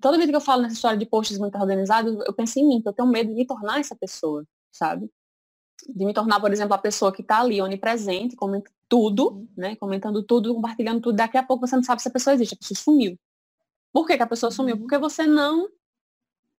Toda 0.00 0.18
vez 0.18 0.28
que 0.28 0.36
eu 0.36 0.40
falo 0.40 0.62
nessa 0.62 0.74
história 0.74 0.98
de 0.98 1.06
posts 1.06 1.38
muito 1.38 1.56
organizados, 1.56 2.14
eu 2.26 2.34
penso 2.34 2.58
em 2.58 2.68
mim, 2.68 2.82
eu 2.84 2.92
tenho 2.92 3.08
medo 3.08 3.30
de 3.30 3.34
me 3.34 3.46
tornar 3.46 3.80
essa 3.80 3.96
pessoa, 3.96 4.44
sabe? 4.70 5.10
De 5.88 6.04
me 6.04 6.14
tornar, 6.14 6.40
por 6.40 6.52
exemplo, 6.52 6.74
a 6.74 6.78
pessoa 6.78 7.12
que 7.12 7.22
está 7.22 7.40
ali 7.40 7.60
onipresente, 7.60 8.36
comenta 8.36 8.70
tudo, 8.88 9.28
uhum. 9.30 9.48
né? 9.56 9.76
Comentando 9.76 10.22
tudo, 10.22 10.54
compartilhando 10.54 11.00
tudo. 11.00 11.16
Daqui 11.16 11.36
a 11.36 11.42
pouco 11.42 11.66
você 11.66 11.76
não 11.76 11.82
sabe 11.82 12.02
se 12.02 12.08
a 12.08 12.12
pessoa 12.12 12.34
existe, 12.34 12.54
a 12.54 12.58
pessoa 12.58 12.78
sumiu. 12.78 13.18
Por 13.92 14.06
que, 14.06 14.16
que 14.16 14.22
a 14.22 14.26
pessoa 14.26 14.50
sumiu? 14.50 14.74
Uhum. 14.76 14.82
Porque 14.82 14.98
você 14.98 15.26
não 15.26 15.68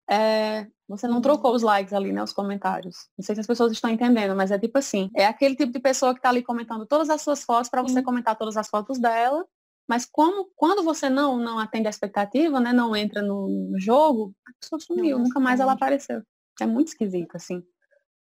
é, 0.09 0.67
você 0.87 1.07
não 1.07 1.19
trocou 1.19 1.53
os 1.53 1.61
likes 1.61 1.93
ali, 1.93 2.11
né? 2.13 2.23
Os 2.23 2.31
comentários. 2.31 3.09
Não 3.17 3.25
sei 3.25 3.35
se 3.35 3.41
as 3.41 3.47
pessoas 3.47 3.71
estão 3.71 3.89
entendendo, 3.89 4.35
mas 4.35 4.51
é 4.51 4.57
tipo 4.57 4.77
assim. 4.77 5.09
É 5.15 5.25
aquele 5.25 5.55
tipo 5.55 5.71
de 5.71 5.79
pessoa 5.79 6.13
que 6.13 6.19
está 6.19 6.29
ali 6.29 6.41
comentando 6.41 6.85
todas 6.85 7.09
as 7.09 7.21
suas 7.21 7.43
fotos 7.43 7.69
para 7.69 7.81
você 7.81 8.01
comentar 8.01 8.37
todas 8.37 8.55
as 8.55 8.69
fotos 8.69 8.97
dela. 8.97 9.45
Mas 9.87 10.05
como, 10.05 10.49
quando 10.55 10.83
você 10.83 11.09
não, 11.09 11.37
não 11.37 11.59
atende 11.59 11.87
a 11.87 11.89
expectativa, 11.89 12.59
né? 12.59 12.71
Não 12.71 12.95
entra 12.95 13.21
no, 13.21 13.47
no 13.47 13.79
jogo, 13.79 14.33
a 14.47 14.51
pessoa 14.59 14.79
sumiu, 14.79 15.17
não, 15.17 15.25
nunca 15.25 15.39
mais 15.39 15.59
ela 15.59 15.73
apareceu. 15.73 16.21
É 16.59 16.65
muito 16.65 16.89
esquisito, 16.89 17.35
assim. 17.35 17.63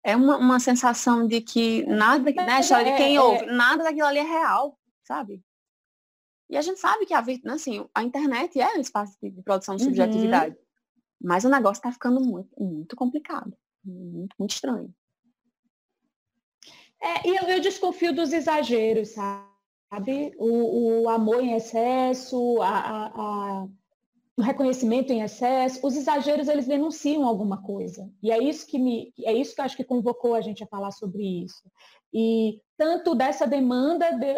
É 0.04 0.14
uma, 0.14 0.36
uma 0.36 0.60
sensação 0.60 1.26
de 1.26 1.40
que 1.40 1.84
nada, 1.86 2.30
né, 2.30 2.58
é, 2.58 2.84
de 2.84 2.96
quem 2.96 3.16
é, 3.16 3.20
ouve, 3.20 3.46
nada 3.46 3.82
daquilo 3.82 4.06
ali 4.06 4.18
é 4.18 4.22
real, 4.22 4.78
sabe? 5.02 5.42
E 6.48 6.56
a 6.56 6.62
gente 6.62 6.78
sabe 6.78 7.06
que 7.06 7.14
a, 7.14 7.24
assim, 7.46 7.88
a 7.94 8.02
internet 8.02 8.60
é 8.60 8.76
um 8.76 8.80
espaço 8.80 9.16
de, 9.22 9.30
produção 9.42 9.76
de 9.76 9.82
uhum. 9.82 9.88
subjetividade. 9.88 10.56
Mas 11.20 11.44
o 11.44 11.48
negócio 11.48 11.80
está 11.80 11.90
ficando 11.90 12.20
muito, 12.20 12.50
muito 12.62 12.94
complicado. 12.94 13.56
Muito, 13.82 14.36
muito 14.38 14.52
estranho. 14.52 14.94
É, 17.00 17.28
e 17.28 17.36
eu, 17.36 17.48
eu 17.48 17.60
desconfio 17.60 18.14
dos 18.14 18.32
exageros, 18.32 19.10
sabe? 19.10 20.34
O, 20.38 21.02
o 21.02 21.08
amor 21.08 21.42
em 21.42 21.54
excesso, 21.54 22.60
a, 22.62 22.68
a, 22.68 23.06
a, 23.06 23.68
o 24.36 24.42
reconhecimento 24.42 25.12
em 25.12 25.22
excesso, 25.22 25.86
os 25.86 25.96
exageros 25.96 26.48
eles 26.48 26.66
denunciam 26.66 27.24
alguma 27.24 27.62
coisa. 27.62 28.10
E 28.22 28.32
é 28.32 28.42
isso 28.42 28.66
que 28.66 28.78
me, 28.78 29.12
é 29.22 29.32
isso 29.32 29.54
que 29.54 29.60
eu 29.60 29.64
acho 29.64 29.76
que 29.76 29.84
convocou 29.84 30.34
a 30.34 30.40
gente 30.40 30.62
a 30.62 30.66
falar 30.66 30.90
sobre 30.90 31.22
isso. 31.44 31.62
E 32.12 32.60
tanto 32.76 33.14
dessa 33.14 33.46
demanda 33.46 34.10
de, 34.12 34.34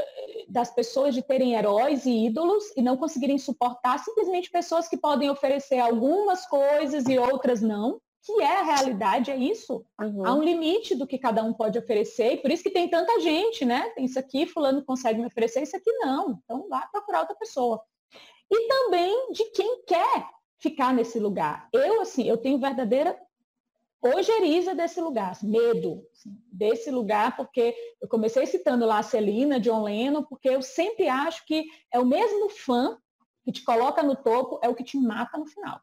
das 0.49 0.71
pessoas 0.71 1.15
de 1.15 1.23
terem 1.23 1.55
heróis 1.55 2.05
e 2.05 2.27
ídolos 2.27 2.65
e 2.77 2.83
não 2.83 2.97
conseguirem 2.97 3.39
suportar 3.39 3.99
simplesmente 3.99 4.51
pessoas 4.51 4.89
que 4.89 4.99
podem 4.99 5.31
oferecer 5.31 5.79
algumas 5.79 6.47
coisas 6.47 7.07
e 7.07 7.19
outras 7.19 7.63
não, 7.63 7.99
que 8.23 8.43
é 8.43 8.59
a 8.59 8.65
realidade, 8.65 9.31
é 9.31 9.37
isso. 9.37 9.85
Uhum. 10.01 10.27
Há 10.27 10.35
um 10.35 10.43
limite 10.43 10.95
do 10.95 11.07
que 11.07 11.17
cada 11.17 11.43
um 11.43 11.53
pode 11.53 11.79
oferecer, 11.79 12.33
e 12.33 12.37
por 12.39 12.51
isso 12.51 12.63
que 12.63 12.71
tem 12.71 12.89
tanta 12.89 13.21
gente, 13.21 13.65
né? 13.65 13.91
Tem 13.91 14.05
isso 14.05 14.19
aqui, 14.19 14.47
fulano 14.47 14.85
consegue 14.85 15.21
me 15.21 15.27
oferecer, 15.27 15.63
isso 15.63 15.77
aqui 15.77 15.93
não. 15.99 16.39
Então 16.45 16.69
vá 16.69 16.87
procurar 16.93 17.21
outra 17.21 17.37
pessoa. 17.37 17.81
E 18.51 18.69
também 18.69 19.33
de 19.33 19.45
quem 19.51 19.83
quer 19.85 20.29
ficar 20.59 20.93
nesse 20.95 21.19
lugar. 21.19 21.69
Eu, 21.73 22.01
assim, 22.01 22.29
eu 22.29 22.37
tenho 22.37 22.59
verdadeira 22.59 23.19
ojeriza 24.03 24.75
desse 24.75 25.01
lugar, 25.01 25.37
medo 25.43 26.05
assim, 26.13 26.37
desse 26.53 26.91
lugar, 26.91 27.37
porque 27.37 27.75
eu 28.01 28.09
comecei 28.09 28.47
citando 28.47 28.87
lá 28.87 28.99
a 28.99 29.03
Celina, 29.03 29.59
John 29.59 29.83
Lennon, 29.83 30.23
porque 30.23 30.49
eu 30.49 30.63
sempre 30.63 31.09
acho 31.09 31.45
que 31.47 31.65
é 31.93 31.99
o 31.99 32.07
mesmo 32.07 32.49
fã 32.51 32.97
que 33.45 33.53
te 33.53 33.65
coloca 33.65 34.03
no 34.03 34.17
topo, 34.17 34.59
é 34.63 34.69
o 34.69 34.75
que 34.75 34.85
te 34.85 34.97
mata 34.99 35.39
no 35.39 35.47
final. 35.47 35.81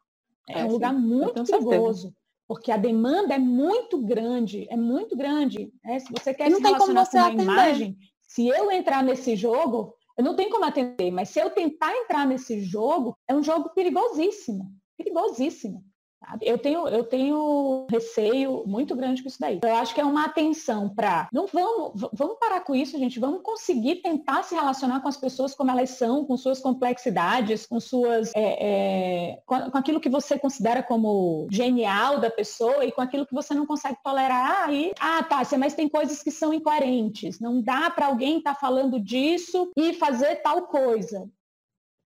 É, 0.48 0.60
é 0.60 0.64
um 0.64 0.68
sim, 0.68 0.72
lugar 0.72 0.92
muito 0.92 1.44
perigoso. 1.44 2.02
Certeza. 2.02 2.16
Porque 2.46 2.70
a 2.70 2.76
demanda 2.76 3.34
é 3.34 3.38
muito 3.38 3.98
grande, 4.04 4.66
é 4.70 4.76
muito 4.76 5.16
grande. 5.16 5.72
Né? 5.82 5.98
Se 5.98 6.12
você 6.12 6.34
quer 6.34 6.50
se 6.52 6.60
relacionar 6.60 7.06
com 7.06 7.16
uma 7.16 7.26
atender. 7.26 7.42
imagem, 7.42 7.96
se 8.20 8.46
eu 8.46 8.70
entrar 8.70 9.02
nesse 9.02 9.34
jogo, 9.34 9.94
eu 10.16 10.24
não 10.24 10.36
tenho 10.36 10.50
como 10.50 10.64
atender, 10.64 11.10
mas 11.10 11.28
se 11.30 11.40
eu 11.40 11.50
tentar 11.50 11.94
entrar 11.94 12.26
nesse 12.26 12.60
jogo, 12.60 13.16
é 13.28 13.34
um 13.34 13.42
jogo 13.42 13.70
perigosíssimo, 13.70 14.72
perigosíssimo. 14.96 15.84
Sabe? 16.26 16.46
Eu 16.48 16.58
tenho, 16.58 16.88
eu 16.88 17.04
tenho 17.04 17.86
receio 17.90 18.64
muito 18.66 18.94
grande 18.94 19.22
com 19.22 19.28
isso 19.28 19.40
daí. 19.40 19.60
Eu 19.62 19.76
acho 19.76 19.94
que 19.94 20.00
é 20.00 20.04
uma 20.04 20.24
atenção 20.24 20.88
para 20.88 21.28
não 21.32 21.46
vamos, 21.46 22.08
vamos 22.12 22.38
parar 22.38 22.60
com 22.60 22.74
isso, 22.74 22.98
gente. 22.98 23.20
Vamos 23.20 23.42
conseguir 23.42 23.96
tentar 23.96 24.42
se 24.42 24.54
relacionar 24.54 25.00
com 25.00 25.08
as 25.08 25.16
pessoas 25.16 25.54
como 25.54 25.70
elas 25.70 25.90
são, 25.90 26.24
com 26.24 26.36
suas 26.36 26.60
complexidades, 26.60 27.66
com 27.66 27.78
suas 27.78 28.32
é, 28.34 29.32
é, 29.34 29.42
com, 29.44 29.70
com, 29.70 29.78
aquilo 29.78 30.00
que 30.00 30.08
você 30.08 30.38
considera 30.38 30.82
como 30.82 31.46
genial 31.50 32.18
da 32.18 32.30
pessoa 32.30 32.84
e 32.84 32.92
com 32.92 33.00
aquilo 33.00 33.26
que 33.26 33.34
você 33.34 33.54
não 33.54 33.66
consegue 33.66 33.98
tolerar. 34.02 34.72
E, 34.72 34.92
ah, 34.98 35.22
tá, 35.22 35.42
mas 35.58 35.74
tem 35.74 35.88
coisas 35.88 36.22
que 36.22 36.30
são 36.30 36.54
incoerentes. 36.54 37.38
Não 37.38 37.60
dá 37.60 37.90
para 37.90 38.06
alguém 38.06 38.38
estar 38.38 38.54
tá 38.54 38.60
falando 38.60 38.98
disso 38.98 39.70
e 39.76 39.92
fazer 39.94 40.36
tal 40.36 40.62
coisa. 40.62 41.28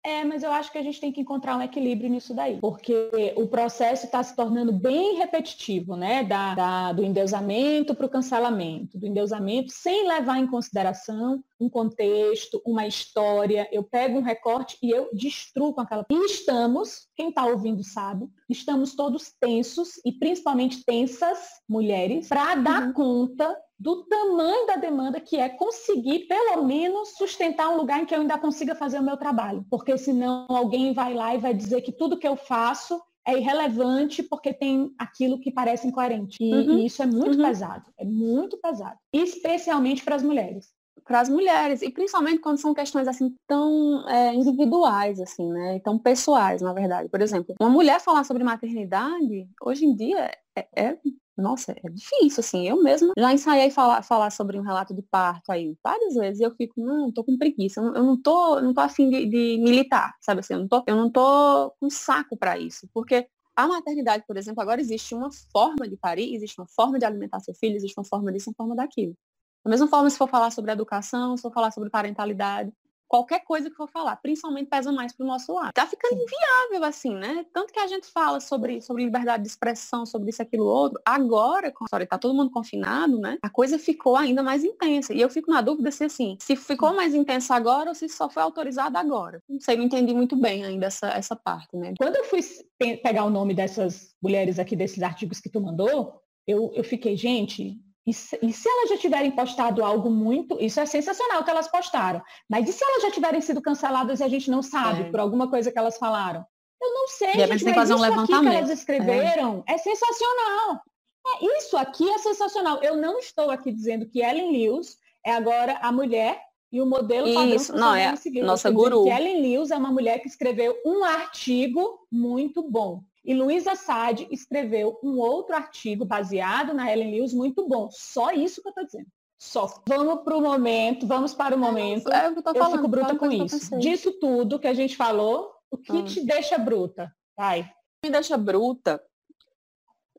É, 0.06 0.24
mas 0.24 0.44
eu 0.44 0.52
acho 0.52 0.72
que 0.72 0.78
a 0.78 0.84
gente 0.84 1.02
tem 1.02 1.12
que 1.12 1.22
encontrar 1.22 1.58
um 1.58 1.62
equilíbrio 1.64 2.08
nisso 2.08 2.32
daí, 2.32 2.60
porque 2.62 3.34
o 3.36 3.48
processo 3.48 4.06
está 4.06 4.22
se 4.22 4.36
tornando 4.36 4.72
bem 4.72 5.16
repetitivo, 5.16 5.96
né? 5.96 6.24
Da, 6.24 6.54
da 6.54 6.94
do 6.94 7.04
endeusamento 7.04 7.96
para 7.96 8.06
o 8.06 8.10
cancelamento, 8.10 9.00
do 9.00 9.08
endeusamento 9.08 9.72
sem 9.72 10.08
levar 10.08 10.38
em 10.38 10.46
consideração 10.46 11.44
um 11.60 11.68
contexto, 11.68 12.62
uma 12.64 12.86
história. 12.86 13.68
Eu 13.72 13.82
pego 13.82 14.20
um 14.20 14.22
recorte 14.22 14.78
e 14.84 14.92
eu 14.92 15.10
destruo 15.12 15.74
com 15.74 15.82
aquela. 15.82 16.06
E 16.08 16.26
estamos, 16.26 17.08
quem 17.16 17.30
está 17.30 17.46
ouvindo 17.46 17.84
sabe, 17.84 18.28
estamos 18.48 18.96
todos 18.96 19.34
tensos 19.40 20.00
e 20.06 20.12
principalmente 20.12 20.84
tensas, 20.86 21.40
mulheres, 21.68 22.28
para 22.28 22.54
dar 22.56 22.84
uhum. 22.84 22.94
conta 22.94 23.58
do 23.78 24.04
tamanho 24.06 24.66
da 24.68 24.78
demanda 24.78 25.20
que 25.20 25.38
é 25.38 25.50
conseguir, 25.50 26.28
pelo 26.28 26.64
menos, 26.64 27.16
sustentar 27.18 27.70
um 27.70 27.78
lugar 27.78 28.02
em 28.02 28.06
que 28.06 28.16
eu 28.16 28.22
ainda 28.22 28.38
consiga 28.38 28.74
fazer 28.74 29.00
o 29.00 29.04
meu 29.04 29.18
trabalho. 29.18 29.66
Porque 29.70 29.98
senão 29.98 30.46
alguém 30.50 30.94
vai 30.94 31.14
lá 31.14 31.36
e 31.36 31.40
vai 31.40 31.54
dizer 31.54 31.82
que 31.82 31.92
tudo 31.92 32.18
que 32.18 32.28
eu 32.28 32.36
faço 32.36 33.02
é 33.28 33.38
irrelevante 33.38 34.22
porque 34.24 34.54
tem 34.54 34.94
aquilo 34.98 35.40
que 35.40 35.52
parece 35.52 35.88
incoerente. 35.88 36.38
E, 36.40 36.54
uhum. 36.54 36.80
e 36.80 36.86
isso 36.86 37.02
é 37.02 37.06
muito 37.06 37.38
uhum. 37.38 37.46
pesado. 37.46 37.92
É 37.98 38.06
muito 38.06 38.58
pesado. 38.58 38.98
Especialmente 39.12 40.04
para 40.04 40.16
as 40.16 40.24
mulheres. 40.24 40.70
Para 41.04 41.20
as 41.20 41.30
mulheres, 41.30 41.82
e 41.82 41.92
principalmente 41.92 42.40
quando 42.40 42.58
são 42.58 42.74
questões 42.74 43.08
assim 43.08 43.36
tão 43.46 44.08
é, 44.10 44.34
individuais, 44.34 45.20
assim, 45.20 45.48
né? 45.52 45.80
Tão 45.84 46.00
pessoais, 46.00 46.62
na 46.62 46.74
verdade. 46.74 47.10
Por 47.10 47.22
exemplo, 47.22 47.54
uma 47.60 47.70
mulher 47.70 48.00
falar 48.00 48.24
sobre 48.24 48.44
maternidade, 48.44 49.48
hoje 49.62 49.86
em 49.86 49.96
dia, 49.96 50.32
é, 50.56 50.68
é 50.76 50.98
nossa, 51.38 51.74
é 51.84 51.90
difícil, 51.90 52.40
assim. 52.40 52.68
Eu 52.68 52.82
mesma 52.82 53.14
já 53.18 53.34
ensaiei 53.34 53.70
falar, 53.72 54.02
falar 54.04 54.30
sobre 54.32 54.58
um 54.58 54.62
relato 54.62 54.94
de 54.94 55.02
parto 55.02 55.52
aí 55.52 55.78
várias 55.84 56.16
vezes 56.16 56.40
e 56.40 56.44
eu 56.44 56.56
fico, 56.56 56.80
não, 56.80 57.12
tô 57.12 57.24
com 57.24 57.38
preguiça, 57.38 57.82
eu 57.82 58.04
não, 58.04 58.22
tô, 58.22 58.62
não 58.62 58.74
tô 58.74 58.82
afim 58.82 59.10
de, 59.10 59.26
de 59.26 59.58
militar, 59.62 60.16
sabe 60.22 60.40
assim, 60.40 60.54
eu 60.54 60.60
não 60.60 60.68
tô, 60.68 60.84
eu 60.88 60.96
não 60.96 61.12
tô 61.12 61.72
com 61.80 61.90
saco 61.90 62.38
para 62.38 62.58
isso. 62.58 62.88
Porque 62.94 63.28
a 63.56 63.68
maternidade, 63.68 64.24
por 64.28 64.38
exemplo, 64.38 64.62
agora 64.62 64.82
existe 64.82 65.16
uma 65.16 65.30
forma 65.52 65.88
de 65.88 65.96
parir, 65.98 66.36
existe 66.36 66.60
uma 66.60 66.68
forma 66.68 67.00
de 67.00 67.06
alimentar 67.06 67.40
seu 67.40 67.54
filho, 67.54 67.76
existe 67.76 67.98
uma 67.98 68.06
forma 68.06 68.32
disso, 68.32 68.50
uma 68.50 68.56
forma 68.56 68.76
daquilo. 68.76 69.16
Da 69.64 69.72
mesma 69.72 69.88
forma, 69.88 70.10
se 70.10 70.18
for 70.18 70.30
falar 70.30 70.52
sobre 70.52 70.72
educação, 70.72 71.36
se 71.36 71.42
for 71.42 71.52
falar 71.52 71.72
sobre 71.72 71.90
parentalidade, 71.90 72.72
qualquer 73.16 73.44
coisa 73.46 73.70
que 73.70 73.76
for 73.76 73.88
falar, 73.90 74.16
principalmente 74.18 74.68
pesa 74.68 74.92
mais 74.92 75.14
pro 75.14 75.26
nosso 75.26 75.54
lado. 75.54 75.72
Tá 75.74 75.86
ficando 75.86 76.22
inviável, 76.22 76.84
assim, 76.88 77.16
né? 77.16 77.46
Tanto 77.54 77.72
que 77.72 77.80
a 77.80 77.88
gente 77.88 78.08
fala 78.08 78.40
sobre, 78.40 78.82
sobre 78.82 79.06
liberdade 79.06 79.44
de 79.44 79.50
expressão, 79.50 80.06
sobre 80.06 80.30
isso, 80.30 80.42
aquilo, 80.42 80.66
outro. 80.66 81.00
Agora, 81.06 81.72
com 81.72 81.84
a 81.84 81.86
história, 81.86 82.06
tá 82.08 82.18
todo 82.18 82.34
mundo 82.34 82.52
confinado, 82.52 83.18
né? 83.20 83.38
A 83.42 83.50
coisa 83.50 83.80
ficou 83.80 84.16
ainda 84.16 84.44
mais 84.44 84.64
intensa. 84.64 85.14
E 85.14 85.22
eu 85.22 85.30
fico 85.30 85.50
na 85.52 85.62
dúvida 85.62 85.92
se, 85.92 86.04
assim, 86.04 86.38
se 86.42 86.56
ficou 86.56 86.94
mais 86.94 87.14
intensa 87.14 87.56
agora 87.56 87.90
ou 87.90 87.96
se 87.96 88.10
só 88.10 88.30
foi 88.30 88.44
autorizada 88.44 89.00
agora. 89.00 89.42
Não 89.48 89.60
sei, 89.60 89.78
não 89.78 89.86
entendi 89.86 90.14
muito 90.14 90.36
bem 90.36 90.66
ainda 90.66 90.88
essa, 90.88 91.08
essa 91.10 91.36
parte, 91.36 91.76
né? 91.78 91.94
Quando 91.98 92.16
eu 92.18 92.26
fui 92.26 92.42
pe- 92.78 92.98
pegar 92.98 93.24
o 93.24 93.30
nome 93.30 93.54
dessas 93.54 94.14
mulheres 94.22 94.60
aqui, 94.60 94.76
desses 94.76 95.02
artigos 95.02 95.40
que 95.40 95.50
tu 95.50 95.62
mandou, 95.62 96.20
eu, 96.48 96.72
eu 96.76 96.84
fiquei, 96.84 97.16
gente, 97.18 97.80
e 98.06 98.14
se, 98.14 98.38
e 98.42 98.54
se 98.54 98.70
elas 98.70 98.90
já 98.90 98.98
tiverem 98.98 99.32
postado 99.32 99.84
algo 99.84 100.10
muito. 100.10 100.58
Isso 100.62 100.80
é 100.80 100.86
sensacional 100.86 101.44
que 101.44 101.50
elas 101.50 101.68
postaram. 101.68 102.22
Mas 102.48 102.70
e 102.70 102.74
se 102.74 102.84
elas 102.84 103.02
já 103.02 103.12
tiverem 103.12 103.42
sido 103.42 103.62
canceladas 103.62 104.20
e 104.20 104.24
a 104.24 104.28
gente 104.28 104.52
não 104.52 104.62
sabe 104.62 105.04
É. 105.04 105.10
por 105.10 105.20
alguma 105.20 105.50
coisa 105.50 105.72
que 105.72 105.80
elas 105.80 105.98
falaram? 105.98 106.46
Eu 106.82 106.94
não 106.94 107.08
sei, 107.08 107.32
repente 107.32 107.60
gente, 107.60 107.76
mas 107.76 107.90
um 107.90 107.96
isso 107.96 108.06
aqui 108.06 108.28
que 108.28 108.48
elas 108.48 108.70
escreveram 108.70 109.64
é, 109.68 109.78
sensacional. 109.78 110.82
É, 111.26 111.58
isso 111.58 111.78
aqui 111.78 112.08
é 112.12 112.18
sensacional. 112.20 112.84
Eu 112.84 112.96
não 112.98 113.18
estou 113.18 113.50
aqui 113.50 113.72
dizendo 113.72 114.08
que 114.08 114.22
Ellen 114.22 114.52
Lewis 114.52 114.98
é 115.26 115.32
agora 115.32 115.80
a 115.82 115.92
mulher 115.92 116.40
e 116.72 116.80
o 116.82 116.86
modelo 116.86 117.34
padrão 117.34 117.56
Isso, 117.56 117.74
não, 117.74 117.96
é 117.96 118.14
nossa 118.44 118.70
guru. 118.70 119.06
Que 119.06 119.10
Ellen 119.10 119.42
Lewis 119.42 119.72
é 119.72 119.78
uma 119.78 119.92
mulher 119.92 120.20
que 120.20 120.28
escreveu 120.28 120.76
um 120.86 121.04
artigo 121.04 122.06
muito 122.12 122.62
bom. 122.62 123.02
E 123.26 123.34
Luísa 123.34 123.76
Sade 123.76 124.28
escreveu 124.30 125.00
um 125.04 125.18
outro 125.18 125.56
artigo 125.56 126.06
baseado 126.06 126.74
na 126.74 126.92
Ellen 126.92 127.12
Lewis 127.16 127.34
muito 127.34 127.68
bom. 127.68 127.90
Só 127.92 128.32
isso 128.32 128.62
que 128.62 128.68
eu 128.68 128.72
estou 128.72 128.86
dizendo. 128.86 129.08
Só. 129.40 129.82
Vamos 129.88 130.24
para 130.24 130.38
o 130.38 130.42
momento, 130.42 131.06
vamos 131.08 131.34
para 131.34 131.56
o 131.56 131.60
momento. 131.60 132.12
É 132.12 132.28
eu 132.28 132.42
tô 132.42 132.52
Eu 132.52 132.56
falando. 132.56 132.76
fico 132.78 132.88
bruta 132.88 133.16
com 133.18 133.32
isso. 133.32 133.78
Disso 133.80 134.12
tudo 134.20 134.60
que 134.60 134.68
a 134.68 134.74
gente 134.74 134.96
falou, 134.96 135.52
o 135.72 135.78
que 135.78 135.92
Hum. 135.92 136.06
te 136.06 136.24
deixa 136.26 136.58
bruta? 136.58 137.12
Vai. 137.38 137.70
me 138.04 138.12
deixa 138.12 138.38
bruta, 138.38 139.04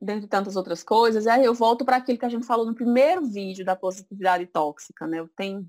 dentre 0.03 0.27
tantas 0.29 0.57
outras 0.57 0.83
coisas, 0.83 1.27
é 1.27 1.47
eu 1.47 1.55
volto 1.55 1.85
para 1.85 1.97
aquilo 1.97 2.19
que 2.19 2.25
a 2.27 2.29
gente 2.29 2.45
falou 2.45 2.67
no 2.67 2.75
primeiro 2.75 3.25
vídeo 3.25 3.65
da 3.65 3.75
positividade 3.77 4.47
tóxica, 4.47 5.07
né? 5.07 5.21
Eu 5.21 5.29
tenho. 5.37 5.67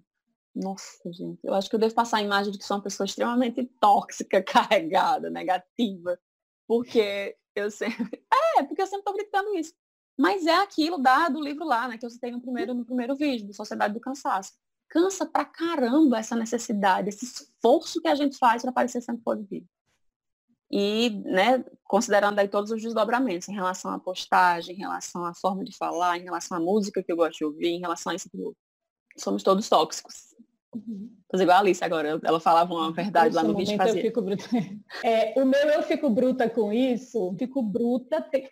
Nossa, 0.56 1.12
gente, 1.14 1.40
eu 1.44 1.54
acho 1.54 1.70
que 1.70 1.76
eu 1.76 1.80
devo 1.80 1.94
passar 1.94 2.18
a 2.18 2.22
imagem 2.24 2.52
de 2.52 2.58
que 2.58 2.66
sou 2.66 2.78
uma 2.78 2.84
pessoa 2.84 3.06
extremamente 3.06 3.64
tóxica, 3.80 4.42
carregada, 4.82 5.30
negativa. 5.30 6.20
Porque 6.68 7.36
eu 7.56 7.72
sempre. 7.72 8.26
É, 8.58 8.64
porque 8.64 8.82
eu 8.82 8.88
sempre 8.88 9.02
estou 9.02 9.14
gritando 9.14 9.56
isso. 9.56 9.72
Mas 10.18 10.48
é 10.48 10.56
aquilo 10.56 10.98
da, 10.98 11.30
do 11.30 11.40
livro 11.40 11.64
lá, 11.64 11.88
né? 11.88 11.98
Que 11.98 12.06
eu 12.06 12.10
citei 12.10 12.32
no 12.32 12.42
primeiro, 12.42 12.74
no 12.74 12.84
primeiro 12.84 13.16
vídeo, 13.16 13.46
do 13.46 13.54
Sociedade 13.54 13.94
do 13.94 14.00
Cansaço. 14.00 14.54
Cansa 14.90 15.28
pra 15.28 15.46
caramba 15.46 16.18
essa 16.18 16.36
necessidade, 16.36 17.10
esse 17.10 17.24
esforço 17.24 18.02
que 18.02 18.08
a 18.08 18.16
gente 18.16 18.36
faz 18.38 18.64
para 18.64 18.72
parecer 18.72 19.02
sempre 19.02 19.22
positivo 19.24 19.68
e, 20.70 21.10
né, 21.24 21.64
considerando 21.86 22.40
aí 22.40 22.48
todos 22.48 22.72
os 22.72 22.82
desdobramentos 22.82 23.48
em 23.48 23.54
relação 23.54 23.92
à 23.92 24.00
postagem, 24.00 24.76
em 24.76 24.80
relação 24.80 25.26
à 25.26 25.34
forma 25.34 25.64
de 25.64 25.76
falar, 25.76 26.18
em 26.18 26.24
relação 26.24 26.58
à 26.58 26.60
música 26.60 27.02
que 27.02 27.12
eu 27.12 27.16
gosto 27.16 27.38
de 27.38 27.46
ouvir, 27.46 27.68
em 27.68 27.80
relação 27.80 28.12
a 28.12 28.16
isso 28.16 28.30
tudo. 28.30 28.56
Somos 29.18 29.44
todos 29.44 29.70
tóxicos. 29.70 30.36
Fazer 31.32 31.44
igual 31.44 31.58
a 31.58 31.62
Alice 31.62 31.84
agora, 31.84 32.20
ela 32.24 32.40
falava 32.40 32.74
uma 32.74 32.92
verdade 32.92 33.34
lá 33.36 33.42
Nesse 33.44 33.52
no 33.54 33.58
vídeo 33.58 33.74
eu 33.74 33.78
fazia. 33.78 34.02
fico 34.02 34.22
bruta. 34.22 34.44
É, 35.04 35.34
o 35.42 35.46
meu 35.46 35.60
eu 35.70 35.84
fico 35.84 36.10
bruta 36.10 36.50
com 36.50 36.72
isso, 36.72 37.36
fico 37.38 37.62
bruta, 37.62 38.22
tem, 38.22 38.50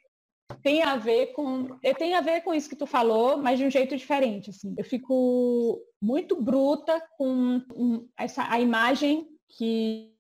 tem 0.62 0.84
a 0.84 0.96
ver 0.96 1.28
com. 1.34 1.68
é, 1.84 1.94
Tem 1.94 2.14
a 2.14 2.22
ver 2.22 2.42
com 2.42 2.54
isso 2.54 2.70
que 2.70 2.76
tu 2.76 2.86
falou, 2.86 3.38
mas 3.38 3.60
de 3.60 3.66
um 3.66 3.70
jeito 3.72 3.96
diferente. 3.96 4.50
Assim. 4.50 4.74
Eu 4.78 4.84
fico 4.84 5.82
muito 6.02 6.42
bruta 6.42 7.02
com 7.18 7.62
um, 7.76 8.08
essa, 8.18 8.50
a 8.50 8.60
imagem 8.60 9.28
que. 9.50 10.12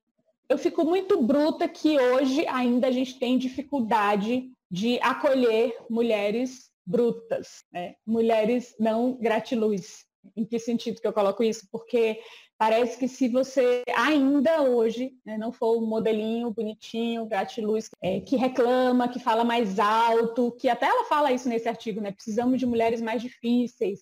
Eu 0.47 0.57
fico 0.59 0.85
muito 0.85 1.21
bruta 1.23 1.67
que 1.67 1.99
hoje 1.99 2.45
ainda 2.47 2.87
a 2.87 2.91
gente 2.91 3.17
tem 3.17 3.37
dificuldade 3.37 4.51
de 4.69 4.99
acolher 5.01 5.75
mulheres 5.89 6.69
brutas, 6.85 7.63
né? 7.71 7.95
mulheres 8.05 8.75
não 8.79 9.13
gratiluz. 9.19 10.05
Em 10.36 10.45
que 10.45 10.59
sentido 10.59 11.01
que 11.01 11.07
eu 11.07 11.13
coloco 11.13 11.43
isso? 11.43 11.67
Porque 11.71 12.19
parece 12.57 12.97
que 12.97 13.07
se 13.07 13.28
você 13.28 13.84
ainda 13.95 14.61
hoje 14.61 15.13
né, 15.26 15.38
não 15.38 15.51
for 15.51 15.78
um 15.78 15.86
modelinho 15.86 16.51
bonitinho, 16.51 17.26
gratiluz, 17.26 17.89
é, 18.01 18.21
que 18.21 18.36
reclama, 18.36 19.09
que 19.09 19.19
fala 19.19 19.43
mais 19.43 19.80
alto, 19.80 20.51
que 20.59 20.69
até 20.69 20.86
ela 20.86 21.05
fala 21.05 21.32
isso 21.32 21.49
nesse 21.49 21.67
artigo, 21.67 22.01
né? 22.01 22.11
Precisamos 22.11 22.59
de 22.59 22.65
mulheres 22.65 23.01
mais 23.01 23.21
difíceis. 23.21 23.99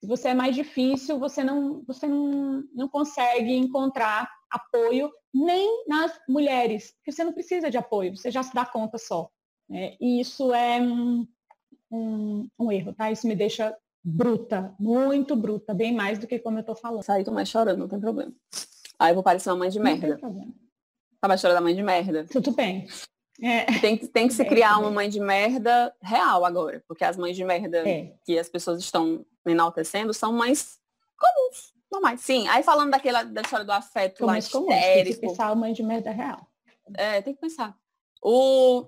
Se 0.00 0.06
você 0.06 0.28
é 0.28 0.34
mais 0.34 0.54
difícil, 0.54 1.18
você 1.18 1.44
não, 1.44 1.82
você 1.86 2.06
não, 2.06 2.64
não 2.74 2.88
consegue 2.88 3.52
encontrar 3.52 4.28
apoio 4.50 5.10
nem 5.32 5.84
nas 5.86 6.18
mulheres, 6.28 6.92
porque 6.96 7.12
você 7.12 7.22
não 7.22 7.32
precisa 7.32 7.70
de 7.70 7.76
apoio, 7.76 8.16
você 8.16 8.30
já 8.30 8.42
se 8.42 8.54
dá 8.54 8.64
conta 8.64 8.98
só. 8.98 9.30
Né? 9.68 9.96
E 10.00 10.20
isso 10.20 10.52
é 10.52 10.80
um, 10.80 11.26
um, 11.90 12.48
um 12.58 12.72
erro, 12.72 12.92
tá? 12.92 13.10
Isso 13.12 13.28
me 13.28 13.36
deixa 13.36 13.76
bruta, 14.02 14.74
muito 14.78 15.36
bruta, 15.36 15.74
bem 15.74 15.92
mais 15.94 16.18
do 16.18 16.26
que 16.26 16.38
como 16.38 16.58
eu 16.58 16.62
tô 16.64 16.74
falando. 16.74 17.02
Saí, 17.02 17.24
tô 17.24 17.32
mais 17.32 17.48
chorando, 17.48 17.78
não 17.78 17.88
tem 17.88 18.00
problema. 18.00 18.32
Aí 18.98 19.10
eu 19.10 19.14
vou 19.14 19.22
parecer 19.22 19.50
uma 19.50 19.56
mãe 19.56 19.70
de 19.70 19.78
Não 19.78 19.84
tem 19.86 19.98
merda. 20.00 20.18
problema. 20.18 20.52
A 21.22 21.34
história 21.34 21.54
da 21.54 21.60
mãe 21.60 21.74
de 21.74 21.82
merda? 21.82 22.24
Tudo 22.30 22.50
bem. 22.52 22.86
É, 23.42 23.64
Tem, 23.80 23.96
que- 23.96 24.06
tem 24.08 24.28
que 24.28 24.34
se 24.34 24.42
É, 24.42 24.44
criar 24.44 24.78
uma 24.78 24.90
mãe 24.90 25.08
de 25.08 25.18
merda 25.20 25.94
real 26.02 26.44
agora, 26.44 26.82
porque 26.86 27.04
as 27.04 27.16
mães 27.16 27.34
de 27.36 27.44
merda 27.44 27.88
é. 27.88 28.14
que 28.24 28.38
as 28.38 28.48
pessoas 28.48 28.80
estão 28.80 29.24
enaltecendo 29.46 30.12
são 30.12 30.30
mães 30.32 30.78
comuns, 31.18 31.72
normais. 31.90 32.20
Sim, 32.20 32.46
aí 32.48 32.62
falando 32.62 32.90
daquela 32.90 33.22
da 33.22 33.40
história 33.40 33.64
do 33.64 33.72
afeto 33.72 34.26
lá 34.26 34.34
Como 34.42 34.66
comum, 34.66 34.66
tem 34.68 35.04
que 35.04 35.16
pensar 35.16 35.46
a 35.48 35.54
mãe 35.54 35.72
de 35.72 35.82
merda 35.82 36.10
real. 36.10 36.46
é, 36.94 37.22
tem 37.22 37.34
que 37.34 37.40
pensar. 37.40 37.74
O, 38.22 38.84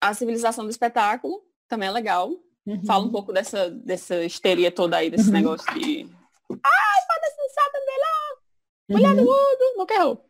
a 0.00 0.12
civilização 0.12 0.64
do 0.64 0.70
espetáculo 0.70 1.42
também 1.66 1.88
é 1.88 1.92
legal. 1.92 2.30
Uhum. 2.66 2.84
Fala 2.84 3.04
um 3.04 3.10
pouco 3.10 3.32
dessa, 3.32 3.70
dessa 3.70 4.24
histeria 4.24 4.70
toda 4.70 4.96
aí, 4.96 5.10
desse 5.10 5.26
Uhum. 5.26 5.32
negócio 5.32 5.66
de 5.74 6.08
ai, 6.50 7.00
pode 7.08 7.34
sensata 7.36 7.78
melhor, 7.86 8.38
mulher 8.90 9.14
do 9.16 9.20
Uhum. 9.22 9.26
mundo, 9.26 9.76
nunca 9.78 9.94
errou. 9.94 10.26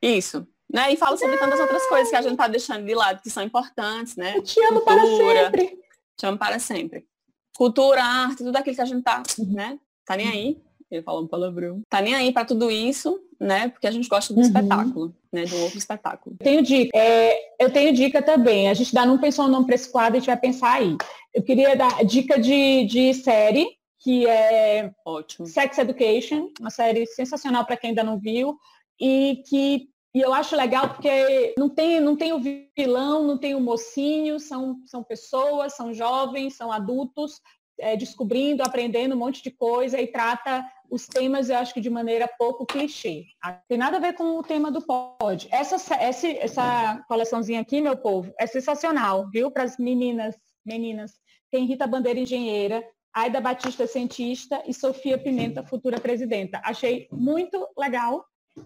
Isso. 0.00 0.46
Né? 0.72 0.92
E 0.92 0.96
fala 0.96 1.16
sobre 1.18 1.36
tantas 1.36 1.60
outras 1.60 1.86
coisas 1.86 2.08
que 2.08 2.16
a 2.16 2.22
gente 2.22 2.36
tá 2.36 2.48
deixando 2.48 2.84
de 2.86 2.94
lado, 2.94 3.20
que 3.22 3.28
são 3.30 3.42
importantes, 3.42 4.16
né? 4.16 4.36
Eu 4.38 4.42
te 4.42 4.58
amo 4.64 4.80
para 4.80 5.00
Cultura. 5.02 5.44
sempre. 5.44 5.78
Te 6.16 6.26
amo 6.26 6.38
para 6.38 6.58
sempre. 6.58 7.06
Cultura, 7.54 8.02
arte, 8.02 8.38
tudo 8.42 8.56
aquilo 8.56 8.74
que 8.74 8.80
a 8.82 8.86
gente 8.86 9.02
tá, 9.02 9.22
Uhum. 9.38 9.52
né? 9.52 9.78
Tá 10.06 10.16
nem 10.16 10.28
aí. 10.28 10.62
Ele 10.90 11.02
falou 11.02 11.22
um 11.22 11.26
palavrão. 11.28 11.82
Tá 11.88 12.00
nem 12.00 12.14
aí 12.14 12.32
para 12.32 12.44
tudo 12.46 12.70
isso, 12.70 13.18
né? 13.38 13.68
Porque 13.68 13.86
a 13.86 13.90
gente 13.90 14.08
gosta 14.08 14.32
do 14.32 14.40
Uhum. 14.40 14.46
espetáculo, 14.46 15.14
né? 15.32 15.44
De 15.44 15.54
um 15.54 15.62
outro 15.62 15.78
espetáculo. 15.78 16.36
Eu 16.40 16.44
tenho 16.44 16.62
dica. 16.62 16.96
É, 16.96 17.54
eu 17.60 17.70
tenho 17.70 17.92
dica 17.94 18.22
também. 18.22 18.68
A 18.70 18.74
gente 18.74 18.96
ainda 18.96 19.10
não 19.10 19.18
pensou 19.18 19.44
no 19.46 19.52
nome 19.52 19.66
para 19.66 19.74
esse 19.74 19.90
quadro, 19.90 20.16
a 20.16 20.18
gente 20.20 20.26
vai 20.26 20.36
pensar 20.38 20.72
aí. 20.72 20.96
Eu 21.34 21.42
queria 21.42 21.76
dar 21.76 22.04
dica 22.04 22.38
de, 22.38 22.84
de 22.84 23.14
série, 23.14 23.66
que 23.98 24.26
é 24.26 24.92
Ótimo. 25.04 25.46
Sex 25.46 25.78
Education, 25.78 26.50
uma 26.60 26.70
série 26.70 27.06
sensacional 27.06 27.64
para 27.64 27.76
quem 27.76 27.90
ainda 27.90 28.04
não 28.04 28.18
viu, 28.18 28.58
e 29.00 29.42
que 29.48 29.88
e 30.14 30.20
eu 30.20 30.34
acho 30.34 30.54
legal 30.54 30.90
porque 30.90 31.54
não 31.56 31.70
tem, 31.70 31.98
não 31.98 32.14
tem 32.14 32.34
o 32.34 32.40
vilão, 32.76 33.26
não 33.26 33.38
tem 33.38 33.54
o 33.54 33.60
mocinho, 33.60 34.38
são, 34.38 34.76
são 34.84 35.02
pessoas, 35.02 35.74
são 35.74 35.94
jovens, 35.94 36.54
são 36.54 36.70
adultos, 36.70 37.40
é, 37.78 37.96
descobrindo, 37.96 38.62
aprendendo 38.62 39.14
um 39.14 39.18
monte 39.18 39.42
de 39.42 39.50
coisa 39.50 39.98
e 39.98 40.06
trata 40.06 40.64
os 40.90 41.06
temas, 41.06 41.48
eu 41.48 41.56
acho 41.56 41.72
que 41.72 41.80
de 41.80 41.88
maneira 41.88 42.28
pouco 42.38 42.66
clichê. 42.66 43.24
Ah, 43.42 43.58
Tem 43.66 43.78
nada 43.78 43.96
a 43.96 44.00
ver 44.00 44.12
com 44.12 44.38
o 44.38 44.42
tema 44.42 44.70
do 44.70 44.82
pod. 44.82 45.48
Essa, 45.50 45.76
essa, 45.94 46.28
essa 46.28 47.02
coleçãozinha 47.08 47.62
aqui, 47.62 47.80
meu 47.80 47.96
povo, 47.96 48.34
é 48.38 48.46
sensacional, 48.46 49.30
viu? 49.30 49.50
Para 49.50 49.62
as 49.62 49.78
meninas, 49.78 50.36
meninas. 50.64 51.12
Tem 51.52 51.66
Rita 51.66 51.86
Bandeira 51.86 52.18
Engenheira, 52.18 52.82
Aida 53.12 53.38
Batista 53.38 53.86
Cientista 53.86 54.62
e 54.66 54.72
Sofia 54.72 55.18
Pimenta, 55.18 55.62
futura 55.62 56.00
presidenta. 56.00 56.58
Achei 56.64 57.06
muito 57.12 57.68
legal, 57.76 58.24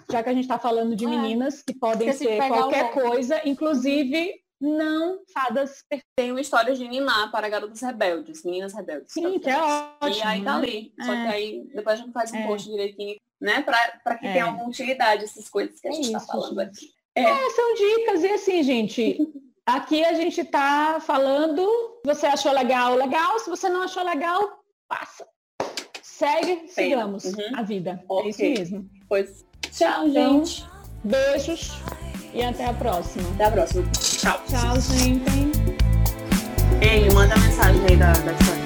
já 0.09 0.23
que 0.23 0.29
a 0.29 0.33
gente 0.33 0.45
está 0.45 0.57
falando 0.57 0.95
de 0.95 1.05
É. 1.05 1.09
meninas 1.09 1.61
que 1.63 1.75
podem 1.75 2.09
Esqueci 2.09 2.31
ser 2.37 2.47
qualquer 2.49 2.93
coisa, 2.93 3.41
inclusive 3.45 4.35
não 4.61 5.19
fadas. 5.35 5.83
Tem 6.17 6.31
uma 6.31 6.41
história 6.41 6.75
de 6.77 6.87
Niná 6.87 7.29
para 7.33 7.49
garotas 7.49 7.81
rebeldes, 7.81 8.45
meninas 8.45 8.73
rebeldes. 8.73 9.13
Sim, 9.13 9.37
que 9.41 9.51
é 9.51 9.61
ótimo. 9.61 10.15
E 10.15 10.23
aí 10.23 10.45
tá 10.45 10.59
né? 10.61 10.69
ali. 10.69 10.93
Só 11.05 11.13
É. 11.13 11.23
que 11.23 11.35
aí 11.35 11.69
depois 11.75 11.99
a 11.99 12.03
gente 12.05 12.13
faz 12.13 12.33
um 12.33 12.37
É. 12.37 12.47
post 12.47 12.71
direitinho, 12.71 13.17
né? 13.41 13.63
Pra 13.63 14.15
que 14.17 14.27
É. 14.29 14.33
tenha 14.33 14.45
alguma 14.45 14.69
utilidade 14.69 15.25
essas 15.25 15.49
coisas 15.49 15.81
que 15.81 15.89
a 15.89 15.91
É 15.91 15.95
gente 15.95 16.13
tá 16.13 16.19
isso, 16.19 16.27
falando 16.29 16.61
aqui. 16.61 16.87
É, 17.17 17.51
são 17.51 17.75
dicas. 17.75 18.23
E 18.23 18.29
assim, 18.29 18.63
gente, 18.63 19.19
aqui 19.67 20.05
a 20.05 20.15
gente 20.15 20.45
tá 20.45 20.99
falando, 21.05 21.63
se 22.07 22.15
você 22.15 22.27
achou 22.27 22.53
legal, 22.53 22.95
legal. 22.95 23.39
Se 23.41 23.51
você 23.51 23.69
não 23.69 23.83
achou 23.83 24.05
legal, 24.05 24.61
passa. 24.89 25.27
Segue, 26.03 26.67
sigamos 26.69 27.25
Uhum. 27.25 27.35
a 27.57 27.63
vida. 27.63 28.03
Ok. 28.09 28.27
É 28.27 28.31
isso 28.31 28.43
mesmo. 28.43 28.91
Pois, 29.09 29.45
tchau, 29.71 30.07
Então, 30.09 30.45
gente. 30.45 30.65
Beijos 31.05 31.73
e 32.33 32.43
até 32.43 32.65
a 32.67 32.73
próxima. 32.73 33.29
Até 33.35 33.45
a 33.45 33.51
próxima. 33.51 33.85
Tchau. 33.93 34.41
Tchau, 34.49 34.81
gente. 34.81 35.27
Ei, 36.81 37.09
manda 37.11 37.37
mensagem 37.37 37.83
aí 37.89 37.97
da, 37.97 38.13
da 38.13 38.33
história. 38.33 38.66